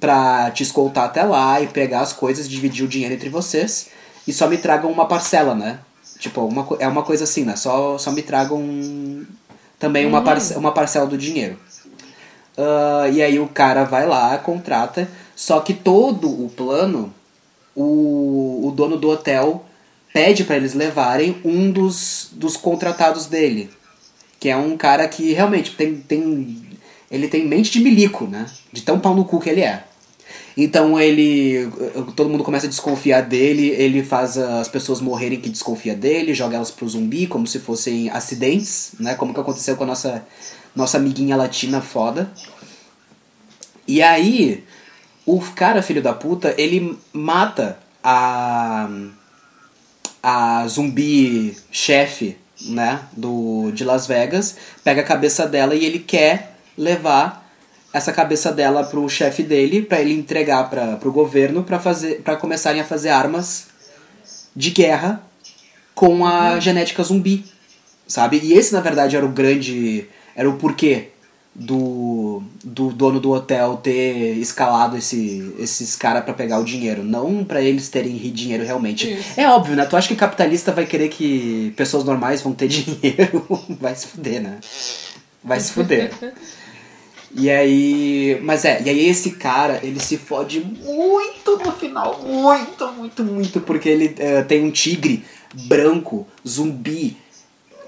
pra 0.00 0.50
te 0.50 0.62
escoltar 0.62 1.04
até 1.04 1.22
lá 1.22 1.60
e 1.60 1.66
pegar 1.66 2.00
as 2.00 2.12
coisas, 2.12 2.48
dividir 2.48 2.84
o 2.84 2.88
dinheiro 2.88 3.14
entre 3.14 3.28
vocês 3.28 3.90
e 4.26 4.32
só 4.32 4.48
me 4.48 4.56
tragam 4.56 4.90
uma 4.90 5.06
parcela, 5.06 5.54
né? 5.54 5.78
Tipo, 6.18 6.42
uma, 6.42 6.66
é 6.78 6.88
uma 6.88 7.02
coisa 7.02 7.24
assim, 7.24 7.44
né? 7.44 7.56
Só, 7.56 7.98
só 7.98 8.10
me 8.10 8.22
tragam 8.22 9.26
também 9.78 10.06
uma, 10.06 10.22
parce 10.22 10.54
uma 10.54 10.72
parcela 10.72 11.06
do 11.06 11.16
dinheiro. 11.16 11.58
Ah, 12.56 13.08
e 13.08 13.22
aí 13.22 13.38
o 13.38 13.48
cara 13.48 13.84
vai 13.84 14.06
lá, 14.06 14.36
contrata, 14.38 15.08
só 15.34 15.60
que 15.60 15.72
todo 15.72 16.28
o 16.28 16.50
plano, 16.50 17.12
o, 17.74 18.68
o 18.68 18.70
dono 18.70 18.96
do 18.96 19.08
hotel 19.08 19.64
pede 20.12 20.44
pra 20.44 20.56
eles 20.56 20.74
levarem 20.74 21.40
um 21.44 21.70
dos, 21.70 22.28
dos 22.32 22.56
contratados 22.56 23.26
dele. 23.26 23.70
Que 24.38 24.48
é 24.48 24.56
um 24.56 24.76
cara 24.76 25.06
que 25.08 25.32
realmente 25.32 25.72
tem, 25.72 25.96
tem. 25.96 26.62
Ele 27.10 27.28
tem 27.28 27.46
mente 27.46 27.70
de 27.70 27.80
milico, 27.80 28.26
né? 28.26 28.46
De 28.72 28.82
tão 28.82 28.98
pau 28.98 29.14
no 29.14 29.24
cu 29.24 29.40
que 29.40 29.50
ele 29.50 29.60
é. 29.60 29.84
Então 30.56 30.98
ele. 30.98 31.70
Todo 32.16 32.28
mundo 32.28 32.44
começa 32.44 32.66
a 32.66 32.68
desconfiar 32.68 33.22
dele, 33.22 33.68
ele 33.68 34.02
faz 34.02 34.36
as 34.36 34.68
pessoas 34.68 35.00
morrerem 35.00 35.40
que 35.40 35.48
desconfia 35.48 35.94
dele, 35.94 36.34
joga 36.34 36.56
elas 36.56 36.70
pro 36.70 36.88
zumbi 36.88 37.26
como 37.26 37.46
se 37.46 37.58
fossem 37.58 38.10
acidentes, 38.10 38.92
né? 38.98 39.14
Como 39.14 39.32
que 39.32 39.40
aconteceu 39.40 39.76
com 39.76 39.84
a 39.84 39.86
nossa, 39.86 40.24
nossa 40.74 40.98
amiguinha 40.98 41.36
latina 41.36 41.80
foda. 41.80 42.30
E 43.86 44.02
aí, 44.02 44.64
o 45.26 45.40
cara, 45.40 45.82
filho 45.82 46.02
da 46.02 46.12
puta, 46.12 46.54
ele 46.58 46.98
mata 47.12 47.78
a. 48.02 48.88
a 50.22 50.66
zumbi 50.66 51.56
chefe, 51.70 52.36
né? 52.62 53.02
Do, 53.12 53.70
de 53.72 53.84
Las 53.84 54.06
Vegas, 54.06 54.56
pega 54.82 55.00
a 55.00 55.04
cabeça 55.04 55.46
dela 55.46 55.74
e 55.74 55.84
ele 55.84 56.00
quer 56.00 56.56
levar 56.76 57.49
essa 57.92 58.12
cabeça 58.12 58.52
dela 58.52 58.84
pro 58.84 59.08
chefe 59.08 59.42
dele 59.42 59.82
para 59.82 60.00
ele 60.00 60.14
entregar 60.14 60.70
para 60.70 60.96
pro 60.96 61.12
governo 61.12 61.64
para 61.64 61.78
fazer 61.78 62.20
para 62.22 62.36
começarem 62.36 62.80
a 62.80 62.84
fazer 62.84 63.08
armas 63.08 63.66
de 64.54 64.70
guerra 64.70 65.22
com 65.94 66.24
a 66.24 66.58
genética 66.60 67.02
zumbi, 67.02 67.44
sabe? 68.06 68.40
E 68.42 68.52
esse 68.52 68.72
na 68.72 68.80
verdade 68.80 69.16
era 69.16 69.26
o 69.26 69.28
grande 69.28 70.06
era 70.34 70.48
o 70.48 70.56
porquê 70.56 71.08
do, 71.54 72.42
do 72.64 72.90
dono 72.90 73.20
do 73.20 73.32
hotel 73.32 73.76
ter 73.76 74.36
escalado 74.38 74.96
esse, 74.96 75.52
esses 75.58 75.96
caras 75.96 76.24
para 76.24 76.32
pegar 76.32 76.58
o 76.58 76.64
dinheiro, 76.64 77.02
não 77.02 77.44
para 77.44 77.60
eles 77.60 77.88
terem 77.88 78.16
dinheiro 78.16 78.64
realmente. 78.64 79.12
Isso. 79.12 79.38
É 79.38 79.48
óbvio, 79.48 79.76
né? 79.76 79.84
Tu 79.84 79.96
acha 79.96 80.08
que 80.08 80.16
capitalista 80.16 80.72
vai 80.72 80.86
querer 80.86 81.08
que 81.08 81.72
pessoas 81.76 82.04
normais 82.04 82.40
vão 82.40 82.54
ter 82.54 82.68
dinheiro? 82.68 83.46
vai 83.80 83.94
se 83.94 84.06
fuder, 84.06 84.42
né? 84.42 84.58
Vai 85.42 85.60
se 85.60 85.72
fuder. 85.72 86.12
E 87.34 87.48
aí. 87.50 88.38
Mas 88.42 88.64
é, 88.64 88.82
e 88.82 88.88
aí 88.90 89.08
esse 89.08 89.32
cara, 89.32 89.80
ele 89.82 90.00
se 90.00 90.16
fode 90.16 90.60
muito 90.60 91.56
no 91.64 91.72
final. 91.72 92.20
Muito, 92.26 92.92
muito, 92.92 93.24
muito. 93.24 93.60
Porque 93.60 93.88
ele 93.88 94.14
eh, 94.18 94.42
tem 94.42 94.64
um 94.64 94.70
tigre 94.70 95.24
branco, 95.66 96.26
zumbi, 96.46 97.16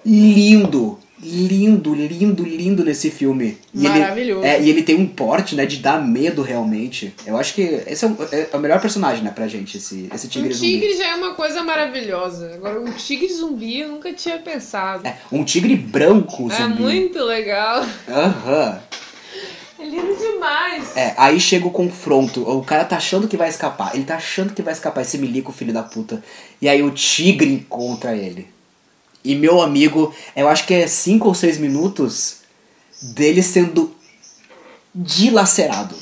lindo. 0.05 0.99
Lindo, 1.24 1.95
lindo, 1.95 2.43
lindo 2.43 2.84
nesse 2.84 3.09
filme. 3.09 3.57
E 3.72 3.86
ele- 3.86 4.01
Maravilhoso. 4.01 4.45
é, 4.45 4.61
e 4.61 4.68
ele 4.68 4.82
tem 4.82 4.97
um 4.97 5.07
porte, 5.07 5.55
né, 5.55 5.64
de 5.64 5.76
dar 5.76 6.05
medo 6.05 6.43
realmente. 6.43 7.14
Eu 7.24 7.36
acho 7.36 7.55
que 7.55 7.61
esse 7.86 8.05
é 8.05 8.09
o, 8.09 8.16
é 8.32 8.49
o 8.57 8.59
melhor 8.59 8.80
personagem, 8.80 9.22
né, 9.22 9.30
pra 9.30 9.47
gente, 9.47 9.76
esse, 9.76 10.09
esse 10.12 10.26
Um 10.26 10.30
tigre 10.30 10.53
zumbi. 10.53 10.72
tigre 10.80 10.97
já 10.97 11.12
é 11.12 11.14
uma 11.14 11.34
coisa 11.34 11.62
maravilhosa. 11.62 12.51
Agora, 12.57 12.80
um 12.80 12.90
tigre 12.95 13.32
zumbi 13.32 13.82
eu 13.82 13.88
nunca 13.90 14.12
tinha 14.12 14.36
pensado. 14.40 15.07
É, 15.07 15.16
um 15.30 15.45
tigre 15.45 15.76
branco 15.76 16.51
É, 16.51 16.57
zumbi. 16.57 16.82
muito 16.82 17.22
legal. 17.22 17.86
Aham. 18.09 18.80
É 19.83 19.85
lindo 19.85 20.14
demais. 20.14 20.97
É, 20.97 21.12
aí 21.16 21.41
chega 21.41 21.66
o 21.66 21.70
confronto. 21.70 22.49
O 22.49 22.62
cara 22.62 22.85
tá 22.85 22.97
achando 22.97 23.26
que 23.26 23.37
vai 23.37 23.49
escapar. 23.49 23.93
Ele 23.97 24.05
tá 24.05 24.14
achando 24.14 24.55
que 24.55 24.62
vai 24.62 24.72
escapar 24.72 25.03
esse 25.03 25.18
milico, 25.18 25.51
filho 25.51 25.72
da 25.72 25.83
puta. 25.83 26.22
E 26.61 26.68
aí 26.68 26.80
o 26.85 26.93
tigre 26.93 27.53
encontra 27.53 28.14
ele. 28.16 28.49
E 29.24 29.35
meu 29.35 29.61
amigo, 29.61 30.14
eu 30.37 30.49
acho 30.49 30.66
que 30.66 30.74
é 30.74 30.87
5 30.87 31.26
ou 31.26 31.35
6 31.35 31.59
minutos 31.59 32.43
dele 33.03 33.43
sendo 33.43 33.93
dilacerado. 34.95 35.97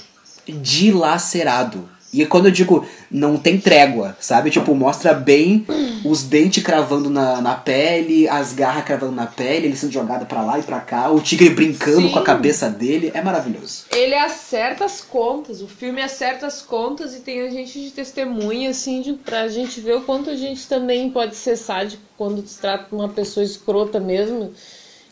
Dilacerado. 0.47 1.89
E 2.13 2.27
quando 2.27 2.47
eu 2.47 2.51
digo 2.51 2.85
não 3.11 3.37
tem 3.37 3.59
trégua, 3.59 4.17
sabe? 4.21 4.51
Tipo, 4.51 4.75
mostra 4.75 5.15
bem 5.15 5.65
os 6.05 6.25
dentes 6.25 6.63
cravando 6.63 7.09
na, 7.09 7.41
na 7.41 7.55
pele, 7.55 8.29
as 8.29 8.53
garras 8.53 8.85
cravando 8.85 9.13
na 9.13 9.27
pele, 9.27 9.67
ele 9.67 9.77
sendo 9.77 9.93
jogado 9.93 10.27
pra 10.27 10.43
lá 10.43 10.59
e 10.59 10.63
pra 10.63 10.81
cá, 10.81 11.11
o 11.11 11.21
tigre 11.21 11.51
brincando 11.51 12.03
Sim. 12.03 12.11
com 12.11 12.19
a 12.19 12.23
cabeça 12.23 12.69
dele. 12.69 13.13
É 13.15 13.23
maravilhoso. 13.23 13.85
Ele 13.91 14.15
acerta 14.15 14.85
as 14.85 15.01
contas, 15.01 15.63
o 15.63 15.69
filme 15.69 16.03
acerta 16.03 16.47
as 16.47 16.61
contas 16.61 17.15
e 17.15 17.21
tem 17.21 17.43
a 17.43 17.51
gente 17.51 17.81
de 17.81 17.91
testemunha, 17.91 18.71
assim, 18.71 19.03
de, 19.03 19.13
pra 19.13 19.49
gente 19.49 19.81
ver 19.81 19.97
o 19.97 20.03
quanto 20.03 20.31
a 20.31 20.37
gente 20.37 20.67
também 20.67 21.11
pode 21.11 21.37
ser 21.37 21.57
sádico 21.57 22.03
quando 22.17 22.45
se 22.47 22.59
trata 22.59 22.87
de 22.89 22.95
uma 22.95 23.09
pessoa 23.09 23.45
escrota 23.45 24.01
mesmo. 24.01 24.53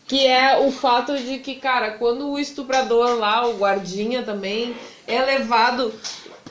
Que 0.05 0.25
é 0.25 0.57
o 0.65 0.71
fato 0.71 1.15
de 1.15 1.37
que, 1.37 1.55
cara, 1.55 1.91
quando 1.91 2.29
o 2.29 2.39
estuprador 2.39 3.19
lá, 3.19 3.47
o 3.47 3.57
guardinha 3.57 4.23
também, 4.23 4.75
é 5.05 5.21
levado 5.21 5.93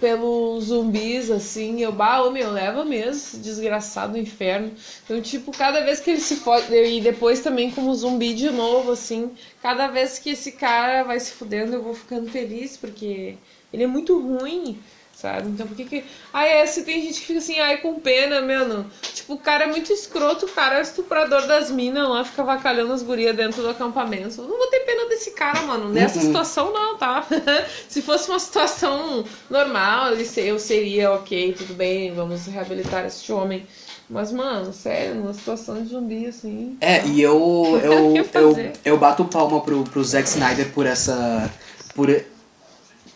pelos 0.00 0.64
zumbis, 0.64 1.30
assim, 1.30 1.80
eu, 1.80 1.92
bah, 1.92 2.22
ô 2.22 2.30
leva 2.30 2.84
mesmo, 2.84 3.40
desgraçado 3.40 4.12
do 4.12 4.18
inferno. 4.18 4.72
Então, 5.04 5.20
tipo, 5.20 5.50
cada 5.52 5.80
vez 5.84 6.00
que 6.00 6.10
ele 6.10 6.20
se 6.20 6.36
fode, 6.36 6.72
e 6.72 7.00
depois 7.00 7.40
também 7.40 7.70
como 7.70 7.94
zumbi 7.94 8.34
de 8.34 8.50
novo, 8.50 8.92
assim, 8.92 9.32
cada 9.62 9.88
vez 9.88 10.18
que 10.18 10.30
esse 10.30 10.52
cara 10.52 11.02
vai 11.02 11.18
se 11.20 11.32
fudendo, 11.32 11.74
eu 11.74 11.82
vou 11.82 11.94
ficando 11.94 12.30
feliz, 12.30 12.76
porque 12.76 13.36
ele 13.72 13.84
é 13.84 13.86
muito 13.86 14.18
ruim, 14.18 14.78
sabe? 15.20 15.48
Então, 15.48 15.66
por 15.66 15.76
que 15.76 15.84
que... 15.84 16.04
Ai, 16.32 16.62
esse 16.62 16.82
tem 16.84 17.02
gente 17.02 17.20
que 17.20 17.26
fica 17.26 17.38
assim, 17.40 17.58
ai, 17.58 17.78
com 17.78 17.98
pena, 17.98 18.40
mano. 18.40 18.86
Tipo, 19.02 19.34
o 19.34 19.38
cara 19.38 19.64
é 19.64 19.66
muito 19.66 19.92
escroto, 19.92 20.46
o 20.46 20.48
cara 20.48 20.76
é 20.76 20.78
o 20.78 20.82
estuprador 20.82 21.46
das 21.46 21.70
minas 21.70 22.08
lá, 22.08 22.24
fica 22.24 22.44
vacalhando 22.44 22.92
as 22.92 23.02
gurias 23.02 23.34
dentro 23.36 23.60
do 23.62 23.68
acampamento. 23.68 24.40
Eu 24.40 24.46
não 24.48 24.56
vou 24.58 24.66
ter 24.68 24.80
pena 24.80 25.08
desse 25.08 25.32
cara, 25.32 25.60
mano. 25.62 25.88
Nessa 25.88 26.18
Uhum. 26.20 26.26
situação, 26.26 26.72
não, 26.72 26.96
tá? 26.96 27.26
Se 27.88 28.00
fosse 28.00 28.28
uma 28.30 28.38
situação 28.38 29.24
normal, 29.50 30.14
se- 30.24 30.40
eu 30.46 30.58
seria 30.58 31.10
ok, 31.12 31.52
tudo 31.54 31.74
bem, 31.74 32.12
vamos 32.14 32.46
reabilitar 32.46 33.04
este 33.04 33.32
homem. 33.32 33.66
Mas, 34.10 34.32
mano, 34.32 34.72
sério, 34.72 35.16
numa 35.16 35.34
situação 35.34 35.82
de 35.82 35.88
zumbi, 35.90 36.26
assim. 36.26 36.78
É, 36.80 37.04
e 37.06 37.20
eu 37.20 37.36
eu, 37.82 38.16
eu, 38.16 38.24
fazer? 38.24 38.72
eu 38.84 38.96
bato 38.96 39.24
palma 39.24 39.60
pro, 39.60 39.82
pro 39.84 40.02
Zack 40.04 40.28
Snyder 40.28 40.72
por 40.72 40.86
essa. 40.86 41.50
por 41.94 42.08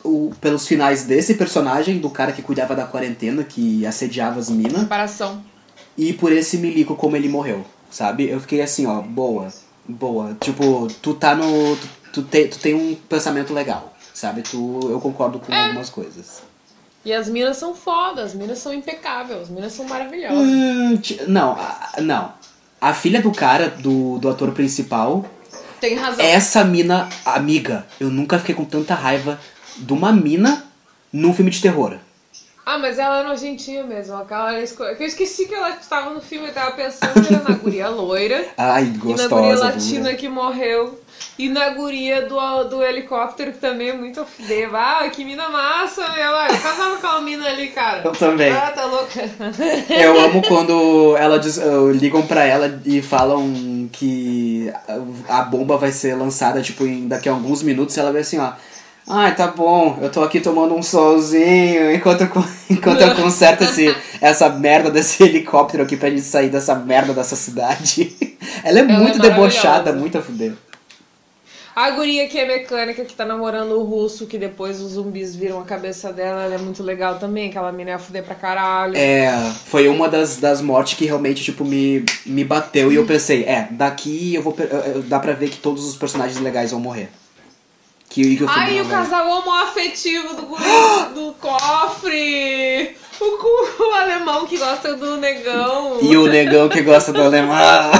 o, 0.05 0.33
pelos 0.41 0.67
finais 0.67 1.05
desse 1.05 1.35
personagem, 1.35 1.99
do 1.99 2.11
cara 2.11 2.33
que 2.33 2.43
cuidava 2.43 2.75
da 2.75 2.85
quarentena, 2.85 3.45
que 3.45 3.85
assediava 3.87 4.39
as 4.41 4.49
minas, 4.51 4.81
Comparação. 4.83 5.43
e 5.97 6.13
por 6.13 6.33
esse 6.33 6.57
milico 6.59 6.95
como 6.97 7.17
ele 7.17 7.29
morreu, 7.29 7.65
sabe? 7.91 8.29
Eu 8.29 8.41
fiquei 8.41 8.61
assim, 8.63 8.87
ó, 8.87 9.01
boa, 9.01 9.49
boa. 9.89 10.37
Tipo, 10.41 10.89
tu 11.01 11.15
tá 11.15 11.35
no. 11.35 11.77
Tu, 11.77 11.89
tu, 12.13 12.23
te, 12.23 12.49
tu 12.49 12.59
tem 12.59 12.75
um 12.75 12.95
pensamento 12.95 13.53
legal, 13.55 13.95
sabe? 14.13 14.43
Tu, 14.43 14.81
eu 14.91 15.01
concordo 15.01 15.39
com 15.39 15.53
algumas 15.55 15.89
coisas. 15.91 16.43
E 17.05 17.13
as 17.13 17.29
minas 17.29 17.57
são 17.57 17.75
foda, 17.75 18.23
as 18.23 18.33
minas 18.33 18.59
são 18.59 18.73
impecáveis, 18.73 19.43
as 19.43 19.49
minas 19.49 19.73
são 19.73 19.85
maravilhosas. 19.87 20.39
Hum, 20.39 21.01
não, 21.27 21.53
a- 21.53 21.93
não. 22.01 22.33
A 22.81 22.95
filha 22.95 23.21
do 23.21 23.31
cara, 23.33 23.69
do, 23.71 24.19
do 24.19 24.29
ator 24.29 24.53
principal, 24.53 25.25
Tem 25.81 25.95
razão. 25.97 26.25
Essa 26.25 26.63
mina, 26.65 27.09
amiga, 27.25 27.85
eu 27.99 28.09
nunca 28.09 28.39
fiquei 28.39 28.55
com 28.55 28.65
tanta 28.65 28.95
raiva 28.95 29.39
de 29.77 29.93
uma 29.93 30.13
mina 30.13 30.65
num 31.13 31.35
filme 31.35 31.51
de 31.51 31.61
terror. 31.61 31.97
Ah, 32.65 32.79
mas 32.79 32.97
ela 32.97 33.21
é 33.21 33.25
nojentinha 33.25 33.83
mesmo. 33.83 34.15
Aquela. 34.17 34.55
Eu 34.57 34.63
esqueci 35.07 35.47
que 35.47 35.55
ela 35.55 35.71
estava 35.71 36.11
no 36.11 36.21
filme, 36.21 36.47
eu 36.47 36.55
tava 36.55 36.71
pensando 36.73 37.27
era 37.27 37.43
na 37.43 37.57
guria 37.57 37.89
loira. 37.91 38.47
Ai, 38.57 38.85
E 38.85 38.87
na 38.87 38.95
guria 38.97 39.17
gostosa. 39.17 39.65
latina 39.65 40.05
dura. 40.05 40.15
que 40.15 40.29
morreu. 40.29 41.01
E 41.37 41.49
na 41.49 41.71
guria 41.71 42.23
do, 42.29 42.65
do 42.65 42.83
helicóptero, 42.83 43.53
que 43.53 43.59
também 43.59 43.89
é 43.89 43.93
muito 43.93 44.25
fudeva. 44.25 44.79
Ah, 44.79 45.09
que 45.11 45.25
mina 45.25 45.49
massa, 45.49 46.09
meu. 46.11 46.23
Eu 46.31 46.61
casava 46.61 46.97
com 46.99 47.07
uma 47.09 47.21
mina 47.21 47.47
ali, 47.49 47.69
cara. 47.69 48.03
Eu 48.05 48.13
também. 48.13 48.53
Ah, 48.53 48.71
tá 48.71 48.85
louca. 48.87 49.21
Eu 49.91 50.19
amo 50.23 50.41
quando 50.47 51.17
ela 51.17 51.39
diz, 51.41 51.57
uh, 51.59 51.91
ligam 51.91 52.25
pra 52.27 52.45
ela 52.45 52.81
e 52.85 53.03
falam 53.03 53.89
que 53.91 54.73
a 55.29 55.39
a 55.41 55.43
bomba 55.43 55.77
vai 55.77 55.91
ser 55.91 56.15
lançada 56.15 56.63
tipo 56.63 56.85
em 56.87 57.09
daqui 57.09 57.29
a 57.29 57.33
alguns 57.33 57.63
minutos 57.63 57.97
e 57.97 58.01
ela 58.01 58.13
vê 58.13 58.21
assim, 58.21 58.39
ó. 58.39 58.53
Ai, 59.09 59.35
tá 59.35 59.49
bom, 59.49 59.99
eu 60.01 60.11
tô 60.11 60.23
aqui 60.23 60.41
tomando 60.41 60.75
um 60.75 60.83
solzinho 60.83 61.93
enquanto 61.93 62.21
eu, 62.23 62.29
enquanto 62.71 63.01
eu 63.01 63.15
conserto 63.17 63.65
esse, 63.65 63.95
essa 64.21 64.49
merda 64.49 64.91
desse 64.91 65.23
helicóptero 65.25 65.83
aqui 65.83 65.97
pra 65.97 66.09
gente 66.09 66.23
sair 66.23 66.49
dessa 66.51 66.75
merda 66.75 67.13
dessa 67.13 67.35
cidade. 67.35 68.17
Ela 68.63 68.79
é 68.79 68.83
Ela 68.83 68.93
é 68.93 68.99
muito 68.99 69.19
debochada, 69.19 69.93
maravilhosa. 69.93 69.99
muito 69.99 70.19
a 70.19 70.23
fuder. 70.23 70.53
A 71.75 71.91
guria 71.93 72.29
que 72.29 72.39
é 72.39 72.47
mecânica, 72.47 73.03
que 73.03 73.15
tá 73.15 73.25
namorando 73.25 73.73
o 73.73 73.83
russo, 73.83 74.27
que 74.27 74.37
depois 74.37 74.79
os 74.79 74.93
zumbis 74.93 75.35
viram 75.35 75.59
a 75.59 75.65
cabeça 75.65 76.13
dela, 76.13 76.43
ela 76.43 76.55
é 76.57 76.59
muito 76.59 76.83
legal 76.83 77.19
também. 77.19 77.49
Aquela 77.49 77.73
mina 77.73 77.93
é 77.93 77.99
fuder 77.99 78.23
pra 78.23 78.35
caralho. 78.35 78.95
É, 78.95 79.33
foi 79.65 79.89
uma 79.89 80.07
das, 80.07 80.37
das 80.37 80.61
mortes 80.61 80.99
que 80.99 81.07
realmente, 81.07 81.43
tipo, 81.43 81.65
me, 81.65 82.05
me 82.27 82.45
bateu 82.45 82.93
e 82.93 82.97
eu 82.97 83.07
pensei, 83.07 83.45
é, 83.45 83.69
daqui 83.71 84.35
eu 84.35 84.43
vou. 84.43 84.55
Dá 85.07 85.19
pra 85.19 85.33
ver 85.33 85.49
que 85.49 85.57
todos 85.57 85.87
os 85.87 85.97
personagens 85.97 86.39
legais 86.39 86.73
vão 86.73 86.81
morrer. 86.81 87.09
Que, 88.13 88.23
que 88.23 88.37
filme 88.37 88.53
Ai, 88.55 88.79
o 88.83 88.85
casal 88.85 89.27
homoafetivo 89.27 90.35
do, 90.35 90.43
do 91.15 91.33
cofre! 91.41 92.95
O, 93.19 93.83
o 93.85 93.95
alemão 93.95 94.45
que 94.47 94.59
gosta 94.59 94.95
do 94.95 95.17
negão. 95.17 95.99
E 96.03 96.15
o 96.17 96.27
negão 96.27 96.69
que 96.69 96.83
gosta 96.83 97.11
do 97.13 97.23
alemão. 97.23 97.55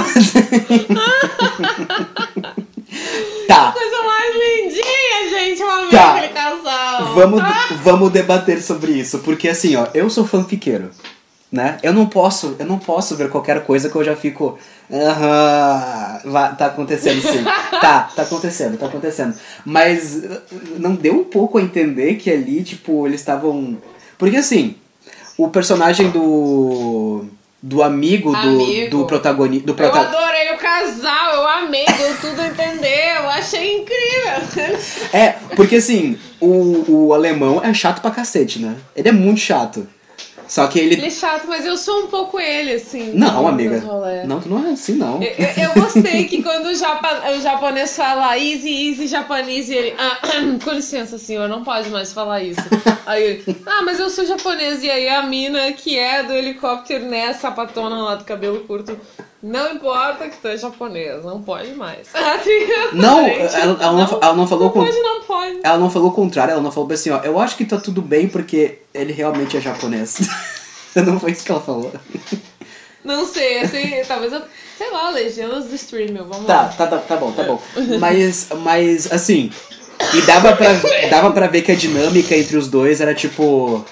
tá, 3.47 3.71
Coisa 3.71 4.03
mais 4.03 4.35
lindinha, 4.35 5.29
gente. 5.29 5.61
Eu 5.61 5.69
amei 5.71 5.89
Tá. 5.89 6.13
aquele 6.15 6.33
casal. 6.33 7.13
vamos, 7.15 7.41
Ah, 7.41 7.67
vamos 7.81 8.11
debater 8.11 8.61
sobre 8.61 8.91
isso. 8.91 9.19
Porque 9.19 9.47
assim, 9.49 9.75
ó, 9.75 9.87
eu 9.95 10.09
sou 10.09 10.27
fanfiqueiro. 10.27 10.91
Né? 11.51 11.77
Eu 11.83 11.93
não 11.93 12.07
posso, 12.07 12.55
eu 12.59 12.65
não 12.65 12.79
posso 12.79 13.15
ver 13.15 13.29
qualquer 13.29 13.63
coisa 13.63 13.87
que 13.89 13.95
eu 13.95 14.03
já 14.03 14.15
fico. 14.15 14.57
Aham, 14.93 16.19
vai- 16.25 16.55
tá 16.55 16.67
acontecendo 16.67 17.19
sim. 17.21 17.43
tá, 17.81 18.09
tá 18.15 18.21
acontecendo, 18.21 18.77
tá 18.77 18.85
acontecendo. 18.85 19.33
Mas 19.65 20.21
não 20.77 20.93
deu 20.93 21.15
um 21.15 21.23
pouco 21.23 21.57
a 21.57 21.61
entender 21.61 22.15
que 22.15 22.29
ali, 22.29 22.63
tipo, 22.63 23.07
eles 23.07 23.19
estavam. 23.19 23.77
Porque 24.17 24.37
assim, 24.37 24.75
o 25.37 25.49
personagem 25.49 26.09
do. 26.09 27.25
Do 27.65 27.81
amigo 27.81 28.29
do, 28.29 28.37
Amigo. 28.37 28.89
do 28.97 29.05
protagonista. 29.05 29.65
Do 29.65 29.71
eu 29.71 29.75
prota... 29.75 30.01
adorei 30.01 30.51
o 30.51 30.57
casal, 30.57 31.33
eu 31.35 31.47
amei, 31.47 31.85
deu 31.85 32.17
tudo 32.19 32.41
a 32.41 32.47
entender, 32.47 33.15
eu 33.19 33.29
achei 33.29 33.77
incrível. 33.77 34.77
É, 35.13 35.29
porque 35.55 35.77
assim, 35.77 36.19
o, 36.41 36.83
o 37.05 37.13
alemão 37.13 37.61
é 37.63 37.73
chato 37.73 38.01
pra 38.01 38.11
cacete, 38.11 38.59
né? 38.59 38.75
Ele 38.93 39.07
é 39.07 39.11
muito 39.13 39.39
chato. 39.39 39.87
Só 40.47 40.67
que 40.67 40.79
ele. 40.79 40.93
Ele 40.95 41.05
é 41.07 41.09
chato, 41.09 41.45
mas 41.47 41.65
eu 41.65 41.75
sou 41.77 42.03
um 42.03 42.07
pouco 42.07 42.39
ele, 42.39 42.73
assim. 42.73 43.13
Não, 43.13 43.47
amiga. 43.47 43.79
Não, 44.27 44.39
tu 44.39 44.49
não 44.49 44.67
é 44.67 44.71
assim, 44.71 44.93
não. 44.95 45.21
Eu, 45.21 45.29
eu- 45.37 45.63
eu 45.75 45.81
gostei 45.81 46.25
que 46.25 46.41
quando 46.43 46.67
o, 46.67 46.75
japa, 46.75 47.31
o 47.35 47.41
japonês 47.41 47.95
fala 47.95 48.37
easy, 48.37 48.89
easy, 48.89 49.07
japonês, 49.07 49.69
e 49.69 49.73
ele. 49.75 49.95
Ah, 49.97 50.19
com 50.63 50.71
licença, 50.71 51.17
senhor, 51.17 51.47
não 51.49 51.63
pode 51.63 51.89
mais 51.89 52.11
falar 52.13 52.41
isso. 52.43 52.61
Aí 53.05 53.23
ele, 53.23 53.57
ah, 53.65 53.81
mas 53.83 53.99
eu 53.99 54.09
sou 54.09 54.25
japonês. 54.25 54.83
E 54.83 54.89
aí 54.89 55.07
a 55.09 55.23
mina 55.23 55.71
que 55.73 55.97
é 55.97 56.23
do 56.23 56.33
helicóptero, 56.33 57.05
né, 57.05 57.33
sapatona 57.33 57.95
lá 58.03 58.15
do 58.15 58.23
cabelo 58.23 58.61
curto. 58.61 58.97
Não 59.43 59.73
importa 59.73 60.29
que 60.29 60.37
tu 60.37 60.47
é 60.47 60.55
japonês, 60.57 61.21
não 61.25 61.41
pode 61.41 61.73
mais. 61.75 62.07
Não, 62.93 63.25
Gente, 63.25 63.55
ela, 63.55 63.77
ela 63.83 63.91
não, 63.93 64.19
ela 64.21 64.35
não 64.35 64.47
falou 64.47 64.63
Não 64.65 64.71
pode, 64.71 64.99
não 64.99 65.21
pode. 65.23 65.59
Ela 65.61 65.77
não 65.77 65.89
falou 65.89 66.09
o 66.09 66.13
contrário, 66.13 66.53
ela 66.53 66.61
não 66.61 66.71
falou 66.71 66.89
assim, 66.93 67.09
ó, 67.09 67.19
eu 67.23 67.37
acho 67.37 67.57
que 67.57 67.65
tá 67.65 67.77
tudo 67.77 68.01
bem 68.01 68.29
porque 68.29 68.79
ele 68.93 69.11
realmente 69.11 69.57
é 69.57 69.61
japonês. 69.61 70.19
não 70.95 71.19
foi 71.19 71.31
isso 71.31 71.43
que 71.43 71.51
ela 71.51 71.59
falou. 71.59 71.91
Não 73.03 73.25
sei, 73.25 73.59
assim, 73.59 74.01
talvez 74.07 74.31
eu. 74.31 74.41
Sei 74.77 74.89
lá, 74.89 75.09
legendas 75.09 75.65
do 75.65 75.75
streamer, 75.75 76.23
vamos 76.23 76.45
Tá, 76.47 76.61
lá. 76.63 76.67
tá, 76.69 76.87
tá, 76.87 76.97
tá 76.99 77.17
bom, 77.17 77.31
tá 77.33 77.43
bom. 77.43 77.61
Mas, 77.99 78.47
mas 78.63 79.11
assim, 79.11 79.51
e 80.15 80.21
dava 80.21 80.55
pra, 80.55 80.69
dava 81.09 81.31
pra 81.31 81.47
ver 81.47 81.61
que 81.63 81.71
a 81.71 81.75
dinâmica 81.75 82.35
entre 82.35 82.55
os 82.57 82.67
dois 82.69 83.01
era 83.01 83.13
tipo. 83.13 83.83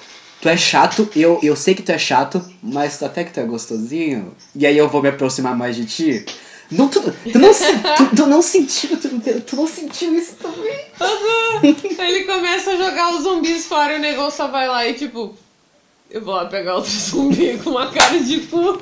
Tu 0.42 0.50
é 0.50 0.58
chato, 0.58 1.08
eu, 1.16 1.40
eu 1.44 1.56
sei 1.56 1.76
que 1.76 1.84
tu 1.84 1.92
é 1.92 1.98
chato, 2.00 2.44
mas 2.64 3.02
até 3.04 3.24
que 3.24 3.32
tu 3.32 3.40
é 3.40 3.44
gostosinho. 3.44 4.34
E 4.56 4.66
aí 4.66 4.76
eu 4.78 4.90
vou 4.90 5.02
me 5.02 5.10
aproximar 5.10 5.56
mais 5.56 5.76
de 5.76 5.86
ti. 5.86 6.26
Não, 6.72 6.88
tu, 6.88 7.00
tu, 7.02 7.38
não, 7.38 7.52
tu, 7.54 8.16
tu 8.16 8.26
não 8.28 8.42
sentiu, 8.42 8.98
tu, 8.98 9.10
tu 9.42 9.56
não 9.56 9.68
sentiu 9.68 10.16
isso 10.18 10.36
também. 10.42 10.80
Aí 12.00 12.16
ele 12.16 12.24
começa 12.24 12.72
a 12.72 12.76
jogar 12.78 13.14
os 13.14 13.24
zumbis 13.24 13.66
fora 13.66 13.94
e 13.94 13.98
o 13.98 14.00
negócio 14.02 14.38
só 14.38 14.48
vai 14.48 14.68
lá 14.68 14.88
e 14.88 14.94
tipo. 14.94 15.36
Eu 16.10 16.22
vou 16.26 16.34
lá 16.34 16.46
pegar 16.46 16.76
outro 16.76 16.92
zumbi 16.92 17.58
com 17.64 17.70
uma 17.70 17.90
cara 17.92 18.20
de 18.20 18.40
cu. 18.42 18.82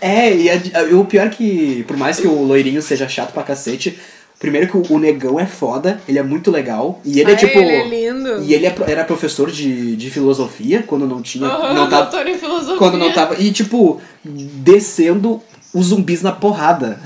É, 0.00 0.32
e, 0.34 0.50
a- 0.50 0.82
e 0.82 0.94
o 0.94 1.04
pior 1.04 1.30
que, 1.30 1.84
por 1.88 1.96
mais 1.96 2.20
que 2.20 2.26
o 2.26 2.42
loirinho 2.44 2.80
seja 2.82 3.08
chato 3.08 3.32
pra 3.32 3.42
cacete, 3.42 3.98
primeiro 4.38 4.68
que 4.68 4.92
o, 4.92 4.98
negão 4.98 5.38
é 5.40 5.46
foda, 5.46 6.00
ele 6.08 6.18
é 6.18 6.22
muito 6.22 6.50
legal. 6.50 7.00
E 7.04 7.20
ele 7.20 7.30
é 7.30 7.34
Ai, 7.34 7.38
tipo. 7.38 7.58
ele 7.58 7.70
é 7.70 7.88
lindo. 7.88 8.42
E 8.42 8.54
ele 8.54 8.66
é 8.66 8.74
era 8.86 9.04
professor 9.04 9.50
de, 9.50 9.96
de 9.96 10.10
filosofia 10.10 10.82
quando 10.86 11.06
não 11.06 11.22
tinha. 11.22 11.46
Aham, 11.46 11.74
não 11.74 11.88
tava, 11.88 12.10
doutor 12.10 12.26
em 12.26 12.38
filosofia. 12.38 12.76
quando 12.78 12.98
não 12.98 13.12
tava. 13.12 13.36
E 13.40 13.50
tipo, 13.52 14.00
descendo 14.24 15.42
os 15.72 15.86
zumbis 15.86 16.22
na 16.22 16.32
porrada. 16.32 17.00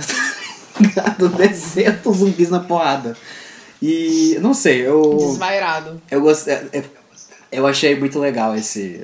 descendo 1.37 2.11
os 2.11 2.17
zumbis 2.19 2.51
na 2.51 2.61
porrada. 2.61 3.17
E 3.83 4.37
não 4.41 4.53
sei, 4.53 4.87
eu. 4.87 5.17
Desvairado. 5.19 6.01
Eu 6.11 6.21
gostei. 6.21 6.55
é- 6.73 6.85
Eu 7.53 7.67
achei 7.67 7.99
muito 7.99 8.19
legal 8.19 8.55
esse. 8.55 9.01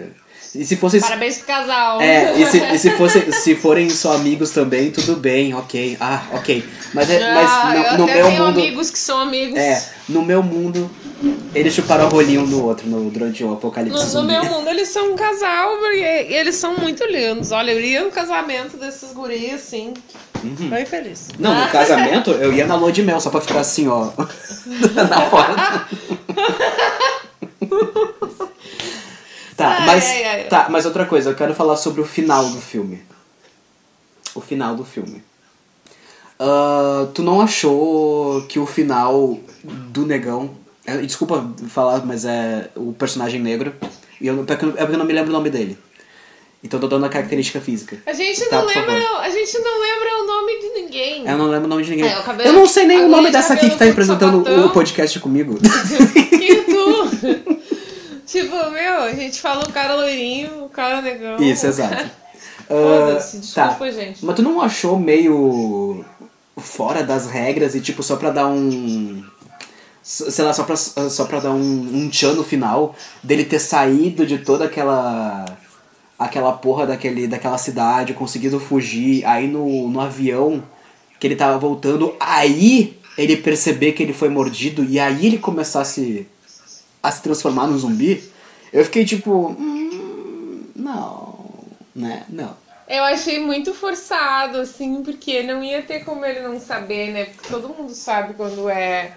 E 0.54 0.64
se 0.64 0.76
fosse. 0.76 1.00
Parabéns 1.00 1.38
pro 1.38 1.46
casal. 1.46 2.00
É, 2.00 2.32
e 2.40 2.46
se, 2.46 2.58
e 2.58 2.78
se, 2.78 2.90
fosse, 2.96 3.32
se 3.32 3.54
forem 3.54 3.90
só 3.90 4.14
amigos 4.14 4.50
também, 4.50 4.90
tudo 4.90 5.16
bem, 5.16 5.54
ok. 5.54 5.96
Ah, 6.00 6.22
ok. 6.32 6.64
Mas, 6.94 7.10
é, 7.10 7.34
mas 7.34 7.50
Ah, 7.50 7.74
no, 7.92 7.98
no 7.98 8.06
meu 8.06 8.14
tenho 8.26 8.44
mundo. 8.46 8.58
amigos 8.60 8.90
que 8.90 8.98
são 8.98 9.18
amigos. 9.20 9.58
É, 9.58 9.82
no 10.08 10.22
meu 10.22 10.42
mundo, 10.42 10.90
eles 11.54 11.74
chuparam 11.74 12.06
a 12.06 12.08
rolinha 12.08 12.40
um 12.40 12.46
do 12.48 12.64
outro 12.64 12.86
no, 12.88 13.10
durante 13.10 13.42
o 13.44 13.52
apocalipse 13.52 14.14
No, 14.14 14.22
no 14.22 14.26
meu 14.28 14.44
mundo 14.44 14.68
eles 14.68 14.88
são 14.88 15.12
um 15.12 15.16
casal 15.16 15.76
porque 15.78 16.26
eles 16.30 16.54
são 16.56 16.76
muito 16.76 17.04
lindos. 17.04 17.52
Olha, 17.52 17.72
eu 17.72 17.78
iria 17.78 18.02
no 18.04 18.10
casamento 18.10 18.76
desses 18.76 19.12
guris, 19.12 19.54
assim, 19.54 19.92
Uhum. 20.44 20.68
bem 20.68 20.84
feliz. 20.86 21.28
Não, 21.38 21.54
no 21.54 21.68
casamento 21.68 22.30
eu 22.30 22.52
ia 22.52 22.66
na 22.66 22.76
lua 22.76 22.92
de 22.92 23.02
mel 23.02 23.18
só 23.20 23.30
pra 23.30 23.40
ficar 23.40 23.60
assim, 23.60 23.88
ó. 23.88 24.10
na 24.94 25.20
porta. 25.22 25.88
tá, 29.56 29.68
Ai, 29.80 29.86
mas. 29.86 30.04
ai, 30.04 30.24
ai. 30.24 30.44
Tá, 30.44 30.66
mas 30.70 30.84
outra 30.86 31.04
coisa, 31.06 31.30
eu 31.30 31.34
quero 31.34 31.54
falar 31.54 31.76
sobre 31.76 32.00
o 32.00 32.04
final 32.04 32.48
do 32.50 32.60
filme. 32.60 33.02
O 34.34 34.40
final 34.40 34.74
do 34.74 34.84
filme. 34.84 35.22
Ah, 36.38 37.06
tu 37.14 37.22
não 37.22 37.40
achou 37.40 38.42
que 38.48 38.58
o 38.58 38.66
final 38.66 39.38
do 39.64 40.04
negão. 40.06 40.50
é, 40.86 40.98
Desculpa 40.98 41.50
falar, 41.68 42.04
mas 42.04 42.24
é 42.24 42.68
o 42.76 42.92
personagem 42.92 43.40
negro. 43.40 43.72
E 44.20 44.26
eu, 44.26 44.34
é 44.42 44.56
porque 44.56 44.64
eu 44.94 44.98
não 44.98 45.06
me 45.06 45.12
lembro 45.12 45.30
o 45.30 45.32
nome 45.32 45.50
dele. 45.50 45.78
Então 46.64 46.80
tô 46.80 46.88
dando 46.88 47.06
a 47.06 47.08
característica 47.08 47.60
física. 47.60 47.98
A 48.06 48.12
gente 48.12 48.44
Tá, 48.46 48.56
não 48.60 48.66
lembra, 48.66 48.82
favor. 49.00 49.20
a 49.20 49.30
gente 49.30 49.58
não 49.58 49.80
lembra 49.80 50.22
o 50.22 50.26
nome 50.26 50.58
de 50.60 50.68
ninguém. 50.80 51.26
Eu 51.28 51.38
não 51.38 51.46
lembro 51.46 51.66
o 51.66 51.68
nome 51.68 51.82
de 51.84 51.90
ninguém. 51.90 52.08
É, 52.10 52.22
cabelo- 52.22 52.48
eu 52.48 52.52
não 52.54 52.66
sei 52.66 52.86
nem 52.86 53.04
o 53.04 53.08
nome 53.08 53.30
dessa 53.30 53.54
aqui 53.54 53.66
que 53.66 53.76
tá 53.76 53.86
cabelo 53.86 53.92
apresentando 53.92 54.38
sapatão. 54.44 54.66
o 54.66 54.70
podcast 54.70 55.20
comigo. 55.20 55.58
E 56.36 56.56
tu? 56.62 57.55
tipo, 58.40 58.70
meu, 58.70 59.02
a 59.02 59.12
gente 59.12 59.40
fala 59.40 59.64
o 59.64 59.72
cara 59.72 59.94
loirinho, 59.94 60.64
o 60.64 60.68
cara 60.68 61.00
negão. 61.00 61.36
Isso, 61.42 61.66
exato. 61.66 62.10
Foda-se, 62.68 63.36
Ah, 63.36 63.66
desculpa, 63.68 63.92
gente. 63.92 64.24
Mas 64.24 64.36
tu 64.36 64.42
não 64.42 64.60
achou 64.60 64.98
meio 64.98 66.04
fora 66.56 67.02
das 67.02 67.26
regras 67.30 67.74
e 67.74 67.80
tipo 67.80 68.02
só 68.02 68.16
pra 68.16 68.30
dar 68.30 68.48
um. 68.48 69.22
Sei 70.02 70.44
lá, 70.44 70.52
só 70.52 70.64
pra, 70.64 70.76
só 70.76 71.24
pra 71.24 71.40
dar 71.40 71.50
um, 71.50 71.60
um 71.60 72.08
tchan 72.08 72.34
no 72.34 72.44
final 72.44 72.94
dele 73.22 73.44
ter 73.44 73.58
saído 73.58 74.26
de 74.26 74.38
toda 74.38 74.64
aquela. 74.64 75.44
aquela 76.18 76.52
porra 76.52 76.86
daquele, 76.86 77.26
daquela 77.26 77.58
cidade, 77.58 78.14
conseguido 78.14 78.58
fugir, 78.58 79.24
aí 79.24 79.46
no, 79.46 79.88
no 79.88 80.00
avião 80.00 80.62
que 81.18 81.26
ele 81.26 81.36
tava 81.36 81.58
voltando, 81.58 82.14
aí 82.20 82.96
ele 83.16 83.36
perceber 83.36 83.92
que 83.92 84.02
ele 84.02 84.12
foi 84.12 84.28
mordido 84.28 84.84
e 84.84 85.00
aí 85.00 85.26
ele 85.26 85.38
começasse 85.38 86.26
a 87.06 87.12
se 87.12 87.22
transformar 87.22 87.66
num 87.68 87.78
zumbi, 87.78 88.22
eu 88.72 88.84
fiquei 88.84 89.04
tipo. 89.04 89.48
Hum, 89.58 90.64
não. 90.74 91.36
Né? 91.94 92.24
Não. 92.28 92.56
Eu 92.88 93.02
achei 93.04 93.40
muito 93.40 93.74
forçado, 93.74 94.58
assim, 94.58 95.02
porque 95.02 95.42
não 95.42 95.62
ia 95.62 95.82
ter 95.82 96.04
como 96.04 96.24
ele 96.24 96.40
não 96.40 96.60
saber, 96.60 97.12
né? 97.12 97.24
Porque 97.26 97.48
todo 97.48 97.68
mundo 97.68 97.92
sabe 97.92 98.34
quando 98.34 98.68
é. 98.68 99.12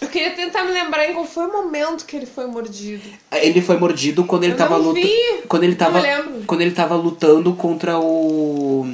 Eu 0.00 0.08
queria 0.08 0.30
tentar 0.30 0.64
me 0.64 0.72
lembrar 0.72 1.10
em 1.10 1.12
qual 1.12 1.24
foi 1.24 1.46
o 1.46 1.52
momento 1.52 2.06
que 2.06 2.16
ele 2.16 2.26
foi 2.26 2.46
mordido. 2.46 3.02
Ele 3.32 3.60
foi 3.60 3.76
mordido 3.76 4.24
quando 4.24 4.44
ele 4.44 4.52
Eu 4.52 4.56
tava 4.56 4.76
lutando. 4.76 5.08
Quando 5.48 5.64
ele 5.64 5.74
tava. 5.74 6.00
Quando 6.46 6.60
ele 6.60 6.70
tava 6.70 6.94
lutando 6.94 7.52
contra 7.54 7.98
o. 7.98 8.86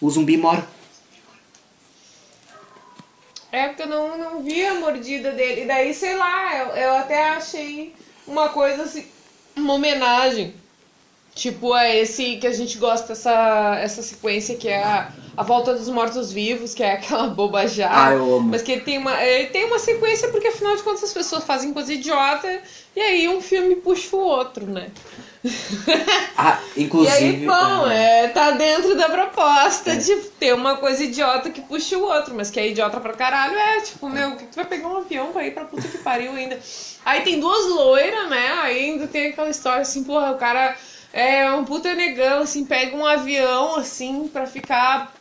O 0.00 0.10
zumbi 0.10 0.36
mor. 0.36 0.62
É 3.52 3.68
porque 3.68 3.82
eu 3.82 3.86
não, 3.86 4.16
não 4.16 4.42
vi 4.42 4.64
a 4.64 4.74
mordida 4.74 5.30
dele. 5.32 5.62
E 5.62 5.66
daí, 5.66 5.92
sei 5.92 6.16
lá, 6.16 6.56
eu, 6.56 6.66
eu 6.68 6.94
até 6.94 7.28
achei 7.28 7.94
uma 8.26 8.48
coisa 8.48 8.84
assim, 8.84 9.06
uma 9.54 9.74
homenagem. 9.74 10.54
Tipo, 11.34 11.72
a 11.72 11.88
esse 11.88 12.36
que 12.36 12.46
a 12.46 12.52
gente 12.52 12.76
gosta, 12.78 13.12
essa, 13.12 13.78
essa 13.78 14.02
sequência 14.02 14.56
que 14.56 14.68
é 14.68 14.82
a, 14.82 15.12
a 15.36 15.42
Volta 15.42 15.74
dos 15.74 15.88
Mortos-Vivos, 15.88 16.74
que 16.74 16.82
é 16.82 16.92
aquela 16.92 17.28
bobajada. 17.28 18.08
Ah, 18.08 18.12
eu 18.12 18.36
amo. 18.36 18.48
Mas 18.48 18.62
que 18.62 18.72
ele 18.72 18.82
tem, 18.82 18.98
uma, 18.98 19.22
ele 19.22 19.46
tem 19.48 19.64
uma 19.64 19.78
sequência 19.78 20.28
porque, 20.28 20.48
afinal 20.48 20.76
de 20.76 20.82
contas, 20.82 21.04
as 21.04 21.12
pessoas 21.12 21.44
fazem 21.44 21.72
coisa 21.72 21.92
idiota 21.92 22.60
e 22.96 23.00
aí 23.00 23.28
um 23.28 23.40
filme 23.40 23.76
puxa 23.76 24.16
o 24.16 24.20
outro, 24.20 24.66
né? 24.66 24.90
Ah, 26.36 26.58
E 26.76 26.84
inclusive. 26.84 27.14
aí, 27.14 27.46
bom, 27.46 27.86
é, 27.90 28.24
é, 28.24 28.28
tá 28.28 28.52
dentro 28.52 28.96
da 28.96 29.08
proposta 29.08 29.94
de 29.96 30.16
ter 30.38 30.54
uma 30.54 30.76
coisa 30.76 31.04
idiota 31.04 31.50
que 31.50 31.60
puxa 31.60 31.98
o 31.98 32.02
outro, 32.02 32.34
mas 32.34 32.50
que 32.50 32.58
é 32.58 32.68
idiota 32.68 32.98
pra 33.00 33.12
caralho, 33.12 33.56
é 33.56 33.80
tipo, 33.80 34.08
meu, 34.08 34.36
que 34.36 34.44
tu 34.44 34.56
vai 34.56 34.64
pegar 34.64 34.88
um 34.88 34.96
avião 34.98 35.32
pra 35.32 35.46
ir 35.46 35.52
pra 35.52 35.64
puta 35.64 35.86
que 35.86 35.98
pariu 35.98 36.32
ainda. 36.32 36.58
Aí 37.04 37.22
tem 37.22 37.38
duas 37.40 37.66
loiras, 37.68 38.30
né? 38.30 38.52
Aí 38.62 38.90
ainda 38.90 39.06
tem 39.06 39.28
aquela 39.28 39.50
história 39.50 39.82
assim, 39.82 40.04
porra, 40.04 40.32
o 40.32 40.38
cara 40.38 40.76
é 41.12 41.50
um 41.52 41.64
puta 41.64 41.94
negão, 41.94 42.42
assim, 42.42 42.64
pega 42.64 42.96
um 42.96 43.04
avião, 43.04 43.76
assim, 43.76 44.28
pra 44.32 44.46
ficar 44.46 45.12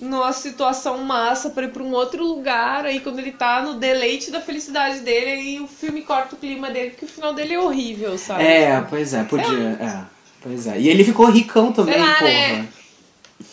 numa 0.00 0.32
situação 0.32 0.98
massa 0.98 1.50
pra 1.50 1.64
ir 1.64 1.70
pra 1.70 1.82
um 1.82 1.92
outro 1.92 2.24
lugar, 2.24 2.86
aí 2.86 3.00
quando 3.00 3.18
ele 3.18 3.32
tá 3.32 3.62
no 3.62 3.74
deleite 3.74 4.30
da 4.30 4.40
felicidade 4.40 5.00
dele, 5.00 5.30
aí 5.30 5.60
o 5.60 5.66
filme 5.66 6.02
corta 6.02 6.34
o 6.34 6.38
clima 6.38 6.70
dele, 6.70 6.90
porque 6.90 7.04
o 7.04 7.08
final 7.08 7.34
dele 7.34 7.54
é 7.54 7.60
horrível, 7.60 8.16
sabe? 8.16 8.44
É, 8.44 8.80
pois 8.88 9.12
é, 9.12 9.22
podia. 9.24 9.78
É, 9.80 10.00
pois 10.42 10.66
é. 10.66 10.80
E 10.80 10.88
ele 10.88 11.04
ficou 11.04 11.26
ricão 11.26 11.72
também, 11.72 11.98
lá, 11.98 12.14
porra. 12.14 12.30
né? 12.30 12.68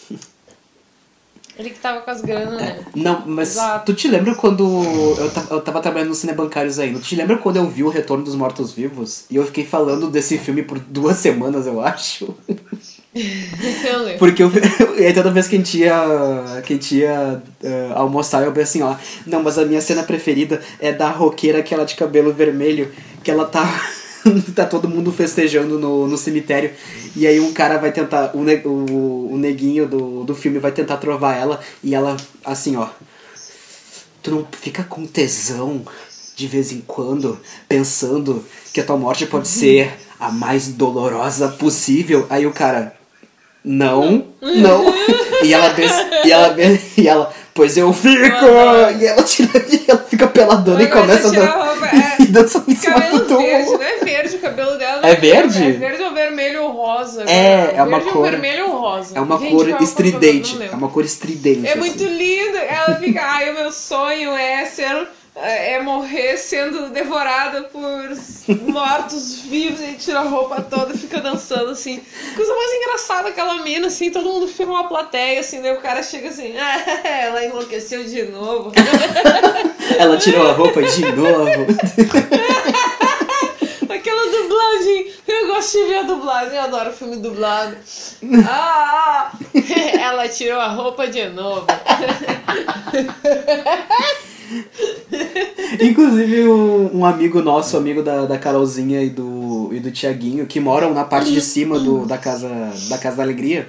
Ele 1.57 1.71
que 1.71 1.79
tava 1.79 2.01
com 2.01 2.11
as 2.11 2.21
granas, 2.21 2.61
né? 2.61 2.85
Não, 2.95 3.23
mas 3.25 3.53
Exato. 3.53 3.87
tu 3.87 3.95
te 3.95 4.07
lembra 4.07 4.35
quando 4.35 4.63
eu, 4.63 5.31
eu 5.49 5.61
tava 5.61 5.81
trabalhando 5.81 6.09
nos 6.09 6.19
cinebancários 6.19 6.77
ainda? 6.77 6.99
Tu 6.99 7.05
te 7.05 7.15
lembra 7.15 7.35
quando 7.37 7.55
eu 7.55 7.67
vi 7.67 7.83
o 7.83 7.89
Retorno 7.89 8.23
dos 8.23 8.35
Mortos 8.35 8.71
Vivos? 8.73 9.25
E 9.27 9.37
eu 9.37 9.45
fiquei 9.45 9.65
falando 9.65 10.07
desse 10.07 10.37
filme 10.37 10.61
por 10.61 10.77
duas 10.77 11.17
semanas, 11.17 11.65
eu 11.65 11.81
acho. 11.81 12.35
Eu 13.87 13.99
lembro. 14.03 14.19
Porque 14.19 14.43
eu, 14.43 14.51
e 14.97 15.13
toda 15.13 15.31
vez 15.31 15.47
que 15.47 15.55
a 15.55 15.57
gente 15.57 15.77
ia, 15.79 16.61
que 16.65 16.73
a 16.73 16.75
gente 16.75 16.95
ia 16.95 17.41
eh, 17.63 17.91
almoçar, 17.93 18.43
eu 18.43 18.51
pensei 18.51 18.81
assim, 18.81 18.81
ó, 18.81 18.95
não, 19.25 19.41
mas 19.41 19.57
a 19.57 19.65
minha 19.65 19.81
cena 19.81 20.03
preferida 20.03 20.61
é 20.79 20.91
da 20.91 21.09
roqueira, 21.09 21.59
aquela 21.59 21.85
de 21.85 21.95
cabelo 21.95 22.33
vermelho, 22.33 22.91
que 23.23 23.31
ela 23.31 23.45
tá. 23.45 23.65
tá 24.55 24.65
todo 24.65 24.89
mundo 24.89 25.11
festejando 25.11 25.79
no, 25.79 26.07
no 26.07 26.17
cemitério. 26.17 26.71
E 27.15 27.25
aí 27.25 27.39
um 27.39 27.53
cara 27.53 27.77
vai 27.77 27.91
tentar. 27.91 28.31
O, 28.33 28.39
o, 28.67 29.33
o 29.33 29.37
neguinho 29.37 29.87
do, 29.87 30.23
do 30.23 30.35
filme 30.35 30.59
vai 30.59 30.71
tentar 30.71 30.97
trovar 30.97 31.37
ela 31.37 31.59
e 31.83 31.95
ela, 31.95 32.17
assim, 32.43 32.75
ó. 32.75 32.87
Tu 34.21 34.31
não 34.31 34.45
fica 34.51 34.83
com 34.83 35.05
tesão 35.05 35.85
de 36.35 36.47
vez 36.47 36.71
em 36.71 36.81
quando, 36.81 37.39
pensando 37.67 38.45
que 38.73 38.81
a 38.81 38.83
tua 38.83 38.97
morte 38.97 39.25
pode 39.25 39.47
ser 39.47 39.91
a 40.19 40.31
mais 40.31 40.67
dolorosa 40.67 41.49
possível. 41.49 42.25
Aí 42.29 42.45
o 42.45 42.51
cara. 42.51 42.96
Não, 43.67 44.25
não. 44.41 44.85
E 45.43 45.53
ela 45.53 45.69
des... 45.69 45.91
e 46.25 46.31
ela 46.31 46.55
e 46.97 47.07
ela, 47.07 47.31
pois 47.53 47.77
eu 47.77 47.93
fico. 47.93 48.45
E 48.99 49.05
ela 49.05 49.21
tira 49.21 49.51
e 49.69 49.85
ela 49.87 49.99
fica 49.99 50.25
peladona 50.27 50.81
e 50.81 50.85
Agora 50.87 51.01
começa 51.01 51.27
a 51.27 51.31
dan- 51.31 51.45
a 51.45 51.63
roupa, 51.63 51.85
é. 51.95 52.21
e 52.23 52.25
dança 52.25 52.63
em 52.67 52.75
cima 52.75 52.99
do 52.99 53.37
verde, 53.37 53.71
não 53.71 53.83
é 53.83 53.97
verde 54.03 54.35
o 54.35 54.39
cabelo 54.39 54.77
dela. 54.79 55.01
É 55.07 55.13
verde? 55.13 55.63
É 55.63 55.71
verde 55.73 56.01
ou 56.01 56.11
vermelho 56.11 56.63
ou 56.63 56.71
rosa. 56.71 57.23
É, 57.29 57.67
cara. 57.67 57.77
é 57.77 57.83
uma 57.83 58.01
cor- 58.01 58.31
vermelho 58.31 58.65
ou 58.71 58.79
rosa. 58.79 59.15
É 59.15 59.21
uma 59.21 59.37
Gente, 59.37 59.51
cor 59.51 59.69
é 59.69 59.83
estridente. 59.83 60.59
É 60.71 60.75
uma 60.75 60.89
cor 60.89 61.05
estridente. 61.05 61.67
É 61.67 61.71
assim. 61.71 61.79
muito 61.79 62.03
lindo. 62.03 62.57
Ela 62.57 62.95
fica, 62.95 63.21
ai, 63.21 63.51
o 63.51 63.53
meu 63.53 63.71
sonho 63.71 64.31
é 64.35 64.65
ser. 64.65 65.07
É 65.39 65.79
morrer 65.81 66.37
sendo 66.37 66.89
devorada 66.89 67.63
por 67.63 68.09
mortos 68.71 69.41
vivos 69.41 69.81
e 69.81 69.93
tira 69.93 70.21
a 70.21 70.23
roupa 70.23 70.63
toda 70.63 70.93
e 70.93 70.97
fica 70.97 71.21
dançando 71.21 71.69
assim. 71.71 72.01
Coisa 72.35 72.55
mais 72.55 72.73
engraçada 72.73 73.29
aquela 73.29 73.61
mina, 73.61 73.85
assim, 73.87 74.09
todo 74.09 74.27
mundo 74.27 74.47
fica 74.47 74.71
uma 74.71 74.87
plateia, 74.87 75.41
assim, 75.41 75.61
daí 75.61 75.73
o 75.73 75.81
cara 75.81 76.01
chega 76.01 76.29
assim, 76.29 76.57
ah, 76.57 76.83
ela 77.07 77.45
enlouqueceu 77.45 78.03
de 78.03 78.23
novo. 78.23 78.71
Ela 79.97 80.17
tirou 80.17 80.45
a 80.47 80.51
roupa 80.51 80.83
de 80.83 81.11
novo. 81.13 81.49
Aquela 83.89 84.31
dublagem. 84.31 85.13
Eu 85.27 85.47
gosto 85.47 85.77
de 85.77 85.85
ver 85.85 85.99
a 85.99 86.03
dublagem, 86.03 86.55
eu 86.55 86.63
adoro 86.63 86.91
filme 86.91 87.15
dublado. 87.17 87.77
Ah, 88.47 89.31
ah. 89.31 89.37
ela 89.99 90.27
tirou 90.27 90.59
a 90.59 90.67
roupa 90.67 91.07
de 91.07 91.29
novo. 91.29 91.65
Inclusive, 95.81 96.47
um, 96.47 96.99
um 96.99 97.05
amigo 97.05 97.41
nosso, 97.41 97.77
amigo 97.77 98.01
da, 98.01 98.25
da 98.25 98.37
Carolzinha 98.37 99.01
e 99.01 99.09
do, 99.09 99.69
e 99.71 99.79
do 99.79 99.91
Tiaguinho, 99.91 100.45
que 100.45 100.59
moram 100.59 100.93
na 100.93 101.03
parte 101.03 101.31
de 101.31 101.41
cima 101.41 101.79
do, 101.79 102.05
da, 102.05 102.17
casa, 102.17 102.49
da 102.89 102.97
Casa 102.97 103.17
da 103.17 103.23
Alegria, 103.23 103.67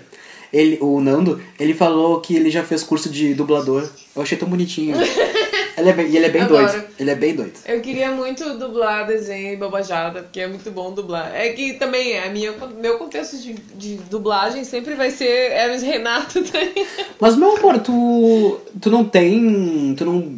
ele, 0.53 0.79
o 0.81 1.01
Nando, 1.01 1.41
ele 1.59 1.75
falou 1.75 2.21
que 2.21 2.35
ele 2.35 2.51
já 2.51 2.63
fez 2.63 2.83
curso 2.83 3.11
de 3.11 3.35
dublador. 3.35 3.89
Eu 4.17 4.23
achei 4.23 4.39
tão 4.39 4.49
bonitinho. 4.49 4.97
Ele 5.79 5.91
é 5.91 5.93
bem, 5.93 6.09
e 6.09 6.17
ele 6.17 6.27
é 6.27 6.29
bem 6.29 6.43
Adoro. 6.43 6.67
doido. 6.67 6.87
Ele 6.99 7.11
é 7.11 7.15
bem 7.15 7.35
doido. 7.37 7.53
Eu 7.65 7.81
queria 7.81 8.11
muito 8.11 8.59
dublar 8.59 9.07
desenho 9.07 9.53
e 9.53 9.57
bobajada, 9.57 10.23
porque 10.23 10.41
é 10.41 10.49
muito 10.49 10.71
bom 10.73 10.93
dublar. 10.93 11.33
É 11.33 11.51
que 11.51 11.75
também, 11.75 12.19
a 12.19 12.29
minha, 12.31 12.53
meu 12.81 12.99
contexto 12.99 13.39
de, 13.39 13.53
de 13.77 13.97
dublagem 14.11 14.65
sempre 14.65 14.95
vai 14.95 15.11
ser 15.11 15.53
Hermes 15.53 15.83
Renato 15.83 16.43
também. 16.51 16.85
Mas, 17.21 17.37
meu 17.37 17.57
amor, 17.57 17.79
tu, 17.79 18.61
tu 18.81 18.91
não 18.91 19.05
tem. 19.05 19.95
Tu 19.97 20.05
não. 20.05 20.37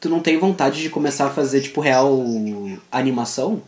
Tu 0.00 0.08
não 0.08 0.20
tem 0.20 0.38
vontade 0.38 0.82
de 0.82 0.90
começar 0.90 1.26
a 1.26 1.30
fazer, 1.30 1.60
tipo, 1.62 1.80
real 1.80 2.22
animação? 2.92 3.62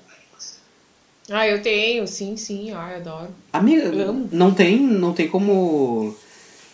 Ah, 1.30 1.46
eu 1.46 1.60
tenho, 1.60 2.06
sim, 2.06 2.36
sim, 2.36 2.70
ai, 2.72 2.96
adoro. 2.96 3.28
Amiga, 3.52 3.88
Amo. 3.88 4.28
não 4.32 4.52
tem, 4.52 4.78
não 4.80 5.12
tem 5.12 5.28
como. 5.28 6.16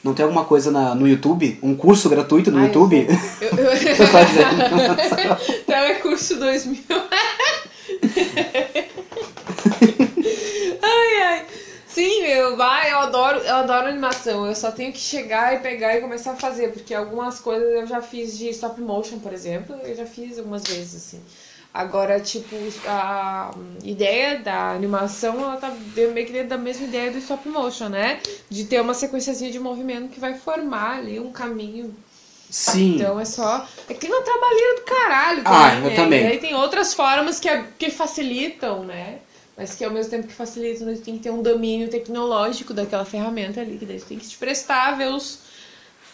Não 0.02 0.14
tem 0.14 0.22
alguma 0.22 0.44
coisa 0.44 0.70
na, 0.70 0.94
no 0.94 1.08
YouTube? 1.08 1.58
Um 1.62 1.74
curso 1.74 2.08
gratuito 2.08 2.50
no 2.50 2.58
Ai, 2.58 2.66
YouTube? 2.66 3.06
Eu, 3.40 3.48
eu... 3.58 3.96
Tô 3.96 4.06
fazendo. 4.06 5.64
Telecurso 5.66 6.36
2000. 6.36 6.84
ai, 10.82 11.22
ai. 11.22 11.46
Sim, 11.88 12.22
eu, 12.44 12.56
vai, 12.56 12.92
eu 12.92 12.98
adoro, 12.98 13.38
eu 13.40 13.54
adoro 13.56 13.88
animação. 13.88 14.46
Eu 14.46 14.54
só 14.54 14.70
tenho 14.70 14.92
que 14.92 14.98
chegar 14.98 15.54
e 15.54 15.58
pegar 15.60 15.96
e 15.96 16.00
começar 16.00 16.32
a 16.32 16.36
fazer, 16.36 16.72
porque 16.72 16.94
algumas 16.94 17.40
coisas 17.40 17.68
eu 17.72 17.86
já 17.86 18.00
fiz 18.00 18.36
de 18.38 18.48
stop 18.50 18.80
motion, 18.80 19.18
por 19.18 19.32
exemplo, 19.32 19.76
eu 19.82 19.94
já 19.96 20.06
fiz 20.06 20.38
algumas 20.38 20.62
vezes 20.64 20.94
assim. 20.94 21.22
Agora, 21.72 22.20
tipo, 22.20 22.54
a 22.86 23.50
ideia 23.82 24.38
da 24.38 24.70
animação, 24.70 25.40
ela 25.42 25.56
tá 25.56 25.70
meio 25.70 26.26
que 26.26 26.32
dentro 26.32 26.50
da 26.50 26.58
mesma 26.58 26.86
ideia 26.86 27.10
do 27.10 27.18
stop 27.18 27.48
motion, 27.48 27.88
né? 27.88 28.20
De 28.48 28.64
ter 28.64 28.80
uma 28.80 28.94
sequenciazinha 28.94 29.50
de 29.50 29.58
movimento 29.58 30.10
que 30.10 30.20
vai 30.20 30.34
formar 30.34 30.98
ali 30.98 31.18
um 31.18 31.32
caminho 31.32 31.92
Sim. 32.54 32.94
então 32.94 33.18
é 33.18 33.24
só. 33.24 33.66
É 33.88 33.94
que 33.94 34.08
não 34.08 34.22
trabalheira 34.22 34.76
do 34.76 34.82
caralho 34.82 35.42
Ah, 35.44 35.70
também, 35.70 35.78
eu 35.78 35.90
né? 35.90 35.96
também. 35.96 36.22
E 36.22 36.26
aí 36.26 36.38
tem 36.38 36.54
outras 36.54 36.94
formas 36.94 37.40
que, 37.40 37.48
que 37.76 37.90
facilitam, 37.90 38.84
né? 38.84 39.18
Mas 39.56 39.74
que 39.74 39.84
ao 39.84 39.90
mesmo 39.92 40.10
tempo 40.10 40.26
que 40.26 40.32
facilitam, 40.34 40.86
você 40.86 41.00
tem 41.00 41.16
que 41.16 41.22
ter 41.22 41.30
um 41.30 41.42
domínio 41.42 41.88
tecnológico 41.88 42.74
daquela 42.74 43.04
ferramenta 43.04 43.60
ali, 43.60 43.78
que 43.78 43.86
daí 43.86 43.98
você 44.00 44.06
tem 44.06 44.18
que 44.18 44.26
te 44.26 44.36
prestar, 44.36 44.96
ver 44.96 45.08
os 45.12 45.38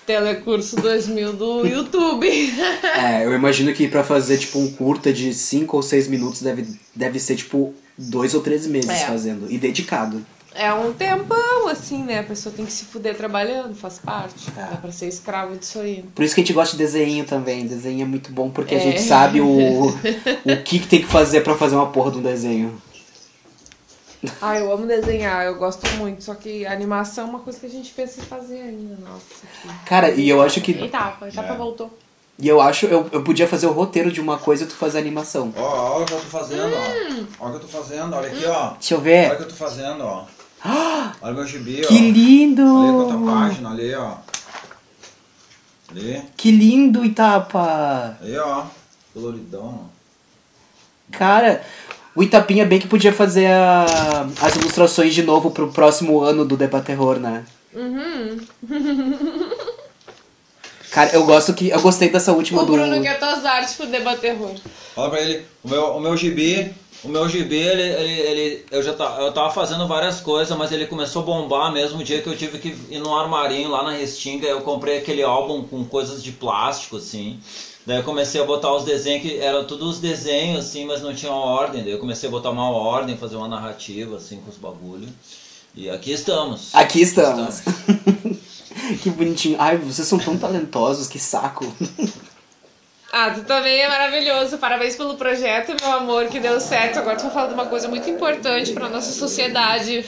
Telecurso 0.06 0.76
2000 0.76 1.32
do 1.34 1.66
YouTube. 1.66 2.28
É, 2.96 3.24
eu 3.24 3.32
imagino 3.34 3.72
que 3.72 3.86
pra 3.86 4.02
fazer, 4.02 4.38
tipo, 4.38 4.58
um 4.58 4.70
curta 4.72 5.12
de 5.12 5.32
5 5.32 5.76
ou 5.76 5.82
6 5.82 6.08
minutos 6.08 6.42
deve, 6.42 6.66
deve 6.94 7.18
ser, 7.20 7.36
tipo, 7.36 7.72
dois 7.96 8.34
ou 8.34 8.40
três 8.40 8.66
meses 8.66 8.90
É. 8.90 9.06
fazendo. 9.06 9.46
E 9.50 9.56
dedicado. 9.58 10.24
é 10.54 10.72
um 10.74 10.92
tempão, 10.92 11.68
assim, 11.68 12.02
né? 12.02 12.18
A 12.18 12.22
pessoa 12.24 12.52
tem 12.54 12.66
que 12.66 12.72
se 12.72 12.84
fuder 12.86 13.14
trabalhando, 13.16 13.74
faz 13.74 13.98
parte. 13.98 14.48
É. 14.56 14.60
Dá 14.70 14.76
pra 14.78 14.90
ser 14.90 15.06
escravo 15.06 15.56
disso 15.56 15.78
aí. 15.78 16.04
Por 16.14 16.24
isso 16.24 16.34
que 16.34 16.40
a 16.40 16.44
gente 16.44 16.52
gosta 16.54 16.76
de 16.76 16.82
desenho 16.82 17.24
também. 17.24 17.66
Desenho 17.66 18.02
é 18.02 18.06
muito 18.06 18.32
bom 18.32 18.50
porque 18.50 18.74
a 18.74 18.78
É. 18.78 18.80
gente 18.80 19.00
sabe 19.02 19.40
o, 19.40 19.48
o 19.88 20.56
que, 20.64 20.80
que 20.80 20.86
tem 20.88 21.00
que 21.02 21.08
fazer 21.08 21.42
pra 21.42 21.56
fazer 21.56 21.76
uma 21.76 21.90
porra 21.92 22.10
de 22.10 22.18
um 22.18 22.22
desenho. 22.22 22.82
Ah, 24.42 24.58
eu 24.58 24.70
amo 24.72 24.86
desenhar, 24.86 25.46
eu 25.46 25.54
gosto 25.56 25.88
muito. 25.96 26.22
Só 26.22 26.34
que 26.34 26.66
a 26.66 26.72
animação 26.72 27.26
é 27.26 27.30
uma 27.30 27.38
coisa 27.40 27.58
que 27.58 27.66
a 27.66 27.70
gente 27.70 27.90
pensa 27.92 28.20
em 28.20 28.24
fazer 28.24 28.60
ainda. 28.60 28.96
Nossa, 29.08 29.24
que... 29.62 29.68
Cara, 29.86 30.10
e 30.10 30.28
eu 30.28 30.42
acho 30.42 30.60
que. 30.60 30.72
Eita, 30.72 31.16
a 31.20 31.28
etapa 31.28 31.52
É. 31.54 31.56
voltou. 31.56 31.90
E 32.38 32.48
eu 32.48 32.60
acho, 32.60 32.86
eu, 32.86 33.06
eu 33.12 33.22
podia 33.22 33.46
fazer 33.46 33.66
o 33.66 33.72
roteiro 33.72 34.10
de 34.10 34.20
uma 34.20 34.38
coisa 34.38 34.64
e 34.64 34.66
tu 34.66 34.74
fazer 34.74 34.98
a 34.98 35.00
animação. 35.02 35.52
Ó, 35.56 35.94
olha 35.96 36.02
o 36.04 36.06
que 36.06 36.12
eu 36.14 36.20
tô 36.20 36.26
fazendo, 36.26 36.74
Hum. 36.74 37.26
ó. 37.38 37.44
Olha 37.46 37.56
o 37.56 37.58
que 37.58 37.64
eu 37.66 37.68
tô 37.70 37.78
fazendo, 37.82 38.16
olha 38.16 38.28
aqui, 38.30 38.44
ó. 38.46 38.70
Deixa 38.70 38.94
eu 38.94 38.98
Olha 38.98 39.00
o 39.00 39.02
ver. 39.04 39.36
que 39.36 39.42
eu 39.42 39.48
tô 39.48 39.54
fazendo, 39.54 40.04
ó. 40.04 40.24
Olha 41.22 41.32
meu 41.34 41.46
gibi, 41.46 41.82
ó. 41.84 41.88
Que 41.88 42.10
lindo! 42.10 42.62
Olha 42.62 42.92
quanta 43.16 43.32
página, 43.32 43.70
ali, 43.70 43.94
ó. 43.94 44.14
Ali, 45.90 46.22
Que 46.36 46.50
lindo, 46.50 47.04
Itapa! 47.04 48.16
aí, 48.22 48.36
ó. 48.38 48.64
Coloridão, 49.12 49.86
ó. 49.86 51.16
Cara, 51.16 51.64
o 52.20 52.22
Itapinha 52.22 52.66
bem 52.66 52.78
que 52.78 52.86
podia 52.86 53.14
fazer 53.14 53.46
a- 53.46 54.28
as 54.42 54.54
ilustrações 54.54 55.14
de 55.14 55.22
novo 55.22 55.50
pro 55.50 55.72
próximo 55.72 56.20
ano 56.20 56.44
do 56.44 56.54
Deba 56.54 56.78
Terror, 56.82 57.18
né? 57.18 57.44
Uhum. 57.74 58.38
Cara, 60.90 61.10
eu 61.14 61.24
gosto 61.24 61.54
que. 61.54 61.70
Eu 61.70 61.80
gostei 61.80 62.10
dessa 62.10 62.32
última 62.32 62.62
O 62.62 62.66
do. 62.66 62.72
Bruno 62.72 63.00
quer 63.00 63.18
tuas 63.18 63.44
artes 63.46 63.74
pro 63.74 63.86
debaterror. 63.86 64.50
Fala 64.94 65.08
pra 65.08 65.20
ele, 65.20 65.46
o 65.64 65.68
meu, 65.68 65.84
o 65.96 66.00
meu 66.00 66.14
gibi, 66.16 66.74
o 67.02 67.08
meu 67.08 67.26
gibi, 67.28 67.56
ele, 67.56 67.82
ele, 67.82 68.20
ele 68.20 68.64
eu 68.70 68.82
já 68.82 68.92
tá, 68.92 69.16
eu 69.20 69.32
tava 69.32 69.50
fazendo 69.50 69.86
várias 69.88 70.20
coisas, 70.20 70.54
mas 70.58 70.72
ele 70.72 70.86
começou 70.86 71.22
a 71.22 71.24
bombar 71.24 71.72
mesmo 71.72 72.00
o 72.00 72.04
dia 72.04 72.20
que 72.20 72.28
eu 72.28 72.36
tive 72.36 72.58
que 72.58 72.76
ir 72.90 72.98
no 72.98 73.16
armarinho 73.16 73.70
lá 73.70 73.82
na 73.84 73.92
Restinga, 73.92 74.46
eu 74.46 74.60
comprei 74.60 74.98
aquele 74.98 75.22
álbum 75.22 75.62
com 75.62 75.84
coisas 75.84 76.22
de 76.22 76.32
plástico, 76.32 76.96
assim. 76.96 77.38
Daí 77.90 77.98
eu 77.98 78.04
comecei 78.04 78.40
a 78.40 78.44
botar 78.44 78.72
os 78.72 78.84
desenhos, 78.84 79.20
que 79.20 79.40
eram 79.40 79.64
todos 79.64 79.96
os 79.96 79.98
desenhos, 79.98 80.64
assim, 80.64 80.84
mas 80.84 81.02
não 81.02 81.12
tinha 81.12 81.32
ordem. 81.32 81.82
Daí 81.82 81.90
eu 81.90 81.98
comecei 81.98 82.28
a 82.28 82.30
botar 82.30 82.50
uma 82.50 82.70
ordem, 82.70 83.16
fazer 83.16 83.34
uma 83.34 83.48
narrativa, 83.48 84.16
assim, 84.16 84.36
com 84.36 84.48
os 84.48 84.56
bagulhos. 84.56 85.10
E 85.74 85.90
aqui 85.90 86.12
estamos. 86.12 86.72
Aqui 86.72 87.02
estamos. 87.02 87.62
que 89.02 89.10
bonitinho. 89.10 89.56
Ai, 89.58 89.76
vocês 89.76 90.06
são 90.06 90.20
tão 90.20 90.38
talentosos, 90.38 91.08
que 91.08 91.18
saco. 91.18 91.66
Ah, 93.12 93.28
tu 93.32 93.42
também 93.42 93.80
é 93.80 93.88
maravilhoso. 93.88 94.56
Parabéns 94.56 94.94
pelo 94.94 95.16
projeto, 95.16 95.74
meu 95.82 95.92
amor, 95.94 96.28
que 96.28 96.38
deu 96.38 96.60
certo. 96.60 97.00
Agora 97.00 97.16
tu 97.16 97.22
vai 97.22 97.32
falar 97.32 97.48
de 97.48 97.54
uma 97.54 97.66
coisa 97.66 97.88
muito 97.88 98.08
importante 98.08 98.72
pra 98.72 98.88
nossa 98.88 99.10
sociedade. 99.10 100.06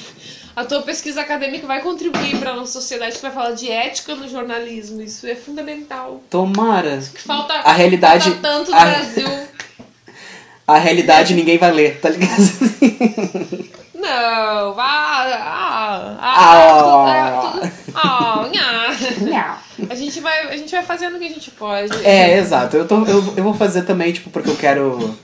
A 0.54 0.64
tua 0.64 0.82
pesquisa 0.82 1.22
acadêmica 1.22 1.66
vai 1.66 1.80
contribuir 1.80 2.38
pra 2.38 2.54
nossa 2.54 2.72
sociedade. 2.72 3.16
Tu 3.16 3.22
vai 3.22 3.30
falar 3.30 3.52
de 3.52 3.70
ética 3.70 4.14
no 4.14 4.28
jornalismo. 4.28 5.00
Isso 5.00 5.26
é 5.26 5.34
fundamental. 5.34 6.20
Tomara. 6.28 6.98
Que 6.98 7.22
falta, 7.22 7.54
A 7.54 7.72
realidade- 7.72 8.30
falta 8.30 8.40
tanto 8.48 8.70
no 8.70 8.76
a- 8.76 8.84
Brasil. 8.84 9.28
A 10.68 10.78
realidade 10.78 11.34
ninguém 11.34 11.58
vai 11.58 11.72
ler, 11.72 12.00
tá 12.00 12.08
ligado? 12.08 12.32
Não, 13.94 14.74
vá. 14.74 14.82
Ah, 14.84 16.16
Ah. 16.20 16.32
ah, 16.34 17.52
tudo- 17.52 17.72
ah, 17.94 18.48
nha. 18.52 19.58
A 19.90 19.94
gente 19.94 20.20
vai, 20.20 20.48
a 20.52 20.56
gente 20.56 20.70
vai 20.70 20.82
fazendo 20.84 21.16
o 21.16 21.18
que 21.18 21.26
a 21.26 21.28
gente 21.30 21.50
pode. 21.52 22.04
É, 22.06 22.38
exato. 22.38 22.76
Eu, 22.76 22.86
tô, 22.86 23.04
eu, 23.04 23.34
eu 23.36 23.42
vou 23.44 23.54
fazer 23.54 23.82
também, 23.82 24.12
tipo, 24.12 24.30
porque 24.30 24.50
eu 24.50 24.56
quero. 24.56 25.16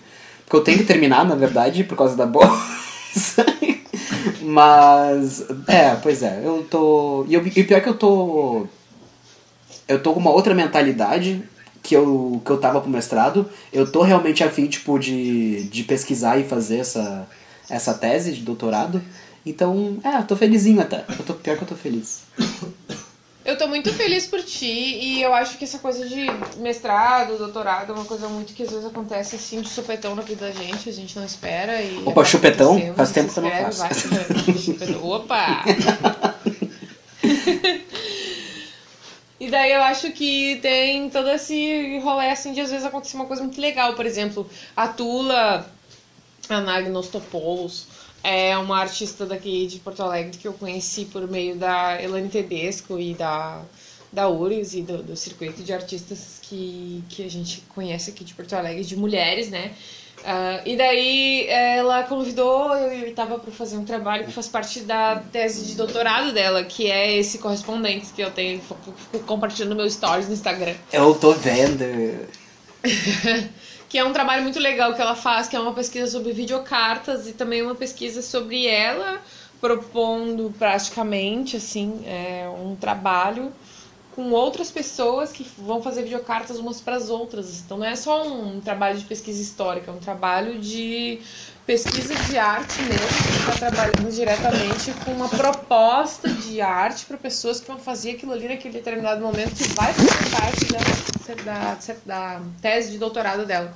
Porque 0.45 0.57
eu 0.57 0.65
tenho 0.65 0.79
que 0.79 0.85
terminar, 0.85 1.25
na 1.25 1.35
verdade, 1.35 1.85
por 1.85 1.97
causa 1.97 2.17
da 2.17 2.27
bolsa. 2.27 3.45
Mas. 4.49 5.45
É, 5.67 5.95
pois 5.97 6.23
é, 6.23 6.41
eu 6.43 6.67
tô. 6.71 7.27
E, 7.29 7.35
eu, 7.35 7.47
e 7.47 7.65
pior 7.65 7.83
que 7.83 7.89
eu 7.89 7.95
tô. 7.95 8.67
Eu 9.87 10.03
tô 10.03 10.15
com 10.15 10.21
uma 10.21 10.31
outra 10.31 10.55
mentalidade 10.55 11.43
que 11.83 11.95
eu, 11.95 12.41
que 12.45 12.51
eu 12.51 12.59
tava 12.59 12.81
pro 12.81 12.91
mestrado. 12.91 13.49
Eu 13.71 13.91
tô 13.91 14.03
realmente 14.03 14.43
afim, 14.43 14.67
tipo, 14.67 14.99
de, 14.99 15.65
de 15.65 15.85
pesquisar 15.85 16.39
e 16.39 16.45
fazer 16.45 16.79
essa, 16.79 17.29
essa 17.69 17.93
tese 17.93 18.33
de 18.33 18.41
doutorado. 18.41 19.03
Então, 19.45 19.99
é, 20.03 20.17
eu 20.17 20.25
tô 20.25 20.35
felizinho 20.35 20.81
até. 20.81 21.05
Eu 21.09 21.25
tô, 21.25 21.35
pior 21.35 21.57
que 21.57 21.65
eu 21.65 21.69
tô 21.69 21.75
feliz. 21.75 22.23
Eu 23.49 23.57
tô 23.57 23.67
muito 23.67 23.91
feliz 23.95 24.27
por 24.27 24.43
ti 24.43 24.67
e 24.67 25.23
eu 25.23 25.33
acho 25.33 25.57
que 25.57 25.65
essa 25.65 25.79
coisa 25.79 26.07
de 26.07 26.27
mestrado, 26.59 27.39
doutorado 27.39 27.91
é 27.91 27.95
uma 27.95 28.05
coisa 28.05 28.29
muito 28.29 28.53
que 28.53 28.63
às 28.63 28.69
vezes 28.69 28.85
acontece 28.85 29.37
assim 29.37 29.63
de 29.63 29.71
supetão 29.71 30.15
na 30.15 30.21
vida 30.21 30.45
da 30.45 30.53
gente, 30.53 30.87
a 30.87 30.93
gente 30.93 31.17
não 31.17 31.25
espera 31.25 31.81
e. 31.81 32.03
Opa, 32.05 32.23
chupetão? 32.27 32.79
Faz 32.95 33.11
tempo 33.11 33.33
que 33.33 33.39
eu 33.39 33.45
não 33.45 33.51
faço. 33.51 33.79
vai, 33.79 34.55
chupetão. 34.55 35.03
Opa! 35.03 35.65
E 39.41 39.49
daí 39.49 39.71
eu 39.71 39.81
acho 39.83 40.11
que 40.11 40.59
tem 40.61 41.09
todo 41.09 41.31
esse 41.31 42.01
rolê 42.01 42.29
assim 42.29 42.53
de 42.53 42.61
às 42.61 42.73
vezes 42.73 42.85
acontecer 42.85 43.15
uma 43.15 43.25
coisa 43.25 43.41
muito 43.41 43.61
legal. 43.61 43.95
Por 43.95 44.05
exemplo, 44.05 44.51
a 44.77 44.89
Tula 44.89 45.65
Anagnostopoulos 46.49 47.87
é 48.23 48.57
uma 48.59 48.79
artista 48.79 49.25
daqui 49.25 49.67
de 49.67 49.79
Porto 49.79 50.03
Alegre 50.03 50.37
que 50.37 50.49
eu 50.49 50.53
conheci 50.53 51.05
por 51.05 51.27
meio 51.29 51.57
da 51.57 52.01
Elane 52.03 52.29
Tedesco 52.29 52.99
e 52.99 53.15
da, 53.15 53.63
da 54.13 54.29
URGS 54.29 54.75
e 54.75 54.83
do, 54.83 55.03
do 55.03 55.17
circuito 55.17 55.63
de 55.63 55.73
artistas 55.73 56.39
que, 56.43 57.03
que 57.09 57.25
a 57.25 57.31
gente 57.31 57.63
conhece 57.75 58.11
aqui 58.11 58.25
de 58.25 58.35
Porto 58.35 58.55
Alegre, 58.55 58.85
de 58.85 58.97
mulheres, 58.97 59.51
né? 59.51 59.73
Ah, 60.25 60.61
e 60.65 60.77
daí 60.77 61.47
ela 61.49 62.03
convidou 62.03 62.75
eu 62.75 63.07
e 63.07 63.11
estava 63.11 63.39
para 63.39 63.53
fazer 63.53 63.77
um 63.77 63.85
trabalho 63.85 64.25
que 64.25 64.33
faz 64.33 64.49
parte 64.49 64.81
da 64.81 65.17
tese 65.17 65.65
de 65.67 65.75
doutorado 65.75 66.33
dela, 66.33 66.65
que 66.65 66.91
é 66.91 67.17
esse 67.17 67.39
correspondente 67.39 68.13
que 68.13 68.23
eu 68.23 68.31
tenho, 68.31 68.61
fico 68.61 69.25
compartilhando 69.27 69.77
meu 69.77 69.89
stories 69.89 70.27
no 70.27 70.35
Instagram. 70.35 70.75
Eu 70.93 71.15
tô 71.15 71.33
vendo. 71.33 71.85
que 73.89 73.99
é 73.99 74.05
um 74.05 74.13
trabalho 74.13 74.43
muito 74.43 74.59
legal 74.59 74.95
que 74.95 75.01
ela 75.01 75.15
faz, 75.15 75.49
que 75.49 75.57
é 75.57 75.61
uma 75.61 75.73
pesquisa 75.73 76.11
sobre 76.11 76.33
videocartas 76.33 77.27
e 77.27 77.33
também 77.33 77.63
uma 77.63 77.75
pesquisa 77.75 78.21
sobre 78.23 78.67
ela 78.67 79.21
propondo 79.61 80.55
praticamente 80.59 81.57
assim 81.57 82.03
é, 82.07 82.49
um 82.49 82.77
trabalho 82.77 83.53
com 84.19 84.33
outras 84.33 84.69
pessoas 84.69 85.31
que 85.31 85.49
vão 85.57 85.81
fazer 85.81 86.03
videocartas 86.03 86.59
umas 86.59 86.81
para 86.81 86.97
as 86.97 87.09
outras. 87.09 87.61
Então 87.61 87.79
não 87.79 87.87
é 87.87 87.95
só 87.95 88.27
um 88.27 88.61
trabalho 88.61 88.99
de 88.99 89.05
pesquisa 89.05 89.41
histórica, 89.41 89.93
é 89.93 89.95
um 89.95 89.99
trabalho 89.99 90.59
de 90.59 91.21
pesquisa 91.65 92.17
de 92.17 92.37
arte 92.37 92.83
mesmo, 92.83 93.07
que 93.07 93.53
está 93.53 93.71
trabalhando 93.71 94.13
diretamente 94.13 94.91
com 95.05 95.13
uma 95.13 95.29
proposta 95.29 96.29
de 96.29 96.61
arte 96.61 97.07
para 97.07 97.17
pessoas 97.17 97.61
que 97.61 97.69
vão 97.69 97.79
fazer 97.79 98.11
aquilo 98.17 98.33
ali 98.33 98.49
naquele 98.49 98.75
determinado 98.75 99.21
momento 99.21 99.55
que 99.55 99.69
vai 99.75 99.93
fazer 99.93 100.31
parte 100.33 101.45
da, 101.45 101.77
da, 101.77 101.79
da 102.05 102.41
tese 102.61 102.91
de 102.91 102.99
doutorado 102.99 103.47
dela. 103.47 103.73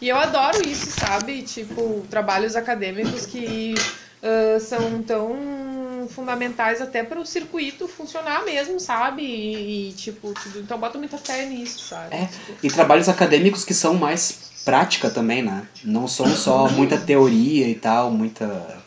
E 0.00 0.08
eu 0.08 0.16
adoro 0.16 0.66
isso, 0.66 0.90
sabe? 0.98 1.42
Tipo, 1.42 2.02
trabalhos 2.08 2.56
acadêmicos 2.56 3.26
que 3.26 3.74
ah, 4.22 4.58
são 4.60 5.02
tão 5.02 5.34
fundamentais 6.10 6.80
até 6.80 7.02
para 7.02 7.18
o 7.20 7.24
circuito 7.26 7.88
funcionar 7.88 8.44
mesmo, 8.44 8.78
sabe? 8.78 9.22
E, 9.22 9.90
e, 9.90 9.92
tipo, 9.92 10.32
tudo. 10.34 10.60
Então 10.60 10.78
bota 10.78 10.98
muita 10.98 11.16
fé 11.18 11.46
nisso, 11.46 11.86
sabe? 11.88 12.14
É, 12.14 12.28
e 12.62 12.68
trabalhos 12.68 13.08
acadêmicos 13.08 13.64
que 13.64 13.72
são 13.74 13.94
mais 13.94 14.62
prática 14.64 15.08
também, 15.10 15.42
né? 15.42 15.66
Não 15.84 16.06
são 16.06 16.26
só 16.34 16.68
muita 16.68 16.98
teoria 16.98 17.68
e 17.68 17.74
tal, 17.74 18.10
muita 18.10 18.78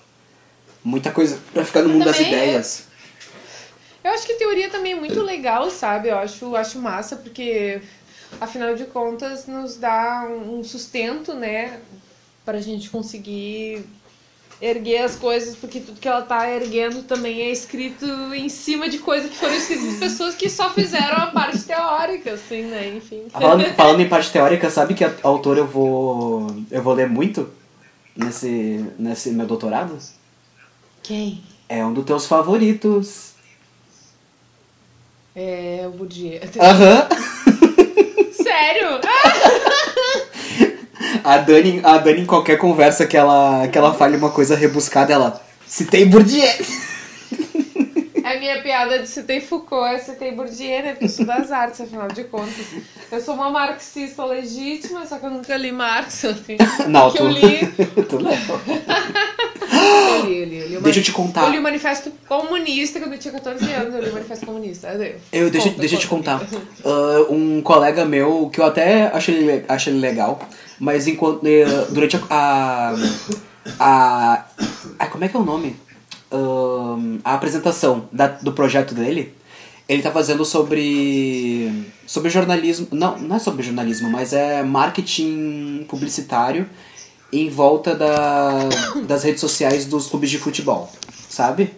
muita 0.83 1.11
coisa 1.11 1.39
pra 1.53 1.63
ficar 1.63 1.81
no 1.81 1.89
mundo 1.89 2.05
das 2.05 2.17
Também 2.17 2.33
é- 2.33 2.37
ideias. 2.43 2.83
Eu 4.03 4.11
acho 4.11 4.25
que 4.27 4.33
teoria 4.33 4.69
também 4.69 4.91
é 4.91 4.95
muito 4.95 5.21
legal, 5.21 5.69
sabe? 5.71 6.09
Eu 6.09 6.17
acho, 6.17 6.55
acho 6.57 6.77
massa, 6.77 7.15
porque 7.15 7.81
afinal 8.41 8.75
de 8.75 8.83
contas 8.85 9.47
nos 9.47 9.77
dá 9.77 10.27
um 10.29 10.61
sustento, 10.63 11.33
né? 11.33 11.79
Pra 12.43 12.59
gente 12.59 12.89
conseguir 12.89 13.85
erguer 14.65 14.99
as 15.03 15.15
coisas, 15.17 15.55
porque 15.57 15.81
tudo 15.81 15.99
que 15.99 16.07
ela 16.07 16.21
tá 16.21 16.49
erguendo 16.49 17.03
também 17.03 17.41
é 17.41 17.51
escrito 17.51 18.05
em 18.33 18.47
cima 18.47 18.87
de 18.87 18.97
coisas 18.99 19.29
que 19.29 19.35
foram 19.35 19.53
escritas 19.55 19.85
por 19.89 19.99
pessoas 19.99 20.35
que 20.35 20.49
só 20.49 20.69
fizeram 20.69 21.17
a 21.17 21.27
parte 21.27 21.59
teórica, 21.67 22.31
assim, 22.33 22.61
né? 22.63 22.93
Enfim. 22.95 23.23
Falando, 23.29 23.65
falando 23.75 23.99
em 23.99 24.07
parte 24.07 24.31
teórica, 24.31 24.69
sabe 24.69 24.93
que 24.93 25.03
a- 25.03 25.13
autor 25.23 25.57
eu 25.57 25.67
vou 25.67 26.47
eu 26.71 26.81
vou 26.81 26.93
ler 26.93 27.09
muito 27.09 27.49
nesse 28.15 28.85
nesse 28.97 29.31
meu 29.31 29.45
doutorado? 29.45 29.97
Quem? 31.03 31.43
É 31.67 31.83
um 31.85 31.93
dos 31.93 32.05
teus 32.05 32.25
favoritos. 32.25 33.33
É 35.35 35.83
o 35.87 35.91
Bourdieu. 35.91 36.39
Aham. 36.61 37.07
Sério? 38.31 38.99
A 41.23 41.37
Dani, 41.37 41.79
a 41.83 41.97
Dani 41.97 42.21
em 42.21 42.25
qualquer 42.25 42.57
conversa 42.57 43.05
que 43.05 43.15
ela 43.15 43.67
que 43.67 43.77
ela 43.77 43.93
fale 43.93 44.17
uma 44.17 44.29
coisa 44.29 44.55
rebuscada, 44.55 45.13
ela 45.13 45.41
citei 45.67 46.05
Bourdieu. 46.05 46.43
É 48.43 48.55
minha 48.55 48.61
piada 48.61 48.99
de 48.99 49.07
citei 49.07 49.39
Foucault, 49.39 49.93
eu 49.93 49.99
citei 49.99 50.33
Bourdieu, 50.33 50.83
né? 50.83 50.89
Porque 50.91 51.05
eu 51.05 51.09
sou 51.09 51.25
das 51.25 51.49
artes, 51.49 51.79
afinal 51.79 52.09
de 52.09 52.25
contas. 52.25 52.65
Eu 53.09 53.21
sou 53.21 53.35
uma 53.35 53.49
marxista 53.49 54.25
legítima, 54.25 55.05
só 55.05 55.17
que 55.17 55.25
eu 55.25 55.29
nunca 55.29 55.55
li 55.55 55.71
Marx, 55.71 56.25
assim. 56.25 56.57
Não, 56.89 57.09
tu, 57.09 57.23
eu 57.23 57.29
li, 57.29 57.65
tu 58.09 58.19
não. 58.19 58.31
eu 58.31 60.25
li, 60.25 60.37
eu 60.39 60.45
li, 60.45 60.57
eu 60.59 60.67
li. 60.67 60.79
Deixa 60.81 60.99
eu 60.99 61.03
te 61.03 61.13
contar. 61.13 61.45
Eu 61.45 61.51
li 61.51 61.59
o 61.59 61.61
Manifesto 61.61 62.11
Comunista 62.27 62.99
quando 62.99 63.13
eu 63.13 63.19
tinha 63.19 63.33
14 63.33 63.71
anos, 63.71 63.95
eu 63.95 64.01
li 64.03 64.09
o 64.09 64.13
Manifesto 64.13 64.45
Comunista. 64.45 64.89
Adeus. 64.89 65.21
Eu, 65.31 65.49
deixa, 65.49 65.69
Conta, 65.69 65.79
deixa 65.79 65.95
eu 65.95 65.99
te 65.99 66.07
conta. 66.07 66.39
contar. 66.39 66.61
Ah, 66.83 67.25
um 67.29 67.61
colega 67.61 68.03
meu, 68.03 68.49
que 68.51 68.59
eu 68.59 68.65
até 68.65 69.05
achei 69.07 69.63
achei 69.69 69.93
legal, 69.93 70.37
mas 70.77 71.07
enquanto 71.07 71.47
eh, 71.47 71.63
durante 71.91 72.17
a, 72.17 72.21
a, 72.29 72.93
a- 73.79 74.45
ah, 74.99 75.07
Como 75.07 75.23
é 75.23 75.29
que 75.29 75.35
é 75.37 75.39
o 75.39 75.43
nome? 75.43 75.77
Ahn, 76.33 77.19
a 77.23 77.33
apresentação 77.35 78.07
da- 78.11 78.27
do 78.27 78.51
projeto 78.53 78.93
dele, 78.95 79.33
ele 79.87 80.01
tá 80.01 80.11
fazendo 80.11 80.43
sobre. 80.43 81.85
sobre 82.07 82.29
jornalismo. 82.29 82.87
Não, 82.91 83.17
não 83.19 83.35
é 83.35 83.39
sobre 83.39 83.63
jornalismo, 83.63 84.09
mas 84.09 84.33
é 84.33 84.63
marketing 84.63 85.85
publicitário 85.87 86.67
em 87.31 87.49
volta 87.49 87.95
da, 87.95 88.59
das 89.07 89.23
redes 89.23 89.41
sociais 89.41 89.85
dos 89.85 90.07
clubes 90.07 90.29
de 90.29 90.37
futebol, 90.37 90.89
sabe? 91.29 91.71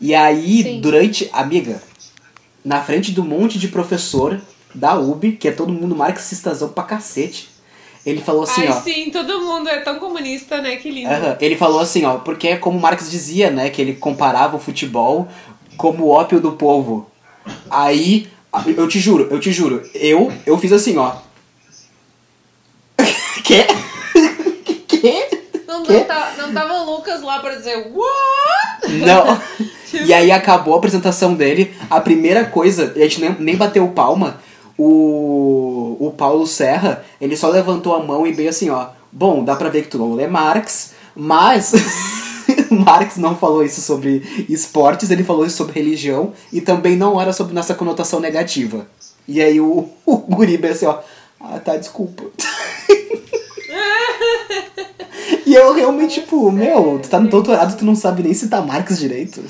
E 0.00 0.14
aí, 0.14 0.62
Sim. 0.62 0.80
durante. 0.80 1.28
Amiga, 1.32 1.82
na 2.64 2.80
frente 2.82 3.12
do 3.12 3.22
monte 3.24 3.58
de 3.58 3.68
professor 3.68 4.40
da 4.74 4.98
UB, 4.98 5.32
que 5.32 5.48
é 5.48 5.52
todo 5.52 5.72
mundo 5.72 5.96
marxistazão 5.96 6.68
pra 6.68 6.84
cacete, 6.84 7.48
ele 8.04 8.20
falou 8.20 8.44
assim, 8.44 8.62
Ai, 8.62 8.68
ó. 8.68 8.80
sim, 8.80 9.10
todo 9.10 9.40
mundo 9.40 9.68
é 9.68 9.80
tão 9.80 9.98
comunista, 9.98 10.60
né? 10.62 10.76
Que 10.76 10.90
lindo. 10.90 11.10
Aham, 11.10 11.36
Ele 11.40 11.56
falou 11.56 11.80
assim, 11.80 12.04
ó, 12.04 12.16
porque 12.18 12.48
é 12.48 12.56
como 12.56 12.78
Marx 12.80 13.10
dizia, 13.10 13.50
né, 13.50 13.68
que 13.70 13.80
ele 13.80 13.94
comparava 13.94 14.56
o 14.56 14.60
futebol 14.60 15.28
como 15.76 16.04
o 16.04 16.08
ópio 16.10 16.40
do 16.40 16.52
povo. 16.52 17.10
Aí, 17.70 18.28
eu 18.76 18.88
te 18.88 18.98
juro, 18.98 19.28
eu 19.30 19.38
te 19.38 19.52
juro, 19.52 19.82
eu, 19.94 20.32
eu 20.46 20.58
fiz 20.58 20.72
assim, 20.72 20.96
ó. 20.96 21.12
Quê? 23.44 23.66
Quê? 24.88 25.28
Não, 25.66 25.82
não, 25.84 26.04
tá, 26.04 26.34
não 26.38 26.52
tava 26.52 26.74
o 26.74 26.96
Lucas 26.96 27.22
lá 27.22 27.38
pra 27.40 27.54
dizer, 27.54 27.92
what? 27.92 28.92
Não. 29.04 29.40
E 29.92 30.14
aí 30.14 30.30
acabou 30.30 30.74
a 30.74 30.76
apresentação 30.78 31.34
dele, 31.34 31.74
a 31.90 32.00
primeira 32.00 32.44
coisa, 32.44 32.92
a 32.94 32.98
gente 33.00 33.20
nem, 33.20 33.34
nem 33.40 33.56
bateu 33.56 33.88
palma, 33.88 34.40
o, 34.82 35.96
o 36.00 36.10
Paulo 36.12 36.46
Serra, 36.46 37.04
ele 37.20 37.36
só 37.36 37.50
levantou 37.50 37.94
a 37.94 38.02
mão 38.02 38.26
e 38.26 38.32
veio 38.32 38.48
assim, 38.48 38.70
ó, 38.70 38.88
bom, 39.12 39.44
dá 39.44 39.54
pra 39.54 39.68
ver 39.68 39.82
que 39.82 39.88
tu 39.88 39.98
não 39.98 40.14
lê 40.14 40.26
Marx, 40.26 40.92
mas 41.14 41.72
Marx 42.72 43.18
não 43.18 43.36
falou 43.36 43.62
isso 43.62 43.82
sobre 43.82 44.46
esportes, 44.48 45.10
ele 45.10 45.22
falou 45.22 45.44
isso 45.44 45.58
sobre 45.58 45.74
religião 45.74 46.32
e 46.50 46.62
também 46.62 46.96
não 46.96 47.20
era 47.20 47.34
sobre 47.34 47.54
nossa 47.54 47.74
conotação 47.74 48.20
negativa. 48.20 48.86
E 49.28 49.42
aí 49.42 49.60
o, 49.60 49.86
o 50.06 50.16
guri 50.16 50.56
veio 50.56 50.72
assim, 50.72 50.86
ó, 50.86 50.98
ah, 51.38 51.60
tá, 51.60 51.76
desculpa. 51.76 52.24
E 55.46 55.54
eu 55.54 55.72
realmente, 55.72 56.20
tipo, 56.20 56.52
meu, 56.52 57.00
tu 57.02 57.08
tá 57.08 57.18
no 57.18 57.28
doutorado, 57.28 57.76
tu 57.76 57.84
não 57.84 57.96
sabe 57.96 58.22
nem 58.22 58.32
citar 58.32 58.64
Marx 58.64 58.96
direito. 58.96 59.42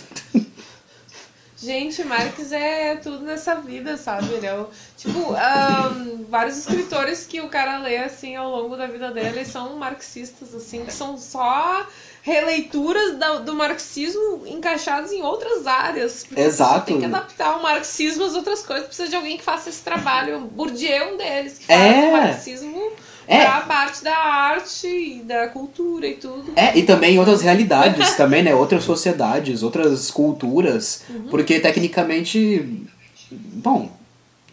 Gente, 1.63 2.03
Marx 2.05 2.53
é 2.53 2.97
tudo 2.97 3.21
nessa 3.21 3.57
vida, 3.57 3.97
sabe? 3.99 4.33
Ele 4.33 4.47
é 4.47 4.55
o, 4.55 4.69
tipo, 4.97 5.35
ahn, 5.35 6.25
vários 6.31 6.57
escritores 6.57 7.27
que 7.27 7.41
o 7.43 7.49
cara 7.51 7.79
lê, 7.79 7.99
assim, 7.99 8.35
ao 8.35 8.49
longo 8.51 8.77
da 8.77 8.87
vida 8.87 9.11
dele 9.11 9.45
são 9.45 9.77
marxistas, 9.77 10.55
assim, 10.55 10.85
que 10.87 10.93
são 10.93 11.19
só 11.19 11.87
releituras 12.23 13.17
da- 13.19 13.39
do 13.41 13.55
marxismo 13.55 14.43
encaixadas 14.47 15.13
em 15.13 15.23
outras 15.23 15.67
áreas. 15.67 16.25
Exato. 16.35 16.81
Você 16.81 16.85
tem 16.87 16.99
que 17.01 17.05
adaptar 17.07 17.57
o 17.59 17.63
marxismo 17.63 18.25
às 18.25 18.35
outras 18.35 18.63
coisas, 18.63 18.87
precisa 18.87 19.09
de 19.09 19.17
alguém 19.17 19.37
que 19.37 19.45
faça 19.45 19.69
esse 19.69 19.83
trabalho. 19.83 20.41
Bourdieu 20.41 20.91
é 20.93 21.13
um 21.13 21.17
deles, 21.19 21.59
que 21.59 21.67
faz 21.67 21.81
É. 21.81 22.09
o 22.09 22.13
marxismo 22.13 22.93
É. 23.31 23.45
pra 23.45 23.61
parte 23.61 24.03
da 24.03 24.17
arte 24.17 24.89
e 24.89 25.23
da 25.23 25.47
cultura 25.47 26.07
e 26.07 26.15
tudo. 26.15 26.53
É, 26.57 26.77
e 26.77 26.83
também 26.83 27.17
outras 27.17 27.43
realidades 27.43 28.17
também, 28.17 28.43
né? 28.43 28.53
Outras 28.55 28.83
sociedades, 28.83 29.63
outras 29.63 30.11
culturas. 30.11 31.05
Porque 31.31 31.61
tecnicamente. 31.61 32.89
Bom, 33.31 33.89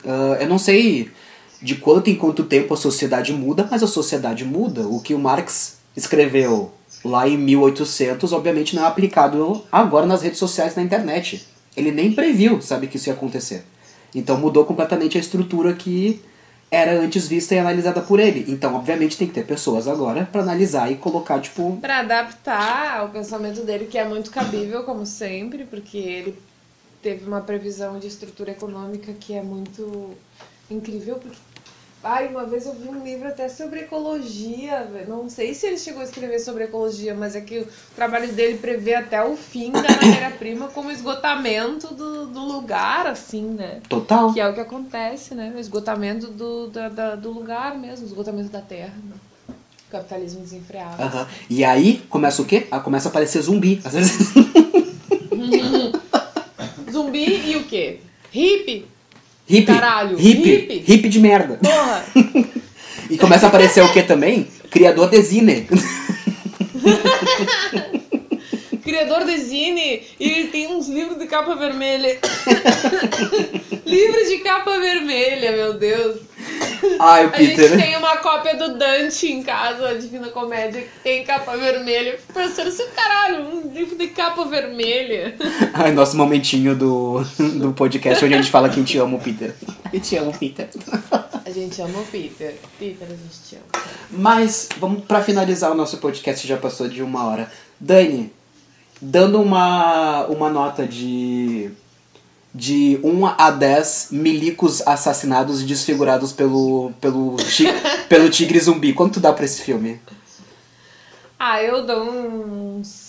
ah, 0.05 0.37
eu 0.39 0.47
não 0.47 0.59
sei 0.59 1.09
de 1.61 1.75
quanto 1.75 2.09
em 2.09 2.15
quanto 2.15 2.43
tempo 2.43 2.73
a 2.73 2.77
sociedade 2.77 3.33
muda, 3.33 3.67
mas 3.69 3.81
a 3.81 3.87
sociedade 3.87 4.45
muda. 4.45 4.87
O 4.87 5.01
que 5.01 5.13
o 5.13 5.19
Marx 5.19 5.77
escreveu 5.95 6.71
lá 7.03 7.27
em 7.27 7.37
1800, 7.37 8.31
obviamente 8.31 8.75
não 8.75 8.83
é 8.83 8.87
aplicado 8.87 9.63
agora 9.71 10.05
nas 10.05 10.21
redes 10.21 10.39
sociais 10.39 10.75
na 10.75 10.83
internet. 10.83 11.47
Ele 11.75 11.91
nem 11.91 12.11
previu, 12.11 12.61
sabe, 12.61 12.87
que 12.87 12.97
isso 12.97 13.09
ia 13.09 13.13
acontecer. 13.13 13.63
Então 14.13 14.37
mudou 14.37 14.65
completamente 14.65 15.17
a 15.17 15.21
estrutura 15.21 15.73
que 15.73 16.21
era 16.69 16.99
antes 16.99 17.27
vista 17.27 17.55
e 17.55 17.59
analisada 17.59 18.01
por 18.01 18.19
ele. 18.19 18.45
Então, 18.51 18.75
obviamente, 18.75 19.17
tem 19.17 19.27
que 19.27 19.33
ter 19.33 19.45
pessoas 19.45 19.87
agora 19.87 20.27
pra 20.31 20.41
analisar 20.41 20.91
e 20.91 20.95
colocar, 20.95 21.39
tipo, 21.39 21.77
Pra 21.81 21.99
adaptar 21.99 22.99
ao 22.99 23.09
pensamento 23.09 23.61
dele, 23.63 23.85
que 23.85 23.97
é 23.97 24.07
muito 24.07 24.29
cabível, 24.31 24.83
como 24.83 25.05
sempre, 25.05 25.65
porque 25.65 25.97
ele 25.97 26.37
teve 27.01 27.25
uma 27.25 27.41
previsão 27.41 27.99
de 27.99 28.07
estrutura 28.07 28.51
econômica 28.51 29.13
que 29.13 29.33
é 29.33 29.41
muito 29.41 30.11
incrível. 30.69 31.15
Porque, 31.15 31.37
ai, 32.07 32.27
uma 32.27 32.45
vez 32.45 32.65
eu 32.65 32.73
vi 32.73 32.87
um 32.89 33.03
livro 33.03 33.27
até 33.27 33.49
sobre 33.49 33.81
ecologia, 33.81 34.89
não 35.07 35.29
sei 35.29 35.53
se 35.53 35.67
ele 35.67 35.77
chegou 35.77 36.01
a 36.01 36.05
escrever 36.05 36.39
sobre 36.39 36.63
ecologia, 36.63 37.13
mas 37.13 37.35
é 37.35 37.41
que 37.41 37.59
o 37.59 37.67
trabalho 37.95 38.31
dele 38.31 38.57
prevê 38.57 38.95
até 38.95 39.23
o 39.23 39.35
fim 39.35 39.71
da 39.71 39.81
matéria-prima 39.81 40.67
como 40.69 40.89
esgotamento 40.91 41.93
do, 41.93 42.27
do 42.27 42.39
lugar, 42.39 43.05
assim, 43.07 43.43
né? 43.43 43.81
total. 43.89 44.33
Que 44.33 44.39
é 44.39 44.47
o 44.47 44.53
que 44.53 44.59
acontece, 44.61 45.35
né? 45.35 45.51
O 45.55 45.59
esgotamento 45.59 46.27
do, 46.27 46.67
da, 46.67 46.89
da- 46.89 47.15
do 47.15 47.31
lugar 47.31 47.77
mesmo, 47.77 48.05
o 48.05 48.09
esgotamento 48.09 48.49
da 48.49 48.61
terra. 48.61 48.93
Né? 49.03 49.15
O 49.87 49.91
capitalismo 49.91 50.41
desenfreado. 50.41 51.01
Aham. 51.01 51.27
E 51.49 51.63
aí 51.63 51.99
começa 52.09 52.41
o 52.41 52.45
quê? 52.45 52.67
Ah, 52.71 52.79
começa 52.79 53.07
a 53.07 53.11
aparecer 53.11 53.41
zumbi. 53.41 53.81
Às 53.85 53.93
vezes. 53.93 54.33
Zumbi 56.91 57.51
e 57.51 57.55
o 57.55 57.63
quê? 57.65 57.99
Hippie? 58.31 58.85
Hippie. 59.47 59.73
Caralho, 59.73 60.17
Hippie. 60.17 60.55
hippie? 60.55 60.83
Hippie 60.85 61.09
de 61.09 61.19
merda. 61.19 61.57
Porra! 61.61 62.03
E 63.09 63.17
começa 63.17 63.45
a 63.45 63.47
aparecer 63.47 63.81
o 63.81 63.93
quê 63.93 64.03
também? 64.03 64.45
Criador 64.69 65.09
de 65.09 65.21
zine. 65.21 65.65
Criador 68.83 69.23
de 69.25 69.37
zine 69.37 70.01
e 70.19 70.43
tem 70.51 70.67
uns 70.67 70.87
livros 70.89 71.17
de 71.17 71.25
capa 71.25 71.55
vermelha. 71.55 72.19
livros 73.85 74.27
de 74.29 74.37
capa 74.39 74.77
vermelha, 74.79 75.51
meu 75.53 75.73
Deus. 75.73 76.17
Ai, 76.99 77.25
o 77.25 77.29
A 77.33 77.37
gente 77.37 77.55
Peter. 77.55 77.77
tem 77.77 77.97
uma 77.97 78.17
cópia 78.17 78.55
do 78.55 78.77
Dante 78.77 79.31
em 79.31 79.43
casa, 79.43 79.89
a 79.89 79.93
Divina 79.93 80.29
Comédia, 80.29 80.81
que 80.81 80.99
tem 81.03 81.23
capa 81.23 81.55
vermelha. 81.57 82.19
Pensando 82.33 82.67
assim, 82.69 82.87
caralho, 82.95 83.45
um 83.47 83.71
livro 83.73 83.97
de 83.97 84.07
capa 84.07 84.45
vermelha. 84.45 85.35
Ai, 85.73 85.91
nosso 85.91 86.15
momentinho 86.17 86.75
do, 86.75 87.21
do 87.59 87.73
podcast 87.73 88.23
onde 88.23 88.33
a 88.33 88.37
gente 88.37 88.51
fala 88.51 88.69
que 88.69 88.75
a 88.75 88.79
gente 88.79 88.97
ama 88.97 89.17
o 89.17 89.21
Peter. 89.21 89.53
A 89.85 89.95
gente 89.95 90.15
ama 90.17 90.29
o 90.29 90.37
Peter. 90.37 90.67
A 91.45 91.49
gente 91.49 91.81
ama 91.81 91.99
o 91.99 92.05
Peter. 92.05 92.55
Peter, 92.77 93.07
a 93.07 93.11
gente 93.11 93.39
te 93.47 93.55
ama. 93.55 93.85
Mas, 94.11 94.69
vamos 94.77 95.03
pra 95.05 95.21
finalizar 95.21 95.71
o 95.71 95.75
nosso 95.75 95.97
podcast, 95.97 96.47
já 96.47 96.57
passou 96.57 96.87
de 96.87 97.01
uma 97.01 97.25
hora. 97.25 97.51
Dani, 97.79 98.31
dando 99.01 99.41
uma, 99.41 100.25
uma 100.27 100.49
nota 100.49 100.85
de, 100.85 101.69
de 102.57 102.99
1 103.03 103.25
a 103.37 103.51
10 103.51 104.07
milicos 104.11 104.81
assassinados 104.85 105.61
e 105.61 105.65
desfigurados 105.65 106.31
pelo, 106.33 106.91
pelo, 106.99 107.35
ti- 107.37 107.67
pelo 108.09 108.29
tigre 108.31 108.59
zumbi. 108.59 108.93
Quanto 108.93 109.19
dá 109.19 109.31
pra 109.31 109.45
esse 109.45 109.61
filme? 109.61 109.99
Ah, 111.39 111.61
eu 111.61 111.85
dou 111.85 112.03
uns. 112.09 113.05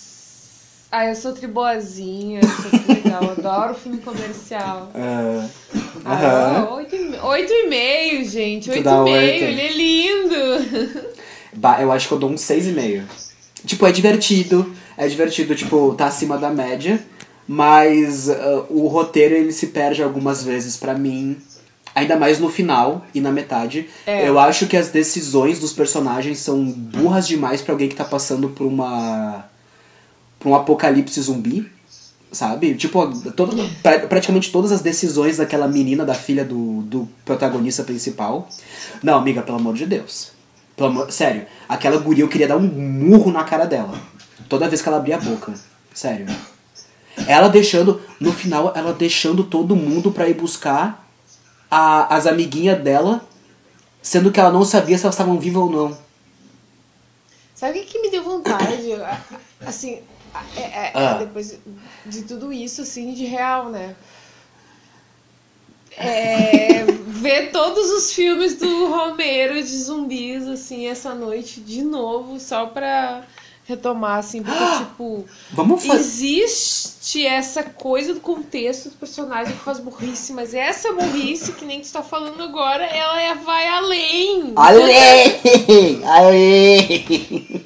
Ah, 0.91 1.05
eu 1.07 1.15
sou 1.15 1.33
triboazinha, 1.33 2.41
eu 2.41 2.47
sou 2.47 2.95
legal, 2.95 3.23
eu 3.23 3.31
adoro 3.31 3.73
filme 3.75 3.97
comercial. 3.99 4.91
Ah, 6.05 6.57
aham. 6.65 6.75
oito, 6.75 6.95
e 6.95 7.17
oito 7.19 7.51
e 7.53 7.67
meio, 7.67 8.23
gente. 8.27 8.69
Oito 8.71 8.87
e 8.87 9.03
meio, 9.03 9.43
ele 9.43 9.61
é 9.61 9.73
lindo. 9.73 11.09
Bah, 11.53 11.81
eu 11.81 11.91
acho 11.91 12.07
que 12.07 12.13
eu 12.13 12.19
dou 12.19 12.29
um 12.29 12.35
6,5. 12.35 13.03
Tipo, 13.65 13.85
é 13.87 13.91
divertido, 13.91 14.73
é 14.95 15.07
divertido, 15.07 15.55
tipo, 15.55 15.93
tá 15.95 16.05
acima 16.05 16.37
da 16.37 16.49
média, 16.51 17.03
mas 17.51 18.29
ah, 18.29 18.63
o 18.69 18.85
roteiro 18.85 19.33
ele 19.33 19.51
se 19.51 19.67
perde 19.67 20.03
algumas 20.03 20.43
vezes 20.43 20.77
pra 20.77 20.93
mim, 20.93 21.35
ainda 21.95 22.15
mais 22.15 22.37
no 22.37 22.47
final 22.47 23.03
e 23.11 23.19
na 23.19 23.31
metade. 23.31 23.89
É. 24.05 24.29
Eu 24.29 24.37
acho 24.37 24.67
que 24.67 24.77
as 24.77 24.89
decisões 24.89 25.57
dos 25.57 25.73
personagens 25.73 26.37
são 26.37 26.63
burras 26.63 27.27
demais 27.27 27.59
pra 27.63 27.73
alguém 27.73 27.89
que 27.89 27.95
tá 27.95 28.05
passando 28.05 28.49
por 28.49 28.67
uma 28.67 29.45
por 30.39 30.49
um 30.49 30.55
apocalipse 30.55 31.19
zumbi, 31.21 31.69
sabe? 32.31 32.75
Tipo, 32.75 33.07
todo, 33.31 33.57
pra- 33.81 33.99
praticamente 34.07 34.51
todas 34.51 34.71
as 34.71 34.81
decisões 34.81 35.37
daquela 35.37 35.67
menina, 35.67 36.05
da 36.05 36.13
filha 36.13 36.45
do, 36.45 36.83
do 36.83 37.09
protagonista 37.25 37.83
principal. 37.83 38.47
Não, 39.01 39.17
amiga, 39.17 39.41
pelo 39.41 39.57
amor 39.57 39.73
de 39.73 39.87
Deus. 39.87 40.31
Pelo 40.77 40.89
amor, 40.89 41.11
sério, 41.11 41.47
aquela 41.67 41.97
guria 41.97 42.23
eu 42.23 42.29
queria 42.29 42.47
dar 42.47 42.57
um 42.57 42.61
murro 42.61 43.31
na 43.31 43.43
cara 43.43 43.65
dela. 43.65 43.99
Toda 44.47 44.69
vez 44.69 44.81
que 44.83 44.87
ela 44.87 44.97
abria 44.97 45.17
a 45.17 45.19
boca. 45.19 45.51
Sério. 45.95 46.27
Ela 47.27 47.47
deixando, 47.49 48.01
no 48.19 48.31
final, 48.31 48.71
ela 48.75 48.93
deixando 48.93 49.43
todo 49.43 49.75
mundo 49.75 50.11
pra 50.11 50.27
ir 50.29 50.33
buscar 50.35 51.05
a- 51.69 52.15
as 52.15 52.25
amiguinhas 52.25 52.81
dela, 52.81 53.21
sendo 54.01 54.31
que 54.31 54.39
ela 54.39 54.51
não 54.51 54.63
sabia 54.63 54.97
se 54.97 55.03
elas 55.05 55.15
estavam 55.15 55.37
vivas 55.39 55.61
ou 55.63 55.69
não. 55.71 55.97
Sabe 57.53 57.79
o 57.79 57.81
que, 57.83 57.87
que 57.91 57.99
me 57.99 58.09
deu 58.09 58.23
vontade? 58.23 58.89
Assim, 59.65 59.99
é- 60.55 60.61
é- 60.61 60.91
Ah. 60.95 61.13
depois 61.15 61.59
de 62.05 62.21
tudo 62.23 62.53
isso, 62.53 62.81
assim, 62.83 63.13
de 63.13 63.25
real, 63.25 63.67
né? 63.69 63.95
É, 65.97 66.85
ver 67.07 67.51
todos 67.51 67.89
os 67.91 68.13
filmes 68.13 68.55
do 68.55 68.87
Romero 68.87 69.55
de 69.55 69.77
zumbis, 69.77 70.47
assim, 70.47 70.87
essa 70.87 71.13
noite 71.13 71.59
de 71.59 71.83
novo, 71.83 72.39
só 72.39 72.67
pra 72.67 73.23
retomar, 73.69 74.17
assim, 74.19 74.41
porque, 74.43 74.59
tipo, 74.79 75.25
Vamos 75.53 75.85
fazer. 75.85 75.99
existe 76.01 77.25
essa 77.25 77.63
coisa 77.63 78.13
do 78.13 78.19
contexto 78.19 78.89
do 78.89 78.95
personagem 78.97 79.53
que 79.53 79.59
faz 79.63 79.79
burrice, 79.79 80.33
mas 80.33 80.53
essa 80.53 80.91
burrice, 80.91 81.53
que 81.53 81.63
nem 81.63 81.79
tu 81.81 81.91
tá 81.91 82.01
falando 82.01 82.41
agora, 82.43 82.83
ela 82.83 83.21
é, 83.21 83.35
vai 83.35 83.67
além. 83.67 84.53
Ale! 84.55 86.03
Ale! 86.03 87.59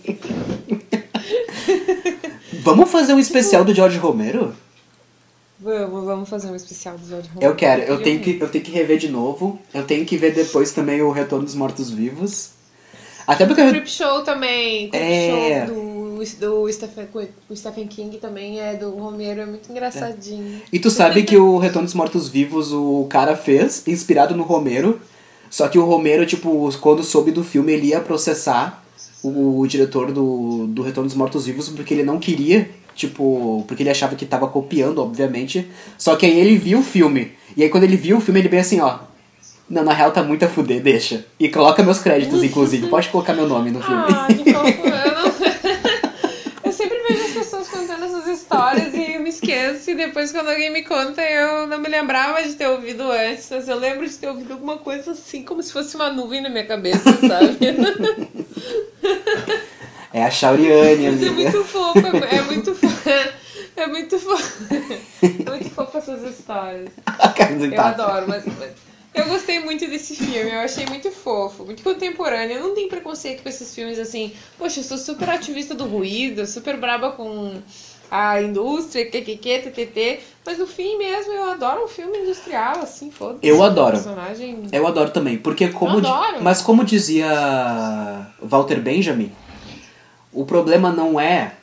Vamos 2.63 2.89
fazer 2.91 3.13
um 3.13 3.19
especial 3.19 3.63
do 3.65 3.73
George 3.73 3.97
Romero? 3.97 4.55
Vamos, 5.59 6.05
vamos 6.05 6.29
fazer 6.29 6.49
um 6.49 6.55
especial 6.55 6.97
do 6.97 7.07
George 7.07 7.29
Romero. 7.29 7.51
Eu 7.51 7.55
quero, 7.55 7.81
eu 7.83 8.01
tenho, 8.01 8.19
que, 8.19 8.37
eu 8.39 8.49
tenho 8.49 8.63
que 8.63 8.71
rever 8.71 8.97
de 8.97 9.09
novo. 9.09 9.59
Eu 9.73 9.83
tenho 9.83 10.05
que 10.05 10.17
ver 10.17 10.33
depois 10.33 10.71
também 10.71 11.01
o 11.01 11.11
Retorno 11.11 11.45
dos 11.45 11.55
Mortos 11.55 11.89
Vivos. 11.89 12.51
Até 13.25 13.45
porque. 13.45 13.61
eu- 13.61 13.69
Creep 13.69 13.87
Show 13.87 14.21
também. 14.23 14.89
Creep 14.89 15.03
É. 15.03 15.65
Show 15.65 15.75
do, 15.75 15.81
do 16.39 16.71
Stephen, 16.71 17.07
o 17.49 17.55
Stephen 17.55 17.87
King 17.87 18.17
também 18.17 18.59
é 18.59 18.75
do 18.75 18.91
Romero, 18.91 19.41
é 19.41 19.45
muito 19.45 19.71
engraçadinho. 19.71 20.61
E 20.71 20.79
tu 20.79 20.89
sabe 20.89 21.23
que 21.23 21.37
o 21.37 21.57
Retorno 21.57 21.85
dos 21.85 21.93
Mortos 21.93 22.29
Vivos 22.29 22.71
o 22.71 23.05
cara 23.09 23.35
fez, 23.35 23.83
inspirado 23.87 24.35
no 24.35 24.43
Romero. 24.43 24.99
Só 25.49 25.67
que 25.67 25.77
o 25.77 25.85
Romero, 25.85 26.25
tipo, 26.25 26.69
quando 26.79 27.03
soube 27.03 27.31
do 27.31 27.43
filme, 27.43 27.73
ele 27.73 27.87
ia 27.87 27.99
processar 27.99 28.83
o, 29.21 29.59
o 29.59 29.67
diretor 29.67 30.11
do, 30.11 30.65
do 30.67 30.81
Retorno 30.81 31.07
dos 31.07 31.15
Mortos 31.15 31.45
Vivos 31.45 31.69
porque 31.69 31.93
ele 31.93 32.03
não 32.03 32.19
queria, 32.19 32.69
tipo, 32.95 33.63
porque 33.67 33.83
ele 33.83 33.89
achava 33.89 34.15
que 34.15 34.25
tava 34.25 34.47
copiando, 34.47 34.99
obviamente. 34.99 35.69
Só 35.97 36.15
que 36.15 36.25
aí 36.25 36.39
ele 36.39 36.57
viu 36.57 36.79
o 36.79 36.83
filme. 36.83 37.33
E 37.55 37.63
aí 37.63 37.69
quando 37.69 37.83
ele 37.83 37.97
viu 37.97 38.17
o 38.17 38.21
filme, 38.21 38.39
ele 38.39 38.49
bem 38.49 38.59
assim, 38.59 38.79
ó. 38.79 38.99
Não, 39.69 39.83
na 39.83 39.93
real 39.93 40.11
tá 40.11 40.21
muito 40.21 40.43
a 40.43 40.47
fuder, 40.47 40.81
deixa. 40.81 41.25
E 41.39 41.47
coloca 41.49 41.81
meus 41.81 41.99
créditos, 41.99 42.43
inclusive. 42.43 42.87
Pode 42.87 43.09
colocar 43.09 43.33
meu 43.33 43.47
nome 43.47 43.71
no 43.71 43.81
filme. 43.81 44.03
Ah, 44.09 44.27
que 44.27 44.51
fofo. 44.51 44.87
Eu, 44.87 45.13
não... 45.15 45.33
eu 46.65 46.71
sempre 46.71 46.97
vejo 47.07 47.23
as 47.23 47.31
pessoas 47.31 47.67
contando 47.69 48.03
essas 48.03 48.27
histórias 48.43 48.93
e 48.93 49.13
eu 49.13 49.21
me 49.21 49.29
esqueço. 49.29 49.91
E 49.91 49.95
depois, 49.95 50.31
quando 50.31 50.49
alguém 50.49 50.71
me 50.71 50.83
conta, 50.83 51.21
eu 51.21 51.65
não 51.67 51.79
me 51.79 51.89
lembrava 51.89 52.43
de 52.43 52.53
ter 52.53 52.67
ouvido 52.67 53.03
antes. 53.11 53.47
Mas 53.49 53.67
eu 53.67 53.77
lembro 53.77 54.07
de 54.07 54.15
ter 54.15 54.27
ouvido 54.27 54.53
alguma 54.53 54.77
coisa 54.77 55.11
assim, 55.11 55.43
como 55.43 55.63
se 55.63 55.71
fosse 55.73 55.95
uma 55.95 56.09
nuvem 56.11 56.41
na 56.41 56.49
minha 56.49 56.65
cabeça, 56.65 57.03
sabe? 57.27 57.57
É 60.13 60.23
a 60.23 60.29
Shauriane, 60.29 61.09
Mas 61.09 61.23
é 61.23 61.27
amiga. 61.27 61.51
muito 61.51 61.63
fofo, 61.65 61.99
é 61.99 62.41
muito 62.43 62.75
fofo. 62.75 63.09
É 63.75 63.87
muito 63.87 64.19
fofo. 64.19 64.73
É 65.23 65.49
muito 65.49 65.69
fofo 65.71 65.97
essas 65.97 66.21
histórias. 66.21 66.91
Eu 67.71 67.81
adoro, 67.81 68.27
mas 68.27 68.45
mas 68.45 68.73
eu 69.13 69.25
gostei 69.25 69.59
muito 69.59 69.87
desse 69.87 70.15
filme, 70.15 70.49
eu 70.51 70.59
achei 70.59 70.87
muito 70.87 71.11
fofo, 71.11 71.63
muito 71.63 71.83
contemporâneo. 71.83 72.57
Eu 72.57 72.67
não 72.67 72.75
tenho 72.75 72.89
preconceito 72.89 73.43
com 73.43 73.49
esses 73.49 73.73
filmes 73.73 73.99
assim. 73.99 74.33
Poxa, 74.57 74.79
eu 74.79 74.83
sou 74.83 74.97
super 74.97 75.29
ativista 75.29 75.75
do 75.75 75.85
ruído, 75.85 76.47
super 76.47 76.77
braba 76.77 77.11
com 77.11 77.61
a 78.09 78.41
indústria, 78.41 79.09
QQQ, 79.09 79.59
TTT. 79.59 80.19
Mas 80.45 80.57
no 80.57 80.67
fim 80.67 80.97
mesmo, 80.97 81.31
eu 81.31 81.51
adoro 81.51 81.85
um 81.85 81.87
filme 81.87 82.17
industrial, 82.19 82.79
assim, 82.79 83.09
foda-se. 83.09 83.39
Eu 83.47 83.63
adoro. 83.63 83.93
Personagem... 83.93 84.63
Eu 84.71 84.85
adoro 84.85 85.09
também, 85.11 85.37
porque 85.37 85.69
como. 85.69 85.97
Eu 85.97 86.01
di-. 86.01 86.41
Mas 86.41 86.61
como 86.61 86.83
dizia 86.83 88.27
Walter 88.41 88.79
Benjamin, 88.79 89.31
o 90.31 90.45
problema 90.45 90.91
não 90.91 91.19
é 91.19 91.53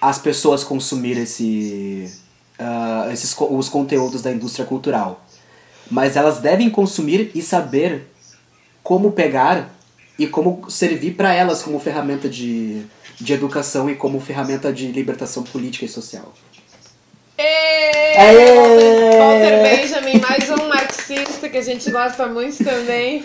as 0.00 0.18
pessoas 0.18 0.64
consumir 0.64 1.16
esse, 1.18 2.12
ah, 2.58 3.08
esses, 3.12 3.36
os 3.38 3.68
conteúdos 3.68 4.22
da 4.22 4.32
indústria 4.32 4.64
cultural. 4.64 5.24
Mas 5.90 6.16
elas 6.16 6.38
devem 6.38 6.70
consumir 6.70 7.30
e 7.34 7.42
saber 7.42 8.08
como 8.82 9.12
pegar 9.12 9.70
e 10.18 10.26
como 10.26 10.70
servir 10.70 11.12
para 11.12 11.34
elas 11.34 11.62
como 11.62 11.78
ferramenta 11.80 12.28
de, 12.28 12.82
de 13.20 13.32
educação 13.32 13.88
e 13.90 13.94
como 13.94 14.20
ferramenta 14.20 14.72
de 14.72 14.88
libertação 14.88 15.42
política 15.42 15.84
e 15.84 15.88
social. 15.88 16.32
Ê, 17.38 18.18
Aê! 18.18 19.18
Walter 19.18 19.62
Benjamin, 19.62 20.20
mais 20.20 20.50
um 20.50 20.68
marxista 20.68 21.48
que 21.48 21.56
a 21.56 21.62
gente 21.62 21.90
gosta 21.90 22.26
muito 22.26 22.62
também. 22.62 23.24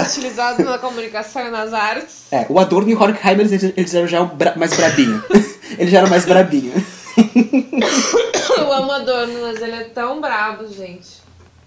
Utilizado 0.00 0.62
na 0.64 0.78
comunicação 0.78 1.46
e 1.46 1.50
nas 1.50 1.72
artes. 1.72 2.24
É, 2.30 2.44
o 2.48 2.58
Adorno 2.58 2.90
e 2.90 2.94
o 2.94 3.00
Horkheimer, 3.00 3.46
eles, 3.46 3.62
eles 3.62 3.94
eram 3.94 4.06
já 4.06 4.28
mais 4.56 4.74
brabinho. 4.74 5.24
eles 5.78 5.90
já 5.90 5.98
eram 5.98 6.10
mais 6.10 6.26
brabinho. 6.26 6.72
Eu 8.58 8.72
amo 8.72 8.92
Adorno, 8.92 9.40
mas 9.42 9.62
ele 9.62 9.76
é 9.76 9.84
tão 9.84 10.20
brabo, 10.20 10.66
gente. 10.66 11.25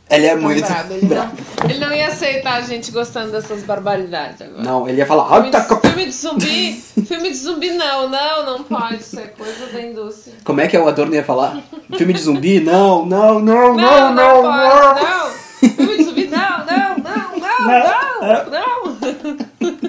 Ele 0.09 0.25
é 0.25 0.33
Tão 0.33 0.41
muito 0.41 0.61
brabo. 0.65 0.93
Ele 0.93 1.05
brabo. 1.07 1.33
não, 1.61 1.69
ele 1.69 1.79
não 1.79 1.93
ia 1.93 2.07
aceitar 2.07 2.55
a 2.55 2.61
gente 2.61 2.91
gostando 2.91 3.31
dessas 3.31 3.63
barbaridades 3.63 4.41
agora. 4.41 4.63
Não, 4.63 4.87
ele 4.89 4.97
ia 4.97 5.05
falar... 5.05 5.29
Filme 5.29 5.55
"Alta 5.55 5.61
co-" 5.63 5.75
de, 5.75 5.87
filme 5.87 6.05
de 6.05 6.11
zumbi, 6.11 6.73
filme 7.05 7.29
de 7.29 7.37
zumbi 7.37 7.69
não, 7.71 8.09
não, 8.09 8.45
não 8.45 8.63
pode, 8.63 8.95
isso 9.01 9.19
é 9.19 9.27
coisa 9.27 9.67
da 9.67 9.81
indústria. 9.81 10.35
Como 10.43 10.59
é 10.61 10.67
que 10.67 10.75
é 10.75 10.79
o 10.79 10.87
Adorno 10.87 11.13
ia 11.13 11.23
falar? 11.23 11.61
Filme 11.95 12.13
de 12.13 12.21
zumbi? 12.21 12.59
Não, 12.59 13.05
não, 13.05 13.39
não, 13.39 13.75
Não, 13.75 13.75
não, 13.75 14.13
não, 14.13 14.13
não, 14.13 14.41
pode, 14.41 15.03
não. 15.03 15.23
não. 15.23 15.29
Filme 15.75 15.97
de 15.97 16.03
zumbi, 16.03 16.27
não, 16.27 16.65
não, 16.65 16.97
não, 16.99 17.39
não, 17.67 18.45
não, 18.49 18.95
não. 18.99 19.79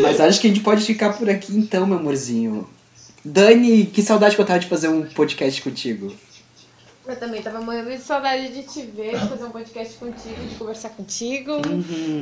Mas 0.00 0.20
acho 0.20 0.40
que 0.40 0.46
a 0.46 0.50
gente 0.50 0.62
pode 0.62 0.84
ficar 0.84 1.12
por 1.14 1.28
aqui 1.28 1.56
então, 1.56 1.86
meu 1.86 1.98
amorzinho. 1.98 2.66
Dani, 3.24 3.86
que 3.86 4.02
saudade 4.02 4.34
que 4.34 4.40
eu 4.40 4.46
tava 4.46 4.58
de 4.58 4.66
fazer 4.66 4.88
um 4.88 5.02
podcast 5.02 5.60
contigo. 5.62 6.12
Eu 7.06 7.16
também 7.16 7.42
tava 7.42 7.60
morrendo 7.60 7.90
de 7.90 7.98
saudade 7.98 8.48
de 8.52 8.62
te 8.62 8.82
ver, 8.82 9.18
de 9.18 9.28
fazer 9.28 9.44
um 9.44 9.50
podcast 9.50 9.94
contigo, 9.96 10.36
de 10.48 10.54
conversar 10.54 10.90
contigo. 10.90 11.52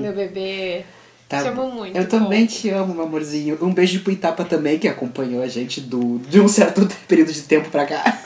Meu 0.00 0.12
bebê. 0.14 0.84
Tá 1.28 1.42
Te 1.42 1.48
amo 1.48 1.62
bom. 1.62 1.70
muito, 1.70 1.96
Eu 1.96 2.08
também 2.08 2.46
pô. 2.46 2.52
te 2.52 2.70
amo, 2.70 2.92
meu 2.94 3.04
amorzinho. 3.04 3.56
Um 3.60 3.72
beijo 3.72 4.00
pro 4.00 4.10
Itapa 4.10 4.44
também, 4.44 4.78
que 4.78 4.88
acompanhou 4.88 5.42
a 5.42 5.46
gente 5.48 5.80
do, 5.80 6.18
de 6.18 6.40
um 6.40 6.48
certo 6.48 6.88
período 7.06 7.32
de 7.32 7.42
tempo 7.42 7.68
pra 7.70 7.86
cá. 7.86 8.20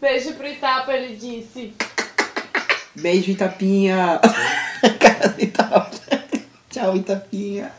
Beijo 0.00 0.32
pro 0.34 0.46
Itapa, 0.46 0.92
ele 0.94 1.16
disse. 1.16 1.74
Beijo, 2.94 3.30
Itapinha. 3.32 4.20
Cara 4.98 5.28
do 5.28 5.42
Itapa. 5.42 5.90
Tchau, 6.70 6.96
Itapinha. 6.96 7.70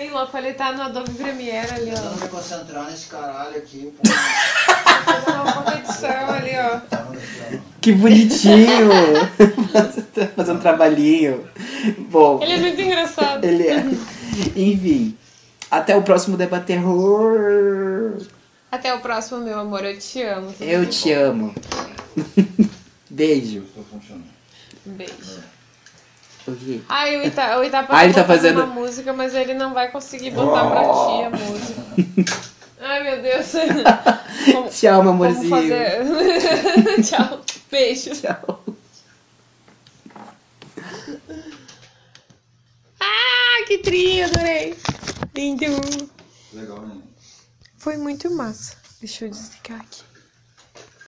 Tem 0.00 0.08
louco, 0.08 0.34
ele 0.38 0.54
tá 0.54 0.72
no 0.72 0.80
Adobe 0.80 1.10
Premiere 1.12 1.70
ali, 1.74 1.92
ó. 1.92 2.00
Vamos 2.00 2.22
me 2.22 2.28
concentrar 2.30 2.90
nesse 2.90 3.06
caralho 3.08 3.54
aqui, 3.58 3.92
uma 5.28 5.52
competição 5.52 6.30
ali, 6.30 6.52
ó. 6.56 6.80
Que 7.82 7.92
bonitinho! 7.92 8.88
Tá 10.14 10.26
Fazendo 10.34 10.56
um 10.56 10.60
trabalhinho. 10.62 11.46
Bom, 12.10 12.40
Ele 12.42 12.52
é 12.52 12.56
muito 12.56 12.80
engraçado. 12.80 13.44
ele 13.44 13.68
é. 13.68 13.84
Enfim. 14.56 15.16
Até 15.70 15.94
o 15.94 16.02
próximo 16.02 16.38
Debaterror. 16.38 18.22
Até 18.72 18.94
o 18.94 19.00
próximo, 19.00 19.40
meu 19.40 19.58
amor. 19.58 19.84
Eu 19.84 19.98
te 19.98 20.22
amo. 20.22 20.54
Eu 20.60 20.86
te 20.86 21.14
bom. 21.14 21.20
amo. 21.20 21.54
Beijo. 23.10 23.64
Beijo. 24.86 25.42
O 26.52 26.56
quê? 26.56 26.80
Ai, 26.88 27.16
o 27.16 27.26
Ita, 27.26 27.58
o 27.58 27.64
Ita 27.64 27.86
Ah, 27.88 28.04
ele 28.04 28.14
tá 28.14 28.24
fazendo- 28.24 28.62
uma 28.64 28.74
música, 28.74 29.12
mas 29.12 29.34
ele 29.34 29.54
não 29.54 29.72
vai 29.74 29.90
conseguir 29.90 30.30
botar 30.30 30.68
pra 30.70 30.82
ti 30.82 31.24
a 31.24 31.30
música. 31.30 32.50
Ai, 32.80 33.02
meu 33.02 33.22
Deus. 33.22 33.46
Como, 34.52 34.68
Tchau, 34.70 35.02
meu 35.02 35.12
amorzinho. 35.12 35.50
fazer... 35.50 37.02
Tchau. 37.04 37.40
Beijo. 37.70 38.10
Tchau. 38.10 38.64
Ah, 42.98 43.64
que 43.66 43.78
trio, 43.78 44.24
adorei. 44.26 44.76
Lindo. 45.34 45.64
Legal, 46.52 46.80
né? 46.86 46.96
Foi 47.78 47.96
muito 47.96 48.30
massa. 48.34 48.76
Deixa 49.00 49.26
eu 49.26 49.30
desligar 49.30 49.80
aqui. 49.80 50.02